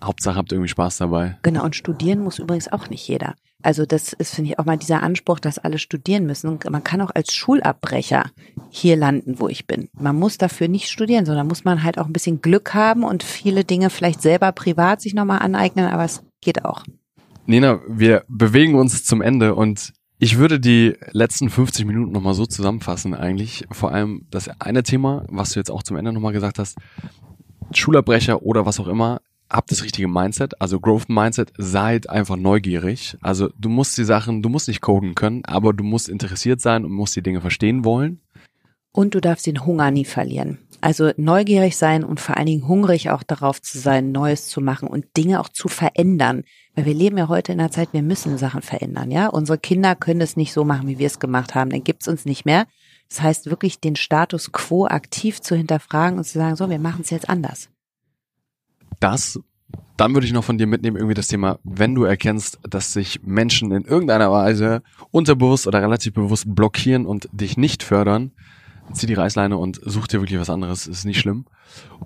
Hauptsache 0.02 0.36
habt 0.36 0.52
irgendwie 0.52 0.68
Spaß 0.68 0.98
dabei. 0.98 1.38
Genau, 1.42 1.64
und 1.64 1.74
studieren 1.74 2.20
muss 2.22 2.38
übrigens 2.38 2.70
auch 2.70 2.88
nicht 2.88 3.06
jeder. 3.08 3.34
Also 3.62 3.86
das 3.86 4.12
ist, 4.12 4.34
finde 4.34 4.52
ich, 4.52 4.58
auch 4.58 4.64
mal 4.64 4.76
dieser 4.76 5.02
Anspruch, 5.02 5.40
dass 5.40 5.58
alle 5.58 5.78
studieren 5.78 6.26
müssen. 6.26 6.48
Und 6.48 6.70
Man 6.70 6.84
kann 6.84 7.00
auch 7.00 7.10
als 7.14 7.34
Schulabbrecher 7.34 8.30
hier 8.70 8.96
landen, 8.96 9.40
wo 9.40 9.48
ich 9.48 9.66
bin. 9.66 9.88
Man 9.94 10.16
muss 10.16 10.38
dafür 10.38 10.68
nicht 10.68 10.88
studieren, 10.88 11.26
sondern 11.26 11.48
muss 11.48 11.64
man 11.64 11.82
halt 11.82 11.98
auch 11.98 12.06
ein 12.06 12.12
bisschen 12.12 12.40
Glück 12.40 12.74
haben 12.74 13.02
und 13.02 13.24
viele 13.24 13.64
Dinge 13.64 13.90
vielleicht 13.90 14.22
selber 14.22 14.52
privat 14.52 15.00
sich 15.00 15.14
nochmal 15.14 15.40
aneignen, 15.40 15.86
aber 15.86 16.04
es 16.04 16.22
geht 16.40 16.64
auch. 16.64 16.84
Nina, 17.46 17.80
wir 17.88 18.24
bewegen 18.28 18.76
uns 18.76 19.04
zum 19.04 19.22
Ende 19.22 19.54
und 19.54 19.92
ich 20.18 20.38
würde 20.38 20.60
die 20.60 20.96
letzten 21.12 21.48
50 21.48 21.86
Minuten 21.86 22.12
nochmal 22.12 22.34
so 22.34 22.44
zusammenfassen 22.44 23.14
eigentlich. 23.14 23.66
Vor 23.72 23.92
allem 23.92 24.26
das 24.30 24.50
eine 24.60 24.82
Thema, 24.82 25.24
was 25.28 25.52
du 25.52 25.60
jetzt 25.60 25.70
auch 25.70 25.82
zum 25.82 25.96
Ende 25.96 26.12
nochmal 26.12 26.32
gesagt 26.32 26.58
hast, 26.58 26.76
Schulabbrecher 27.72 28.42
oder 28.42 28.66
was 28.66 28.80
auch 28.80 28.88
immer, 28.88 29.20
habt 29.50 29.70
das 29.70 29.82
richtige 29.82 30.08
Mindset, 30.08 30.60
also 30.60 30.80
Growth 30.80 31.08
Mindset, 31.08 31.52
seid 31.56 32.08
einfach 32.10 32.36
neugierig. 32.36 33.16
Also 33.20 33.48
du 33.58 33.68
musst 33.68 33.96
die 33.96 34.04
Sachen, 34.04 34.42
du 34.42 34.48
musst 34.48 34.68
nicht 34.68 34.80
coden 34.80 35.14
können, 35.14 35.44
aber 35.44 35.72
du 35.72 35.84
musst 35.84 36.08
interessiert 36.08 36.60
sein 36.60 36.84
und 36.84 36.92
musst 36.92 37.16
die 37.16 37.22
Dinge 37.22 37.40
verstehen 37.40 37.84
wollen. 37.84 38.20
Und 38.92 39.14
du 39.14 39.20
darfst 39.20 39.46
den 39.46 39.64
Hunger 39.64 39.90
nie 39.90 40.04
verlieren. 40.04 40.58
Also 40.80 41.10
neugierig 41.16 41.76
sein 41.76 42.04
und 42.04 42.20
vor 42.20 42.36
allen 42.36 42.46
Dingen 42.46 42.68
hungrig 42.68 43.10
auch 43.10 43.22
darauf 43.22 43.60
zu 43.60 43.78
sein, 43.78 44.12
Neues 44.12 44.48
zu 44.48 44.60
machen 44.60 44.88
und 44.88 45.04
Dinge 45.16 45.40
auch 45.40 45.48
zu 45.48 45.68
verändern. 45.68 46.44
Weil 46.74 46.84
wir 46.84 46.94
leben 46.94 47.18
ja 47.18 47.28
heute 47.28 47.52
in 47.52 47.60
einer 47.60 47.70
Zeit, 47.70 47.92
wir 47.92 48.02
müssen 48.02 48.38
Sachen 48.38 48.62
verändern, 48.62 49.10
ja. 49.10 49.26
Unsere 49.26 49.58
Kinder 49.58 49.96
können 49.96 50.20
es 50.20 50.36
nicht 50.36 50.52
so 50.52 50.64
machen, 50.64 50.88
wie 50.88 50.98
wir 50.98 51.06
es 51.06 51.18
gemacht 51.18 51.54
haben. 51.54 51.70
Dann 51.70 51.84
gibt's 51.84 52.06
uns 52.06 52.24
nicht 52.24 52.44
mehr. 52.44 52.66
Das 53.08 53.22
heißt, 53.22 53.50
wirklich 53.50 53.80
den 53.80 53.96
Status 53.96 54.52
quo 54.52 54.86
aktiv 54.86 55.40
zu 55.40 55.56
hinterfragen 55.56 56.18
und 56.18 56.24
zu 56.24 56.38
sagen, 56.38 56.56
so, 56.56 56.70
wir 56.70 56.78
machen 56.78 57.00
es 57.02 57.10
jetzt 57.10 57.28
anders. 57.28 57.70
Das, 59.00 59.40
dann 59.96 60.14
würde 60.14 60.26
ich 60.26 60.32
noch 60.32 60.44
von 60.44 60.58
dir 60.58 60.66
mitnehmen, 60.66 60.96
irgendwie 60.96 61.14
das 61.14 61.28
Thema, 61.28 61.58
wenn 61.64 61.94
du 61.94 62.04
erkennst, 62.04 62.58
dass 62.68 62.92
sich 62.92 63.20
Menschen 63.22 63.72
in 63.72 63.84
irgendeiner 63.84 64.30
Weise 64.30 64.82
unterbewusst 65.10 65.66
oder 65.66 65.82
relativ 65.82 66.14
bewusst 66.14 66.44
blockieren 66.54 67.06
und 67.06 67.28
dich 67.32 67.56
nicht 67.56 67.82
fördern, 67.82 68.32
zieh 68.92 69.06
die 69.06 69.14
Reißleine 69.14 69.56
und 69.56 69.80
such 69.84 70.06
dir 70.06 70.20
wirklich 70.20 70.40
was 70.40 70.50
anderes, 70.50 70.86
ist 70.86 71.04
nicht 71.04 71.20
schlimm. 71.20 71.46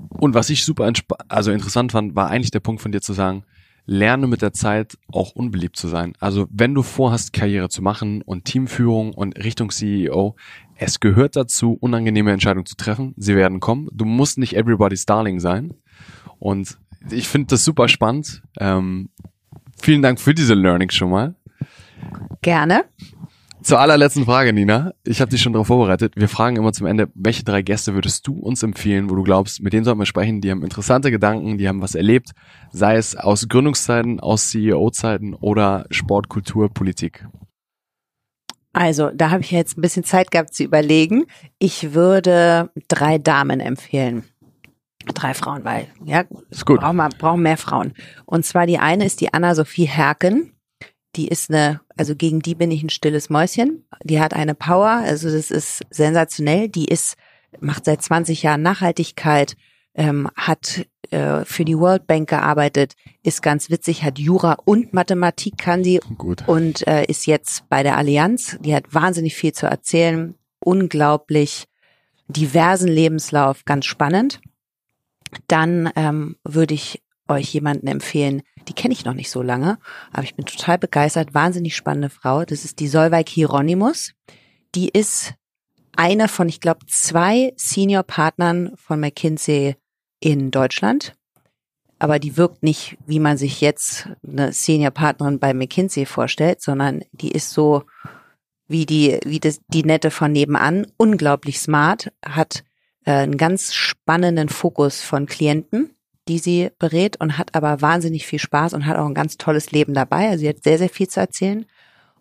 Und 0.08 0.34
was 0.34 0.50
ich 0.50 0.64
super 0.64 0.90
also 1.28 1.52
interessant 1.52 1.92
fand, 1.92 2.16
war 2.16 2.28
eigentlich 2.28 2.50
der 2.50 2.60
Punkt 2.60 2.82
von 2.82 2.92
dir 2.92 3.00
zu 3.00 3.12
sagen, 3.12 3.44
lerne 3.84 4.26
mit 4.26 4.42
der 4.42 4.52
Zeit 4.52 4.96
auch 5.08 5.32
unbeliebt 5.32 5.76
zu 5.76 5.88
sein. 5.88 6.14
Also 6.20 6.46
wenn 6.50 6.74
du 6.74 6.82
vorhast, 6.82 7.32
Karriere 7.32 7.68
zu 7.68 7.82
machen 7.82 8.22
und 8.22 8.44
Teamführung 8.44 9.12
und 9.12 9.36
Richtung 9.42 9.70
CEO, 9.70 10.36
es 10.76 11.00
gehört 11.00 11.36
dazu, 11.36 11.76
unangenehme 11.80 12.32
Entscheidungen 12.32 12.66
zu 12.66 12.76
treffen. 12.76 13.14
Sie 13.16 13.36
werden 13.36 13.60
kommen. 13.60 13.88
Du 13.92 14.04
musst 14.04 14.38
nicht 14.38 14.56
everybody's 14.56 15.06
darling 15.06 15.40
sein. 15.40 15.74
Und 16.42 16.76
ich 17.08 17.28
finde 17.28 17.46
das 17.48 17.64
super 17.64 17.88
spannend. 17.88 18.42
Ähm, 18.58 19.10
vielen 19.80 20.02
Dank 20.02 20.18
für 20.18 20.34
diese 20.34 20.54
Learnings 20.54 20.92
schon 20.92 21.10
mal. 21.10 21.36
Gerne. 22.42 22.84
Zur 23.62 23.78
allerletzten 23.78 24.24
Frage, 24.24 24.52
Nina. 24.52 24.92
Ich 25.04 25.20
habe 25.20 25.30
dich 25.30 25.40
schon 25.40 25.52
darauf 25.52 25.68
vorbereitet. 25.68 26.14
Wir 26.16 26.28
fragen 26.28 26.56
immer 26.56 26.72
zum 26.72 26.88
Ende, 26.88 27.08
welche 27.14 27.44
drei 27.44 27.62
Gäste 27.62 27.94
würdest 27.94 28.26
du 28.26 28.40
uns 28.40 28.64
empfehlen, 28.64 29.08
wo 29.08 29.14
du 29.14 29.22
glaubst, 29.22 29.62
mit 29.62 29.72
denen 29.72 29.84
sollten 29.84 30.00
wir 30.00 30.06
sprechen, 30.06 30.40
die 30.40 30.50
haben 30.50 30.64
interessante 30.64 31.12
Gedanken, 31.12 31.58
die 31.58 31.68
haben 31.68 31.80
was 31.80 31.94
erlebt, 31.94 32.30
sei 32.72 32.96
es 32.96 33.14
aus 33.14 33.46
Gründungszeiten, 33.48 34.18
aus 34.18 34.50
CEO-Zeiten 34.50 35.34
oder 35.34 35.86
Sport, 35.90 36.28
Kultur, 36.28 36.70
Politik. 36.74 37.24
Also, 38.72 39.10
da 39.14 39.30
habe 39.30 39.42
ich 39.42 39.52
jetzt 39.52 39.78
ein 39.78 39.82
bisschen 39.82 40.02
Zeit 40.02 40.32
gehabt 40.32 40.54
zu 40.54 40.64
überlegen. 40.64 41.26
Ich 41.60 41.94
würde 41.94 42.70
drei 42.88 43.18
Damen 43.18 43.60
empfehlen. 43.60 44.24
Drei 45.06 45.34
Frauen, 45.34 45.64
weil, 45.64 45.88
ja, 46.04 46.24
Ist 46.50 46.66
gut. 46.66 46.80
brauchen 46.80 46.96
wir 46.96 47.08
brauchen 47.08 47.42
mehr 47.42 47.56
Frauen. 47.56 47.92
Und 48.24 48.44
zwar 48.44 48.66
die 48.66 48.78
eine 48.78 49.04
ist 49.04 49.20
die 49.20 49.32
Anna-Sophie 49.32 49.86
Herken. 49.86 50.52
Die 51.16 51.28
ist 51.28 51.50
eine, 51.50 51.80
also 51.96 52.16
gegen 52.16 52.40
die 52.40 52.54
bin 52.54 52.70
ich 52.70 52.82
ein 52.82 52.90
stilles 52.90 53.28
Mäuschen. 53.28 53.84
Die 54.02 54.20
hat 54.20 54.32
eine 54.34 54.54
Power, 54.54 54.88
also 55.04 55.30
das 55.30 55.50
ist 55.50 55.82
sensationell. 55.90 56.68
Die 56.68 56.86
ist, 56.86 57.16
macht 57.60 57.84
seit 57.84 58.02
20 58.02 58.42
Jahren 58.42 58.62
Nachhaltigkeit, 58.62 59.56
ähm, 59.94 60.30
hat 60.34 60.86
äh, 61.10 61.44
für 61.44 61.66
die 61.66 61.78
World 61.78 62.06
Bank 62.06 62.30
gearbeitet, 62.30 62.94
ist 63.22 63.42
ganz 63.42 63.68
witzig, 63.68 64.02
hat 64.02 64.18
Jura 64.18 64.56
und 64.64 64.94
Mathematik 64.94 65.58
kann 65.58 65.84
sie 65.84 66.00
Gut. 66.16 66.48
und 66.48 66.86
äh, 66.86 67.04
ist 67.04 67.26
jetzt 67.26 67.68
bei 67.68 67.82
der 67.82 67.98
Allianz. 67.98 68.56
Die 68.60 68.74
hat 68.74 68.94
wahnsinnig 68.94 69.34
viel 69.34 69.52
zu 69.52 69.66
erzählen, 69.66 70.34
unglaublich 70.60 71.66
diversen 72.28 72.88
Lebenslauf, 72.88 73.64
ganz 73.66 73.84
spannend. 73.84 74.40
Dann 75.48 75.90
ähm, 75.96 76.36
würde 76.44 76.74
ich 76.74 77.02
euch 77.28 77.52
jemanden 77.54 77.86
empfehlen, 77.86 78.42
die 78.68 78.74
kenne 78.74 78.92
ich 78.92 79.04
noch 79.04 79.14
nicht 79.14 79.30
so 79.30 79.42
lange, 79.42 79.78
aber 80.12 80.24
ich 80.24 80.34
bin 80.34 80.44
total 80.44 80.78
begeistert, 80.78 81.34
wahnsinnig 81.34 81.74
spannende 81.74 82.10
Frau. 82.10 82.44
Das 82.44 82.64
ist 82.64 82.78
die 82.80 82.88
Solveig 82.88 83.28
Hieronymus. 83.28 84.12
Die 84.74 84.88
ist 84.88 85.34
eine 85.96 86.28
von, 86.28 86.48
ich 86.48 86.60
glaube, 86.60 86.86
zwei 86.86 87.52
Senior-Partnern 87.56 88.72
von 88.76 89.00
McKinsey 89.00 89.76
in 90.20 90.50
Deutschland. 90.50 91.14
Aber 91.98 92.18
die 92.18 92.36
wirkt 92.36 92.62
nicht, 92.62 92.96
wie 93.06 93.20
man 93.20 93.36
sich 93.36 93.60
jetzt 93.60 94.08
eine 94.26 94.52
Senior-Partnerin 94.52 95.38
bei 95.38 95.54
McKinsey 95.54 96.06
vorstellt, 96.06 96.60
sondern 96.60 97.02
die 97.12 97.30
ist 97.30 97.50
so 97.50 97.84
wie 98.66 98.86
die, 98.86 99.18
wie 99.24 99.38
das, 99.38 99.60
die 99.68 99.84
Nette 99.84 100.10
von 100.10 100.32
nebenan, 100.32 100.86
unglaublich 100.96 101.60
smart, 101.60 102.10
hat 102.24 102.64
äh, 103.04 103.12
einen 103.12 103.36
ganz 103.36 103.74
spannenden 103.74 104.48
Fokus 104.48 105.00
von 105.00 105.26
Klienten, 105.26 105.90
die 106.28 106.38
sie 106.38 106.70
berät 106.78 107.20
und 107.20 107.38
hat 107.38 107.54
aber 107.54 107.80
wahnsinnig 107.80 108.26
viel 108.26 108.38
Spaß 108.38 108.74
und 108.74 108.86
hat 108.86 108.96
auch 108.96 109.06
ein 109.06 109.14
ganz 109.14 109.38
tolles 109.38 109.72
Leben 109.72 109.94
dabei. 109.94 110.28
Also 110.28 110.40
sie 110.40 110.48
hat 110.48 110.62
sehr, 110.62 110.78
sehr 110.78 110.88
viel 110.88 111.08
zu 111.08 111.20
erzählen. 111.20 111.66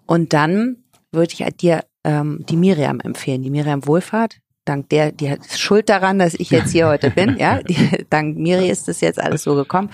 Und 0.07 0.33
dann 0.33 0.77
würde 1.11 1.33
ich 1.33 1.45
dir 1.57 1.83
ähm, 2.03 2.43
die 2.49 2.57
Miriam 2.57 2.99
empfehlen, 2.99 3.43
die 3.43 3.49
Miriam 3.49 3.85
Wohlfahrt. 3.85 4.39
Dank 4.65 4.89
der, 4.89 5.11
die 5.11 5.29
hat 5.29 5.45
Schuld 5.57 5.89
daran, 5.89 6.19
dass 6.19 6.33
ich 6.35 6.51
jetzt 6.51 6.71
hier 6.71 6.87
heute 6.87 7.09
bin. 7.09 7.37
Ja, 7.37 7.61
die, 7.63 8.05
dank 8.09 8.37
Miri 8.37 8.69
ist 8.69 8.87
das 8.87 9.01
jetzt 9.01 9.19
alles 9.19 9.43
so 9.43 9.55
gekommen. 9.55 9.89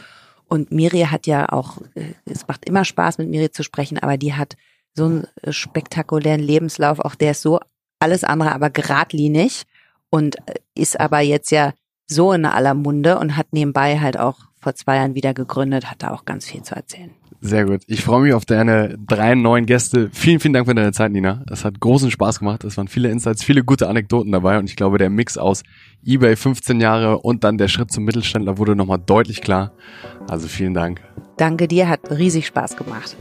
Und 0.50 0.72
Miri 0.72 1.02
hat 1.02 1.28
ja 1.28 1.50
auch, 1.50 1.80
äh, 1.96 2.14
es 2.26 2.48
macht 2.48 2.66
immer 2.66 2.86
Spaß, 2.86 3.18
mit 3.18 3.30
Miri 3.30 3.52
zu 3.52 3.64
sprechen, 3.64 3.98
aber 4.00 4.18
die 4.18 4.34
hat 4.34 4.56
so 4.94 5.06
einen 5.06 5.28
spektakulären 5.50 6.42
Lebenslauf. 6.42 7.00
Auch 7.00 7.16
der 7.16 7.32
ist 7.32 7.42
so 7.42 7.60
alles 8.00 8.24
andere, 8.24 8.54
aber 8.54 8.70
geradlinig 8.70 9.64
und 10.10 10.38
äh, 10.48 10.56
ist 10.76 11.00
aber 11.00 11.20
jetzt 11.22 11.52
ja 11.52 11.74
so 12.08 12.32
in 12.32 12.46
aller 12.46 12.74
Munde 12.74 13.20
und 13.20 13.36
hat 13.36 13.48
nebenbei 13.52 14.00
halt 14.00 14.18
auch 14.18 14.40
vor 14.60 14.76
zwei 14.76 14.98
Jahren 14.98 15.16
wieder 15.16 15.34
gegründet, 15.34 15.90
hat 15.92 16.04
da 16.04 16.12
auch 16.12 16.26
ganz 16.26 16.46
viel 16.46 16.64
zu 16.64 16.76
erzählen. 16.76 17.12
Sehr 17.40 17.66
gut. 17.66 17.82
Ich 17.86 18.04
freue 18.04 18.22
mich 18.22 18.34
auf 18.34 18.46
deine 18.46 18.98
drei 18.98 19.36
neuen 19.36 19.68
Gäste. 19.68 20.10
Vielen, 20.12 20.40
vielen 20.40 20.54
Dank 20.54 20.68
für 20.68 20.74
deine 20.74 20.92
Zeit, 20.92 21.12
Nina. 21.12 21.44
Es 21.52 21.64
hat 21.64 21.80
großen 21.80 22.10
Spaß 22.10 22.40
gemacht. 22.40 22.64
Es 22.64 22.78
waren 22.78 22.88
viele 22.88 23.10
Insights, 23.12 23.44
viele 23.44 23.64
gute 23.64 23.88
Anekdoten 23.88 24.32
dabei 24.32 24.58
und 24.58 24.66
ich 24.70 24.76
glaube, 24.76 24.98
der 24.98 25.12
Mix 25.12 25.38
aus 25.38 25.62
eBay 26.04 26.36
15 26.36 26.82
Jahre 26.82 27.20
und 27.20 27.44
dann 27.44 27.60
der 27.60 27.68
Schritt 27.68 27.92
zum 27.92 28.06
Mittelständler 28.06 28.58
wurde 28.58 28.76
nochmal 28.76 29.00
deutlich 29.06 29.42
klar. 29.42 29.72
Also 30.28 30.48
vielen 30.48 30.74
Dank. 30.74 31.02
Danke 31.38 31.68
dir, 31.68 31.88
hat 31.88 32.10
riesig 32.10 32.48
Spaß 32.48 32.76
gemacht. 32.76 33.16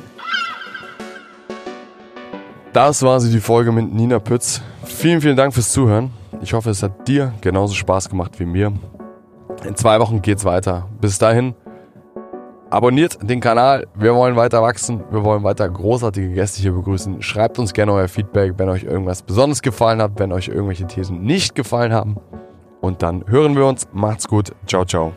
Das 2.76 3.02
war 3.02 3.20
sie, 3.20 3.30
die 3.30 3.40
Folge 3.40 3.72
mit 3.72 3.90
Nina 3.90 4.18
Pütz. 4.18 4.60
Vielen, 4.84 5.22
vielen 5.22 5.34
Dank 5.34 5.54
fürs 5.54 5.72
Zuhören. 5.72 6.10
Ich 6.42 6.52
hoffe, 6.52 6.68
es 6.68 6.82
hat 6.82 7.08
dir 7.08 7.32
genauso 7.40 7.72
Spaß 7.72 8.10
gemacht 8.10 8.38
wie 8.38 8.44
mir. 8.44 8.70
In 9.64 9.74
zwei 9.76 9.98
Wochen 9.98 10.20
geht's 10.20 10.44
weiter. 10.44 10.86
Bis 11.00 11.16
dahin, 11.16 11.54
abonniert 12.68 13.16
den 13.22 13.40
Kanal. 13.40 13.86
Wir 13.94 14.14
wollen 14.14 14.36
weiter 14.36 14.60
wachsen. 14.60 15.02
Wir 15.10 15.24
wollen 15.24 15.42
weiter 15.42 15.66
großartige 15.66 16.34
Gäste 16.34 16.60
hier 16.60 16.72
begrüßen. 16.72 17.22
Schreibt 17.22 17.58
uns 17.58 17.72
gerne 17.72 17.94
euer 17.94 18.08
Feedback, 18.08 18.52
wenn 18.58 18.68
euch 18.68 18.84
irgendwas 18.84 19.22
besonders 19.22 19.62
gefallen 19.62 20.02
hat, 20.02 20.12
wenn 20.16 20.30
euch 20.30 20.48
irgendwelche 20.48 20.86
Thesen 20.86 21.22
nicht 21.22 21.54
gefallen 21.54 21.94
haben. 21.94 22.18
Und 22.82 23.00
dann 23.00 23.24
hören 23.26 23.56
wir 23.56 23.64
uns. 23.64 23.88
Macht's 23.94 24.28
gut. 24.28 24.52
Ciao, 24.66 24.84
ciao. 24.84 25.14